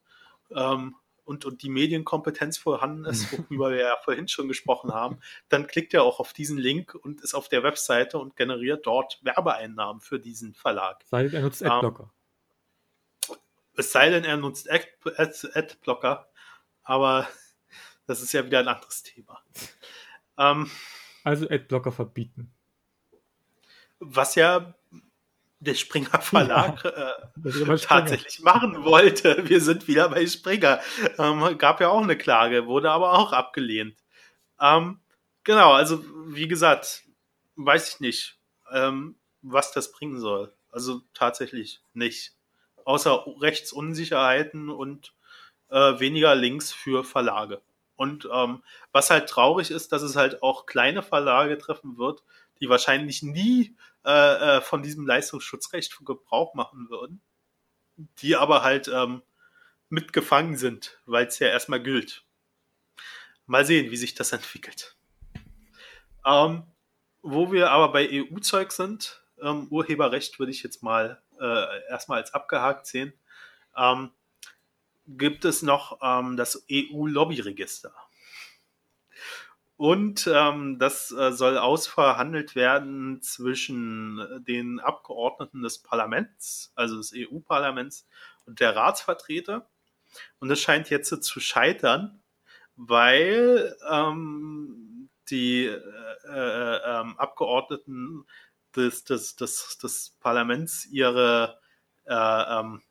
[0.51, 5.19] ähm, und, und die Medienkompetenz vorhanden ist, worüber wir ja vorhin schon gesprochen haben,
[5.49, 9.19] dann klickt er auch auf diesen Link und ist auf der Webseite und generiert dort
[9.23, 11.03] Werbeeinnahmen für diesen Verlag.
[11.07, 12.13] Sei denn, er nutzt ähm, Adblocker.
[13.31, 13.37] Ähm,
[13.79, 16.29] es sei denn, er nutzt Adblocker,
[16.83, 17.29] aber
[18.07, 19.43] das ist ja wieder ein anderes Thema.
[20.39, 20.71] Ähm,
[21.27, 22.53] also Adblocker verbieten.
[23.99, 24.75] Was ja
[25.59, 27.15] der Springer Verlag ja,
[27.51, 29.49] äh, tatsächlich machen wollte.
[29.49, 30.81] Wir sind wieder bei Springer.
[31.19, 33.97] Ähm, gab ja auch eine Klage, wurde aber auch abgelehnt.
[34.61, 35.01] Ähm,
[35.43, 37.03] genau, also wie gesagt,
[37.57, 38.39] weiß ich nicht,
[38.71, 40.55] ähm, was das bringen soll.
[40.71, 42.35] Also tatsächlich nicht.
[42.85, 45.13] Außer Rechtsunsicherheiten und
[45.71, 47.63] äh, weniger Links für Verlage.
[47.97, 48.63] Und ähm,
[48.93, 52.23] was halt traurig ist, dass es halt auch kleine Verlage treffen wird,
[52.61, 53.75] die wahrscheinlich nie
[54.05, 57.21] äh, äh, von diesem Leistungsschutzrecht Gebrauch machen würden,
[58.19, 59.23] die aber halt ähm,
[59.89, 62.25] mitgefangen sind, weil es ja erstmal gilt.
[63.47, 64.97] Mal sehen, wie sich das entwickelt.
[66.25, 66.65] Ähm,
[67.23, 72.35] wo wir aber bei EU-Zeug sind, ähm, Urheberrecht würde ich jetzt mal äh, erstmal als
[72.35, 73.13] abgehakt sehen.
[73.77, 74.11] Ähm,
[75.07, 77.93] gibt es noch ähm, das EU-Lobbyregister.
[79.77, 88.07] Und ähm, das äh, soll ausverhandelt werden zwischen den Abgeordneten des Parlaments, also des EU-Parlaments
[88.47, 89.69] und der Ratsvertreter.
[90.39, 92.23] Und es scheint jetzt zu scheitern,
[92.77, 95.81] weil ähm, die äh,
[96.29, 98.25] äh, ähm, Abgeordneten
[98.75, 101.59] des, des, des, des Parlaments ihre
[102.07, 102.83] äh, ähm,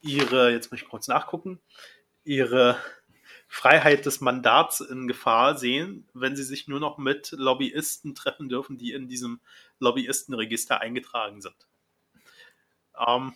[0.00, 1.60] ihre, jetzt muss ich kurz nachgucken,
[2.24, 2.78] ihre
[3.48, 8.76] Freiheit des Mandats in Gefahr sehen, wenn sie sich nur noch mit Lobbyisten treffen dürfen,
[8.76, 9.40] die in diesem
[9.78, 11.66] Lobbyistenregister eingetragen sind.
[13.06, 13.34] Ähm,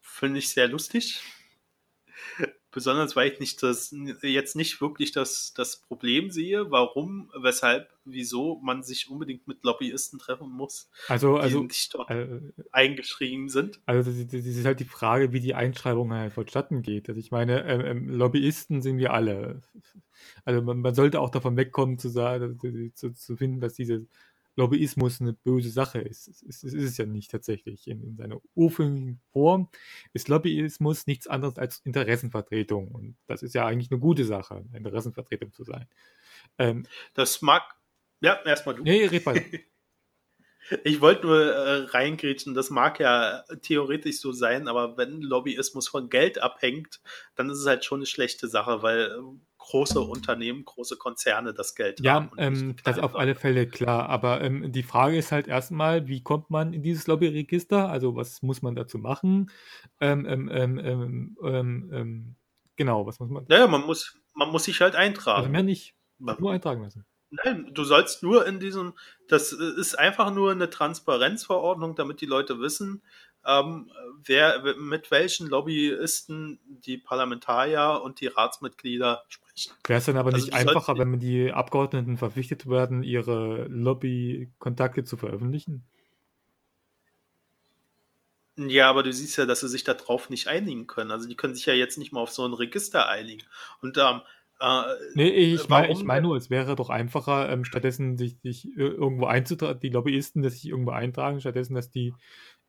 [0.00, 1.22] Finde ich sehr lustig.
[2.70, 8.60] Besonders, weil ich nicht das, jetzt nicht wirklich das, das Problem sehe, warum, weshalb, wieso
[8.60, 12.40] man sich unbedingt mit Lobbyisten treffen muss, also, die also, nicht dort äh,
[12.70, 13.80] eingeschrieben sind.
[13.86, 17.08] Also das, das, ist halt die Frage, wie die Einschreibung halt vonstatten geht.
[17.08, 19.62] Also ich meine, ähm, ähm, Lobbyisten sind wir alle.
[20.44, 22.58] Also man, man, sollte auch davon wegkommen zu sagen,
[22.94, 24.06] zu, zu finden, dass diese
[24.58, 26.26] Lobbyismus eine böse Sache ist.
[26.26, 27.86] Es, es, es ist es ja nicht tatsächlich.
[27.86, 29.68] In, in seiner ursprünglichen Form
[30.12, 32.88] ist Lobbyismus nichts anderes als Interessenvertretung.
[32.88, 35.86] Und das ist ja eigentlich eine gute Sache, Interessenvertretung zu sein.
[36.58, 37.62] Ähm, das mag.
[38.20, 38.82] Ja, erstmal du.
[38.82, 39.44] Nee, red weiter.
[40.84, 46.10] Ich wollte nur äh, reingrätschen, das mag ja theoretisch so sein, aber wenn Lobbyismus von
[46.10, 47.00] Geld abhängt,
[47.36, 49.38] dann ist es halt schon eine schlechte Sache, weil äh,
[49.68, 52.30] große Unternehmen, große Konzerne das Geld ja, haben.
[52.36, 54.08] Ja, ähm, das auf alle Fälle klar.
[54.08, 57.88] Aber ähm, die Frage ist halt erstmal, wie kommt man in dieses Lobbyregister?
[57.88, 59.50] Also was muss man dazu machen?
[60.00, 62.36] Ähm, ähm, ähm,
[62.76, 63.44] genau, was muss man?
[63.48, 65.38] Naja, man muss, man muss sich halt eintragen.
[65.38, 65.94] Also mehr nicht.
[66.18, 67.04] Nur eintragen lassen.
[67.30, 68.94] Nein, du sollst nur in diesem,
[69.28, 73.02] das ist einfach nur eine Transparenzverordnung, damit die Leute wissen,
[73.48, 73.90] ähm,
[74.24, 79.72] wer mit welchen Lobbyisten die Parlamentarier und die Ratsmitglieder sprechen.
[79.86, 85.02] Wäre es dann aber also nicht einfacher, wenn man die Abgeordneten verpflichtet werden, ihre Lobbykontakte
[85.04, 85.86] zu veröffentlichen?
[88.56, 91.10] Ja, aber du siehst ja, dass sie sich darauf nicht einigen können.
[91.10, 93.44] Also die können sich ja jetzt nicht mal auf so ein Register einigen.
[93.80, 94.20] Und ähm,
[94.60, 94.82] äh,
[95.14, 99.26] nee, ich meine ich mein nur, es wäre doch einfacher, ähm, stattdessen sich, sich irgendwo
[99.26, 102.12] einzutragen, die Lobbyisten, dass sich irgendwo eintragen, stattdessen, dass die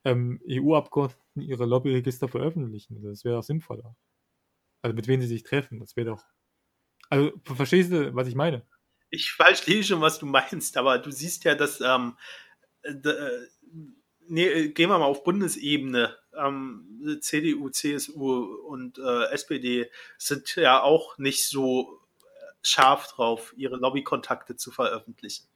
[0.04, 3.02] ähm, EU-Abgeordneten ihre Lobbyregister veröffentlichen.
[3.04, 3.96] Das wäre doch sinnvoller.
[4.82, 6.24] Also mit wem sie sich treffen, das wäre doch.
[7.10, 8.66] Also verstehst du, was ich meine?
[9.10, 12.16] Ich verstehe schon, was du meinst, aber du siehst ja, dass ähm,
[12.84, 12.94] äh,
[14.28, 16.16] nee, gehen wir mal auf Bundesebene.
[16.34, 22.00] Ähm, CDU, CSU und äh, SPD sind ja auch nicht so
[22.62, 25.49] scharf drauf, ihre Lobbykontakte zu veröffentlichen.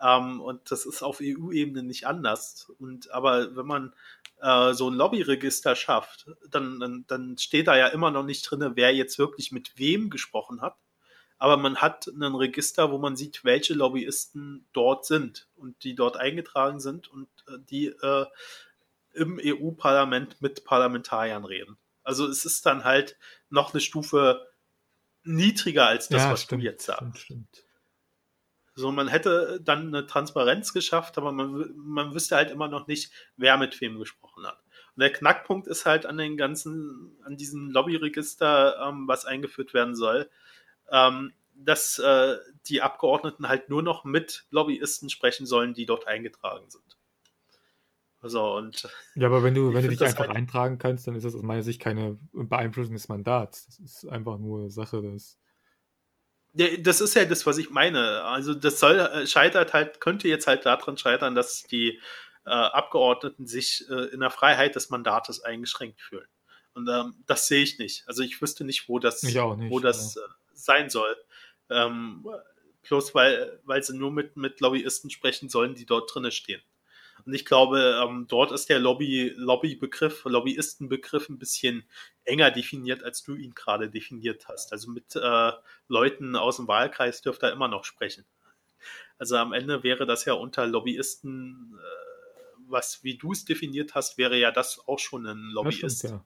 [0.00, 2.72] Ähm, und das ist auf EU-Ebene nicht anders.
[2.78, 3.94] Und aber wenn man
[4.40, 8.72] äh, so ein Lobbyregister schafft, dann, dann, dann steht da ja immer noch nicht drin,
[8.74, 10.76] wer jetzt wirklich mit wem gesprochen hat
[11.38, 16.16] aber man hat ein Register, wo man sieht, welche Lobbyisten dort sind und die dort
[16.16, 18.26] eingetragen sind und äh, die äh,
[19.12, 21.78] im EU-Parlament mit Parlamentariern reden.
[22.02, 23.18] Also es ist dann halt
[23.48, 24.46] noch eine Stufe
[25.24, 27.00] niedriger als das, ja, was stimmt, du jetzt sagst.
[27.00, 27.65] Stimmt, stimmt.
[28.78, 33.10] So, man hätte dann eine Transparenz geschafft, aber man, man wüsste halt immer noch nicht,
[33.36, 34.62] wer mit wem gesprochen hat.
[34.94, 39.94] Und der Knackpunkt ist halt an den ganzen, an diesem Lobbyregister, ähm, was eingeführt werden
[39.94, 40.28] soll,
[40.90, 42.36] ähm, dass äh,
[42.66, 46.98] die Abgeordneten halt nur noch mit Lobbyisten sprechen sollen, die dort eingetragen sind.
[48.22, 51.24] So, und ja, aber wenn du, wenn du dich einfach halt eintragen kannst, dann ist
[51.24, 53.66] das aus meiner Sicht keine Beeinflussung des Mandats.
[53.66, 55.38] Das ist einfach nur Sache des.
[56.56, 58.22] Das ist ja das, was ich meine.
[58.22, 62.00] Also das soll äh, scheitert halt, könnte jetzt halt daran scheitern, dass die
[62.46, 66.28] äh, Abgeordneten sich äh, in der Freiheit des Mandates eingeschränkt fühlen.
[66.74, 68.04] Und ähm, das sehe ich nicht.
[68.06, 70.22] Also ich wüsste nicht, wo das, nicht, wo das ja.
[70.22, 71.16] äh, sein soll.
[71.68, 72.26] Ähm,
[72.88, 76.62] bloß weil, weil sie nur mit, mit Lobbyisten sprechen sollen, die dort drinnen stehen.
[77.26, 81.84] Und ich glaube, ähm, dort ist der Lobby, Lobbybegriff, Lobbyistenbegriff ein bisschen
[82.24, 84.72] enger definiert, als du ihn gerade definiert hast.
[84.72, 85.52] Also mit äh,
[85.88, 88.24] Leuten aus dem Wahlkreis dürft ihr immer noch sprechen.
[89.18, 94.18] Also am Ende wäre das ja unter Lobbyisten, äh, was wie du es definiert hast,
[94.18, 95.98] wäre ja das auch schon ein Lobbyist.
[95.98, 96.22] Stimmt,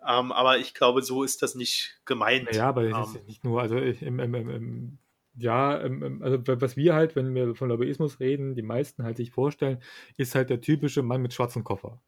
[0.00, 0.20] ja.
[0.20, 2.54] ähm, aber ich glaube, so ist das nicht gemeint.
[2.54, 4.98] Ja, aber das ähm, nicht nur, also im, im, im,
[5.38, 9.16] ja, ähm, ähm, also was wir halt, wenn wir von Lobbyismus reden, die meisten halt
[9.16, 9.82] sich vorstellen,
[10.16, 12.00] ist halt der typische Mann mit schwarzem Koffer.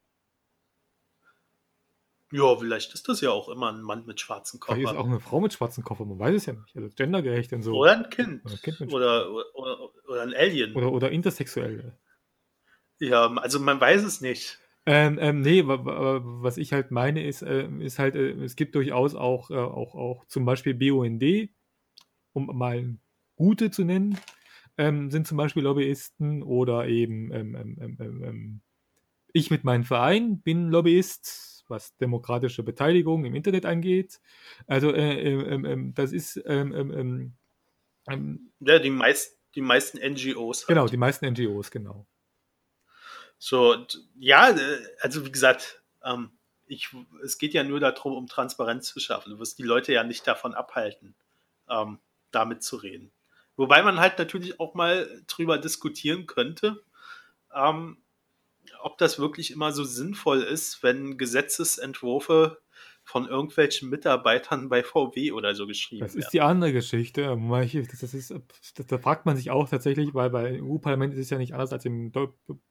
[2.33, 4.77] Ja, vielleicht ist das ja auch immer ein Mann mit schwarzem Koffer.
[4.77, 6.77] Vielleicht ist auch eine Frau mit schwarzem Koffer, man weiß es ja nicht.
[6.77, 7.75] Also gendergerecht und so.
[7.75, 8.45] Oder ein Kind.
[8.45, 10.77] Oder, ein, kind oder, oder, oder, ein Alien.
[10.77, 11.99] Oder, oder Intersexuelle.
[13.01, 14.61] Ja, also man weiß es nicht.
[14.87, 19.15] Ähm, ähm, nee, was ich halt meine, ist, äh, ist halt, äh, es gibt durchaus
[19.15, 21.51] auch, äh, auch, auch zum Beispiel BUND,
[22.33, 23.01] um mal ein
[23.41, 24.19] gute zu nennen,
[24.77, 28.61] ähm, sind zum Beispiel Lobbyisten oder eben ähm ähm, ähm, ähm, ähm,
[29.33, 34.21] ich mit meinem Verein bin Lobbyist, was demokratische Beteiligung im Internet angeht.
[34.67, 36.67] Also äh, das ist ja
[38.79, 40.63] die, meist, die meisten NGOs.
[40.63, 40.69] Halt.
[40.69, 42.07] Genau, die meisten NGOs, genau.
[43.39, 43.87] So,
[44.19, 45.83] ja, äh, also wie gesagt,
[46.67, 46.89] ich,
[47.25, 49.31] es geht ja nur darum, um Transparenz zu schaffen.
[49.31, 51.15] Du wirst die Leute ja nicht davon abhalten,
[52.31, 53.13] damit zu reden.
[53.61, 56.83] Wobei man halt natürlich auch mal drüber diskutieren könnte,
[57.55, 57.99] ähm,
[58.81, 62.57] ob das wirklich immer so sinnvoll ist, wenn Gesetzesentwürfe
[63.05, 66.17] von irgendwelchen Mitarbeitern bei VW oder so geschrieben werden.
[66.17, 67.37] Das ist die andere Geschichte.
[67.91, 71.37] Das ist, das, da fragt man sich auch tatsächlich, weil beim EU-Parlament ist es ja
[71.37, 72.13] nicht anders als im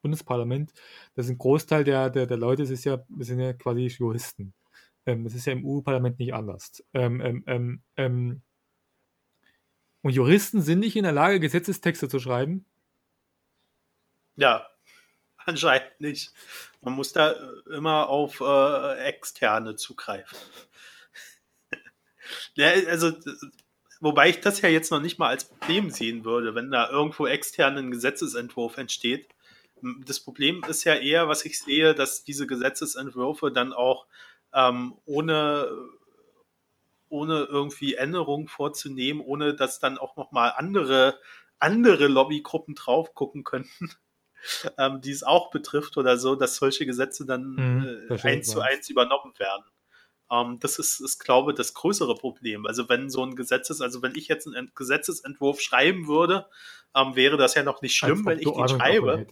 [0.01, 0.73] Bundesparlament.
[1.13, 4.55] Das ist ein Großteil der, der, der Leute ist ja, sind ja quasi Juristen.
[5.05, 6.83] Ähm, das ist ja im EU-Parlament nicht anders.
[6.95, 8.41] Ähm, ähm, ähm, ähm
[10.01, 12.65] und Juristen sind nicht in der Lage, Gesetzestexte zu schreiben?
[14.35, 14.67] Ja,
[15.37, 16.31] anscheinend nicht.
[16.81, 17.35] Man muss da
[17.71, 20.37] immer auf äh, externe zugreifen.
[22.53, 23.11] ja, also,
[23.99, 27.27] wobei ich das ja jetzt noch nicht mal als Problem sehen würde, wenn da irgendwo
[27.27, 29.27] extern ein Gesetzesentwurf entsteht.
[30.05, 34.07] Das Problem ist ja eher, was ich sehe, dass diese Gesetzesentwürfe dann auch
[34.53, 35.69] ähm, ohne
[37.09, 41.19] ohne irgendwie Änderungen vorzunehmen, ohne dass dann auch nochmal andere,
[41.59, 43.91] andere Lobbygruppen drauf gucken könnten,
[44.77, 48.61] ähm, die es auch betrifft oder so, dass solche Gesetze dann mhm, äh, eins zu
[48.61, 49.65] eins übernommen werden.
[50.31, 52.65] Ähm, das ist, ist, glaube ich, das größere Problem.
[52.65, 56.45] Also wenn so ein Gesetzes, also wenn ich jetzt einen Gesetzesentwurf schreiben würde,
[56.95, 59.25] ähm, wäre das ja noch nicht schlimm, wenn ich den schreibe.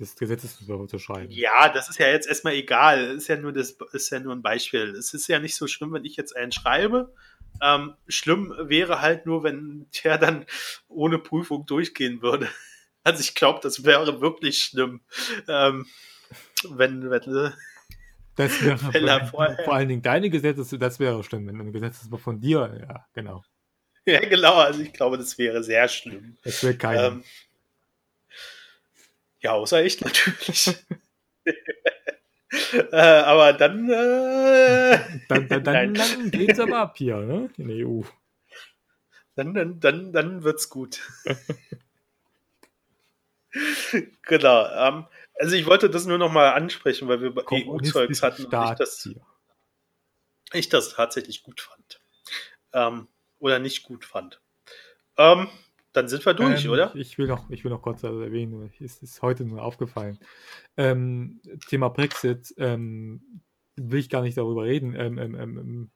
[0.87, 1.31] zu schreiben.
[1.31, 3.15] Ja, das ist ja jetzt erstmal egal.
[3.15, 4.89] Ist ja nur das, ist ja nur ein Beispiel.
[4.95, 7.13] Es ist ja nicht so schlimm, wenn ich jetzt einen schreibe
[7.61, 10.45] ähm, schlimm wäre halt nur, wenn der dann
[10.87, 12.49] ohne Prüfung durchgehen würde.
[13.03, 14.99] Also ich glaube, das wäre wirklich schlimm,
[15.47, 15.85] ähm,
[16.71, 17.51] wenn, wenn äh,
[18.37, 18.77] das wäre
[19.31, 23.05] vor, vor allen Dingen deine Gesetze, das wäre schlimm, wenn ein Gesetz von dir, ja,
[23.13, 23.43] genau.
[24.05, 26.37] Ja, genau, also ich glaube, das wäre sehr schlimm.
[26.43, 26.97] Das wäre kein.
[26.97, 27.23] Ähm,
[29.41, 30.77] ja, außer ich natürlich.
[32.91, 37.49] Äh, aber dann, äh, dann, dann, dann, dann geht's aber ab hier, ne?
[37.57, 38.01] In der EU.
[39.35, 41.01] Dann, dann, dann, dann wird's gut.
[44.23, 44.67] genau.
[44.67, 45.05] Ähm,
[45.39, 49.09] also ich wollte das nur noch mal ansprechen, weil wir EU-Zeugs hatten und ich das,
[50.53, 52.01] ich das tatsächlich gut fand.
[52.73, 53.07] Ähm,
[53.39, 54.41] oder nicht gut fand.
[55.17, 55.47] Ähm,
[55.97, 56.95] dann sind wir durch, ähm, oder?
[56.95, 60.19] Ich will noch, ich will noch kurz erwähnen, es ist heute nur aufgefallen.
[60.77, 63.41] Ähm, Thema Brexit, ähm,
[63.75, 64.95] will ich gar nicht darüber reden.
[64.95, 65.91] Ähm, ähm, ähm,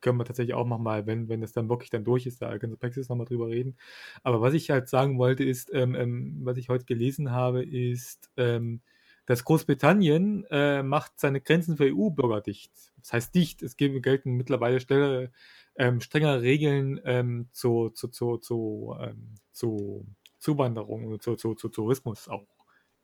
[0.00, 2.72] können wir tatsächlich auch nochmal, wenn, wenn das dann wirklich dann durch ist, da können
[2.72, 3.76] wir Brexit nochmal drüber reden.
[4.22, 10.44] Aber was ich halt sagen wollte, ist, was ich heute gelesen habe, ist, dass Großbritannien
[10.50, 12.72] äh, macht seine Grenzen für EU-Bürger dicht.
[12.98, 13.62] Das heißt dicht.
[13.62, 15.30] Es gelten mittlerweile Stelle,
[15.76, 20.06] ähm, strengere Regeln ähm, zu, zu, zu, zu, ähm, zu
[20.38, 22.46] Zuwanderung und zu, zu, zu Tourismus auch.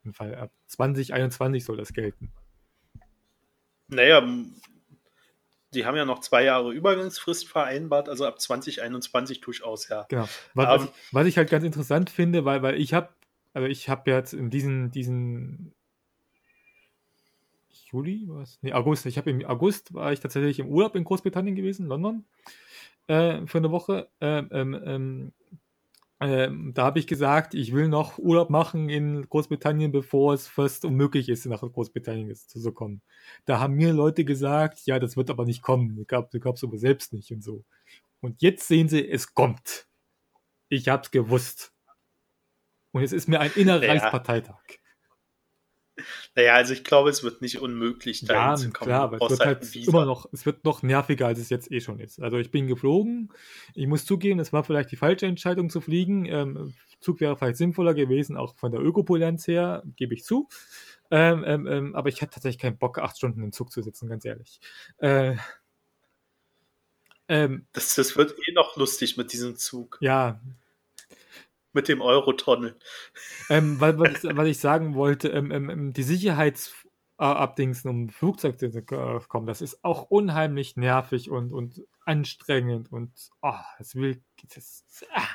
[0.03, 2.31] Im Fall ab 2021 soll das gelten.
[3.87, 4.21] Naja,
[5.73, 10.05] die haben ja noch zwei Jahre Übergangsfrist vereinbart, also ab 2021 durchaus, ja.
[10.09, 10.27] Genau.
[10.53, 13.09] Was, was, was ich halt ganz interessant finde, weil, weil ich habe,
[13.53, 15.73] also ich habe jetzt in diesen, diesen
[17.91, 18.59] Juli, was?
[18.61, 19.05] Nee, August.
[19.05, 22.25] Ich habe im August war ich tatsächlich im Urlaub in Großbritannien gewesen, London,
[23.07, 24.09] äh, für eine Woche.
[24.21, 25.33] Ähm, ähm, ähm,
[26.21, 30.83] ähm, da habe ich gesagt, ich will noch Urlaub machen in Großbritannien, bevor es fast
[30.83, 33.01] unmöglich ist, nach Großbritannien zu kommen.
[33.45, 35.97] Da haben mir Leute gesagt, ja, das wird aber nicht kommen.
[36.01, 37.63] Ich glaube, du glaubst aber selbst nicht und so.
[38.19, 39.87] Und jetzt sehen sie, es kommt.
[40.67, 41.73] Ich habe es gewusst.
[42.91, 43.93] Und es ist mir ein innerer ja.
[43.93, 44.79] Reichsparteitag.
[46.35, 48.89] Naja, also ich glaube, es wird nicht unmöglich dahin ja, zu kommen.
[48.89, 51.81] Klar, aber es wird halt, immer noch, es wird noch nerviger, als es jetzt eh
[51.81, 52.21] schon ist.
[52.21, 53.33] Also ich bin geflogen.
[53.75, 56.25] Ich muss zugeben, es war vielleicht die falsche Entscheidung zu fliegen.
[56.25, 60.49] Ähm, Zug wäre vielleicht sinnvoller gewesen, auch von der Ökopolenz her, gebe ich zu.
[61.11, 64.09] Ähm, ähm, ähm, aber ich hatte tatsächlich keinen Bock, acht Stunden im Zug zu sitzen,
[64.09, 64.59] ganz ehrlich.
[64.97, 65.35] Äh,
[67.27, 69.97] ähm, das, das wird eh noch lustig mit diesem Zug.
[70.01, 70.41] Ja,
[71.73, 72.75] mit dem Eurotunnel.
[73.49, 78.83] Ähm, was, was, was, ich sagen wollte, ähm, ähm, ähm die Sicherheitsabdingsen, um Flugzeug zu
[79.27, 84.23] kommen, das ist auch unheimlich nervig und, und anstrengend und oh, es will.
[84.53, 84.83] Das,
[85.13, 85.27] ah.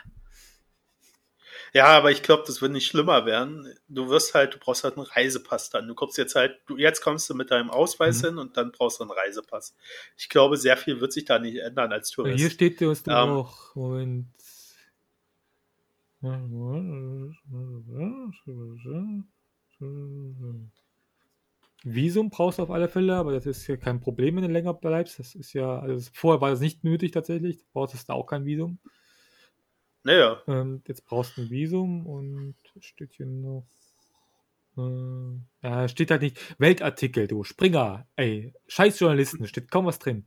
[1.73, 3.73] Ja, aber ich glaube, das wird nicht schlimmer werden.
[3.89, 5.89] Du wirst halt, du brauchst halt einen Reisepass dann.
[5.89, 8.27] Du kommst jetzt halt, du, jetzt kommst du mit deinem Ausweis mhm.
[8.27, 9.74] hin und dann brauchst du einen Reisepass.
[10.16, 12.39] Ich glaube, sehr viel wird sich da nicht ändern als Tourist.
[12.39, 14.27] Hier steht du hast ähm, auch, Moment,
[21.84, 24.72] Visum brauchst du auf alle Fälle, aber das ist ja kein Problem, wenn du länger
[24.72, 25.18] bleibst.
[25.18, 27.59] Das ist ja, also vorher war das nicht nötig tatsächlich.
[27.59, 28.78] Du brauchst da auch kein Visum.
[30.02, 30.40] Naja.
[30.46, 33.66] Ähm, jetzt brauchst du ein Visum und steht hier noch.
[34.76, 40.26] Äh, ja, steht halt nicht Weltartikel, du Springer, ey, scheiß Journalisten, steht kaum was drin.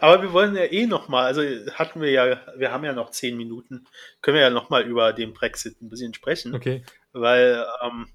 [0.00, 1.42] Aber wir wollen ja eh nochmal, also
[1.72, 3.86] hatten wir ja, wir haben ja noch zehn Minuten,
[4.22, 6.54] können wir ja nochmal über den Brexit ein bisschen sprechen.
[6.54, 6.84] Okay.
[7.12, 8.08] Weil ähm,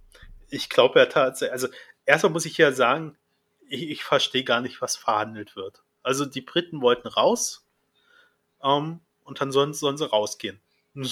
[0.50, 1.68] ich glaube ja tatsächlich, also
[2.06, 3.18] erstmal muss ich ja sagen,
[3.68, 5.84] ich, ich verstehe gar nicht, was verhandelt wird.
[6.02, 7.68] Also die Briten wollten raus
[8.64, 10.62] ähm, und dann sollen, sollen sie rausgehen.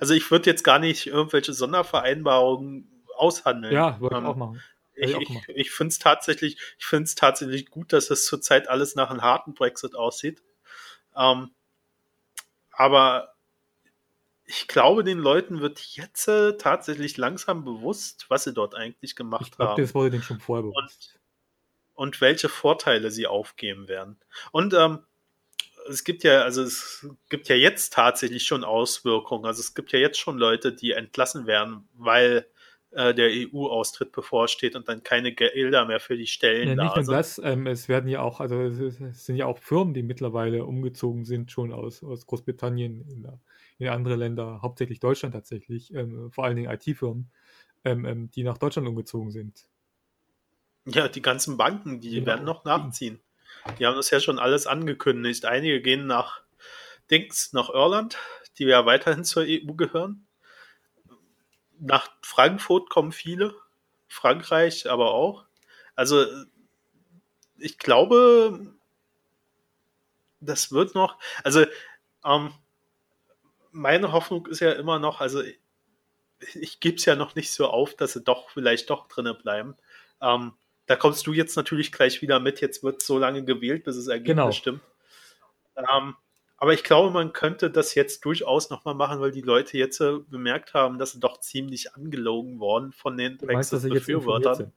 [0.00, 3.72] Also ich würde jetzt gar nicht irgendwelche Sondervereinbarungen aushandeln.
[3.72, 4.62] Ja, würde ähm, ich auch machen.
[4.98, 8.94] Ich, ich, ich finde es tatsächlich, ich finde es tatsächlich gut, dass es zurzeit alles
[8.94, 10.42] nach einem harten Brexit aussieht.
[11.16, 11.50] Ähm,
[12.72, 13.34] aber
[14.48, 19.46] ich glaube, den Leuten wird jetzt äh, tatsächlich langsam bewusst, was sie dort eigentlich gemacht
[19.46, 19.82] ich glaub, haben.
[19.82, 21.20] Das wurde denen schon vorher bewusst.
[21.94, 24.18] Und, und, welche Vorteile sie aufgeben werden.
[24.50, 25.00] Und ähm,
[25.88, 29.44] es gibt ja, also es gibt ja jetzt tatsächlich schon Auswirkungen.
[29.44, 32.46] Also es gibt ja jetzt schon Leute, die entlassen werden, weil
[32.90, 36.96] äh, der EU-Austritt bevorsteht und dann keine Gelder mehr für die Stellen ja, da nicht
[36.96, 37.14] nur sind.
[37.14, 38.96] das, ähm, es werden ja auch, also es,
[39.26, 43.28] sind ja auch Firmen, die mittlerweile umgezogen sind, schon aus, aus Großbritannien in,
[43.78, 47.30] in andere Länder, hauptsächlich Deutschland tatsächlich, ähm, vor allen Dingen IT-Firmen,
[47.84, 49.68] ähm, ähm, die nach Deutschland umgezogen sind.
[50.86, 52.26] Ja, die ganzen Banken, die genau.
[52.26, 53.20] werden noch nachziehen.
[53.78, 55.44] Die haben das ja schon alles angekündigt.
[55.44, 56.40] Einige gehen nach
[57.10, 58.16] Dings, nach Irland,
[58.56, 60.27] die ja weiterhin zur EU gehören
[61.80, 63.54] nach Frankfurt kommen viele,
[64.08, 65.46] Frankreich aber auch.
[65.94, 66.24] Also
[67.56, 68.74] ich glaube,
[70.40, 71.64] das wird noch, also
[72.24, 72.52] ähm,
[73.72, 75.58] meine Hoffnung ist ja immer noch, also ich,
[76.54, 79.76] ich gebe es ja noch nicht so auf, dass sie doch vielleicht doch drinnen bleiben.
[80.20, 80.54] Ähm,
[80.86, 82.60] da kommst du jetzt natürlich gleich wieder mit.
[82.60, 84.52] Jetzt wird so lange gewählt, bis das Ergebnis genau.
[84.52, 84.80] stimmt.
[85.76, 86.16] Ähm,
[86.60, 90.18] aber ich glaube, man könnte das jetzt durchaus nochmal machen, weil die Leute jetzt äh,
[90.28, 94.72] bemerkt haben, dass sie doch ziemlich angelogen worden von den Brexit-Befürwortern.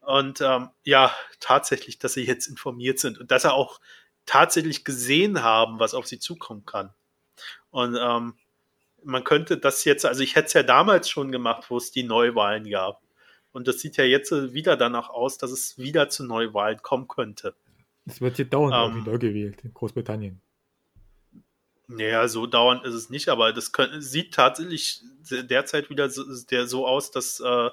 [0.00, 3.80] Und ähm, ja, tatsächlich, dass sie jetzt informiert sind und dass sie auch
[4.24, 6.94] tatsächlich gesehen haben, was auf sie zukommen kann.
[7.70, 8.34] Und ähm,
[9.02, 12.04] man könnte das jetzt, also ich hätte es ja damals schon gemacht, wo es die
[12.04, 13.02] Neuwahlen gab.
[13.50, 17.56] Und das sieht ja jetzt wieder danach aus, dass es wieder zu Neuwahlen kommen könnte.
[18.06, 20.40] Es wird hier dauernd ähm, neu gewählt in Großbritannien.
[21.96, 26.66] Naja, so dauernd ist es nicht, aber das können, sieht tatsächlich derzeit wieder so, der
[26.66, 27.70] so aus, dass äh,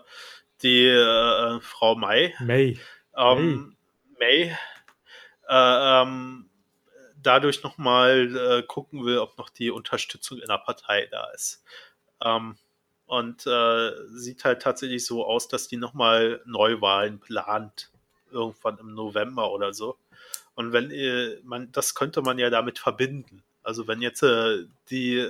[0.62, 2.80] die äh, Frau May, May,
[3.16, 3.76] ähm,
[4.20, 4.56] May,
[5.48, 6.50] äh, ähm,
[7.22, 11.64] dadurch nochmal äh, gucken will, ob noch die Unterstützung in der Partei da ist.
[12.24, 12.58] Ähm,
[13.06, 17.90] und äh, sieht halt tatsächlich so aus, dass die nochmal Neuwahlen plant,
[18.32, 19.98] irgendwann im November oder so.
[20.54, 23.44] Und wenn äh, man, das könnte man ja damit verbinden.
[23.70, 25.30] Also wenn jetzt äh, die,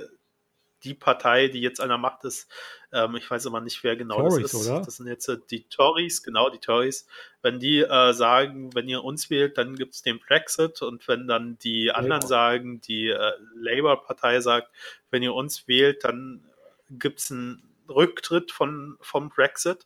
[0.82, 2.50] die Partei, die jetzt an der Macht ist,
[2.90, 4.66] ähm, ich weiß aber nicht, wer genau Tories, das ist.
[4.66, 4.80] oder?
[4.80, 7.06] Das sind jetzt äh, die Tories, genau, die Tories.
[7.42, 11.28] Wenn die äh, sagen, wenn ihr uns wählt, dann gibt es den Brexit und wenn
[11.28, 14.70] dann die anderen sagen, die äh, Labour-Partei sagt,
[15.10, 16.42] wenn ihr uns wählt, dann
[16.88, 19.84] gibt es einen Rücktritt von, vom Brexit,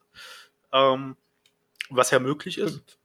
[0.73, 1.17] ähm,
[1.91, 2.99] was ja möglich ist.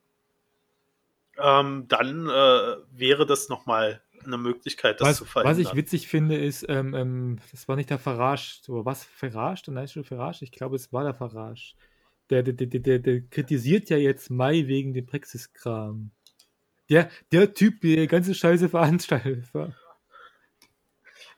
[1.40, 5.62] Ähm, dann äh, wäre das nochmal eine Möglichkeit, das Was, zu was verhindern.
[5.62, 9.74] ich witzig finde, ist, ähm, ähm, das war nicht der Farage, so, was Farage, der
[9.74, 10.44] Nigel Farage?
[10.44, 11.74] Ich glaube, es war der Farage.
[12.30, 16.12] Der, der, der, der, der kritisiert ja jetzt Mai wegen dem Brexit-Kram.
[16.90, 19.46] Der, der Typ, der ganze Scheiße veranstaltet.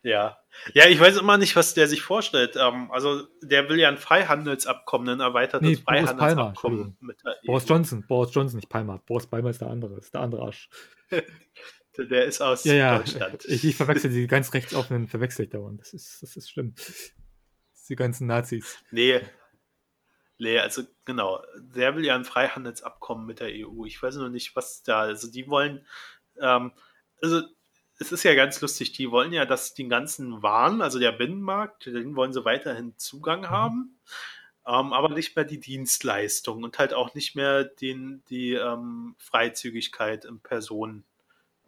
[0.03, 0.37] Ja.
[0.73, 2.55] Ja, ich weiß immer nicht, was der sich vorstellt.
[2.55, 7.63] Ähm, also, der will ja ein Freihandelsabkommen, ein erweitertes Nee, Boris Palmer, Freihandelsabkommen der Boris
[7.63, 7.67] EU.
[7.67, 9.01] Johnson, Boris Johnson, nicht Palmer.
[9.05, 10.69] Boris Palmer ist der andere, ist der andere Arsch.
[11.97, 13.45] Der ist aus Ja, ja, Deutschland.
[13.45, 15.81] ich, ich verwechsel die ganz rechtsoffenen, verwechsel ich dauernd.
[15.81, 16.73] Das ist, das ist schlimm.
[17.89, 18.77] Die ganzen Nazis.
[18.91, 19.21] Nee.
[20.37, 21.43] Nee, also genau.
[21.59, 23.85] Der will ja ein Freihandelsabkommen mit der EU.
[23.85, 25.01] Ich weiß nur nicht, was da.
[25.01, 25.85] Also die wollen,
[26.39, 26.71] ähm,
[27.21, 27.41] also
[27.99, 31.85] es ist ja ganz lustig, die wollen ja, dass die ganzen Waren, also der Binnenmarkt,
[31.85, 33.99] den wollen sie weiterhin Zugang haben,
[34.65, 40.25] ähm, aber nicht mehr die Dienstleistung und halt auch nicht mehr den, die ähm, Freizügigkeit
[40.25, 41.05] im Personenwesen.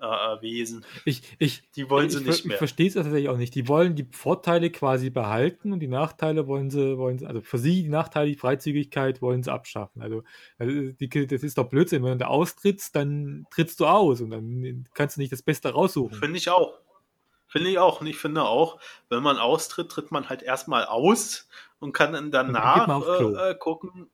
[0.04, 0.86] Äh, Wesen.
[1.06, 2.58] Ich, ich, Die wollen ich, sie ich, nicht Ich mehr.
[2.58, 3.56] verstehe es tatsächlich auch nicht.
[3.56, 7.58] Die wollen die Vorteile quasi behalten und die Nachteile wollen sie, wollen sie, also für
[7.58, 10.02] sie die Nachteile, die Freizügigkeit wollen sie abschaffen.
[10.02, 10.24] Also,
[10.60, 12.04] also die, das ist doch Blödsinn.
[12.04, 16.18] Wenn du austrittst, dann trittst du aus und dann kannst du nicht das Beste raussuchen.
[16.20, 16.74] Finde ich auch.
[17.48, 18.02] Finde ich auch.
[18.02, 21.48] Und ich finde auch, wenn man austritt, tritt man halt erstmal aus
[21.80, 23.36] und kann dann dann danach Klo.
[23.38, 24.10] äh, äh, gucken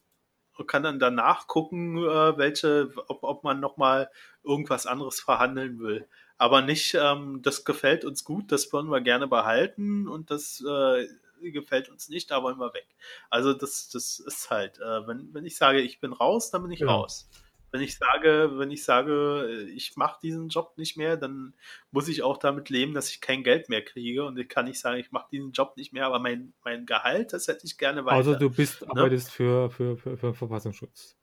[0.66, 4.10] kann dann danach gucken, äh, welche, ob, ob man nochmal
[4.44, 6.08] irgendwas anderes verhandeln will.
[6.38, 11.08] Aber nicht, ähm, das gefällt uns gut, das wollen wir gerne behalten und das äh,
[11.52, 12.88] gefällt uns nicht, da wollen wir weg.
[13.30, 16.72] Also das, das ist halt, äh, wenn, wenn ich sage, ich bin raus, dann bin
[16.72, 17.02] ich Genau.
[17.02, 17.30] raus.
[17.72, 21.54] Wenn ich sage, wenn ich sage, äh, ich mache diesen Job nicht mehr, dann
[21.92, 24.80] muss ich auch damit leben, dass ich kein Geld mehr kriege und ich kann nicht
[24.80, 28.06] sagen, ich mache diesen Job nicht mehr, aber mein, mein Gehalt, das hätte ich gerne
[28.06, 28.18] weiter.
[28.18, 29.02] Außer du bist, Ne?
[29.02, 31.16] arbeitest für, für, für, für Verfassungsschutz.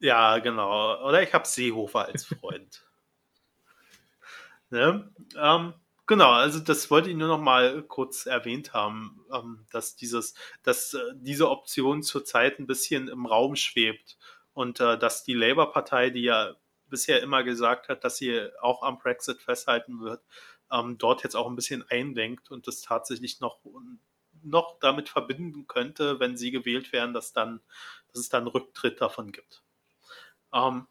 [0.00, 1.02] Ja, genau.
[1.06, 2.84] Oder ich habe Seehofer als Freund.
[4.70, 5.10] ne?
[5.36, 5.74] ähm,
[6.06, 10.94] genau, also das wollte ich nur noch mal kurz erwähnt haben, ähm, dass dieses, dass
[10.94, 14.18] äh, diese Option zurzeit ein bisschen im Raum schwebt
[14.54, 16.54] und äh, dass die Labour-Partei, die ja
[16.88, 20.22] bisher immer gesagt hat, dass sie auch am Brexit festhalten wird,
[20.70, 23.58] ähm, dort jetzt auch ein bisschen eindenkt und das tatsächlich noch
[24.42, 27.60] noch damit verbinden könnte, wenn sie gewählt werden, dass dann,
[28.08, 29.62] dass es dann einen Rücktritt davon gibt.
[30.52, 30.86] Ähm,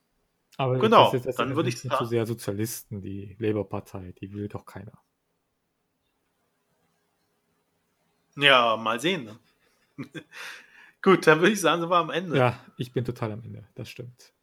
[0.57, 3.35] Aber Genau, das, ist- das dann sind würde ich nicht zu sagen- sehr Sozialisten, die
[3.39, 4.93] Labour-Partei, die will doch keiner.
[8.35, 9.25] ja, mal sehen.
[9.25, 9.39] Ne?
[11.03, 12.37] Gut, dann würde ich sagen, sind wir am Ende.
[12.37, 14.33] Ja, ich bin total am Ende, das stimmt.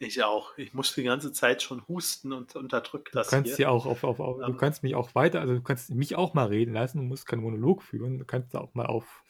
[0.00, 0.56] Ich auch.
[0.56, 3.70] Ich muss die ganze Zeit schon husten und unterdrückt Du das kannst hier.
[3.70, 4.56] auch auf, auf, auf du Ähm.
[4.56, 7.42] kannst mich auch weiter, also du kannst mich auch mal reden lassen, du musst keinen
[7.42, 9.22] Monolog führen, du kannst da auch mal auf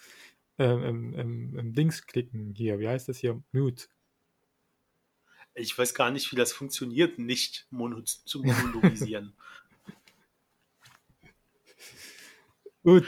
[0.59, 3.43] ähm, ähm, ähm, Dings klicken hier, wie heißt das hier?
[3.53, 3.87] Mute.
[5.55, 9.33] Ich weiß gar nicht, wie das funktioniert, nicht mono zu monologisieren.
[12.85, 13.07] Gut.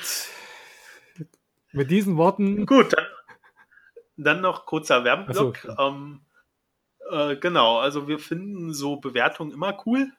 [1.73, 3.05] Mit diesen Worten, Gut, dann,
[4.25, 5.59] dann noch kurzer Werbeblock.
[5.59, 5.77] So.
[5.79, 6.21] Ähm,
[7.11, 10.13] äh, genau, also wir finden so Bewertungen immer cool.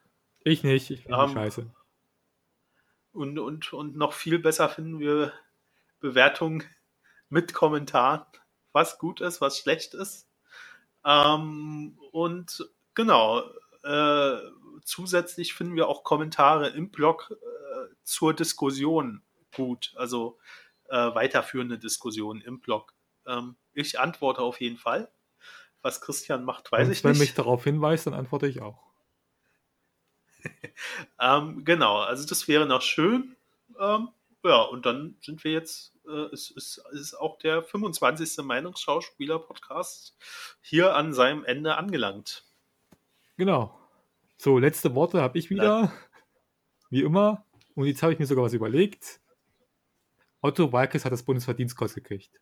[0.44, 1.72] ich nicht, ich finde Ähm, scheiße.
[3.14, 5.34] Und, und, und noch viel besser finden wir
[6.00, 6.64] Bewertungen
[7.30, 8.26] mit Kommentaren,
[8.72, 10.28] was gut ist, was schlecht ist.
[11.06, 13.44] Ähm, und genau,
[13.84, 14.38] äh,
[14.84, 19.24] zusätzlich finden wir auch Kommentare im Blog äh, zur Diskussion
[19.56, 20.38] gut, also
[20.90, 22.94] äh, weiterführende Diskussionen im Blog.
[23.26, 25.12] Ähm, ich antworte auf jeden Fall.
[25.82, 27.20] Was Christian macht, weiß Wenn ich Sven nicht.
[27.20, 28.80] mich darauf hinweist, dann antworte ich auch.
[31.20, 33.36] Ähm, genau, also das wäre noch schön.
[33.80, 34.10] Ähm,
[34.44, 38.44] ja, und dann sind wir jetzt, äh, es ist, es ist auch der 25.
[38.44, 40.18] Meinungsschauspieler-Podcast
[40.62, 42.46] hier an seinem Ende angelangt.
[43.38, 43.78] Genau.
[44.38, 45.94] So, letzte Worte habe ich wieder.
[46.90, 47.46] Wie immer.
[47.76, 49.22] Und jetzt habe ich mir sogar was überlegt.
[50.42, 52.30] Otto Walkes hat das Bundesverdienstkreuz gekriegt.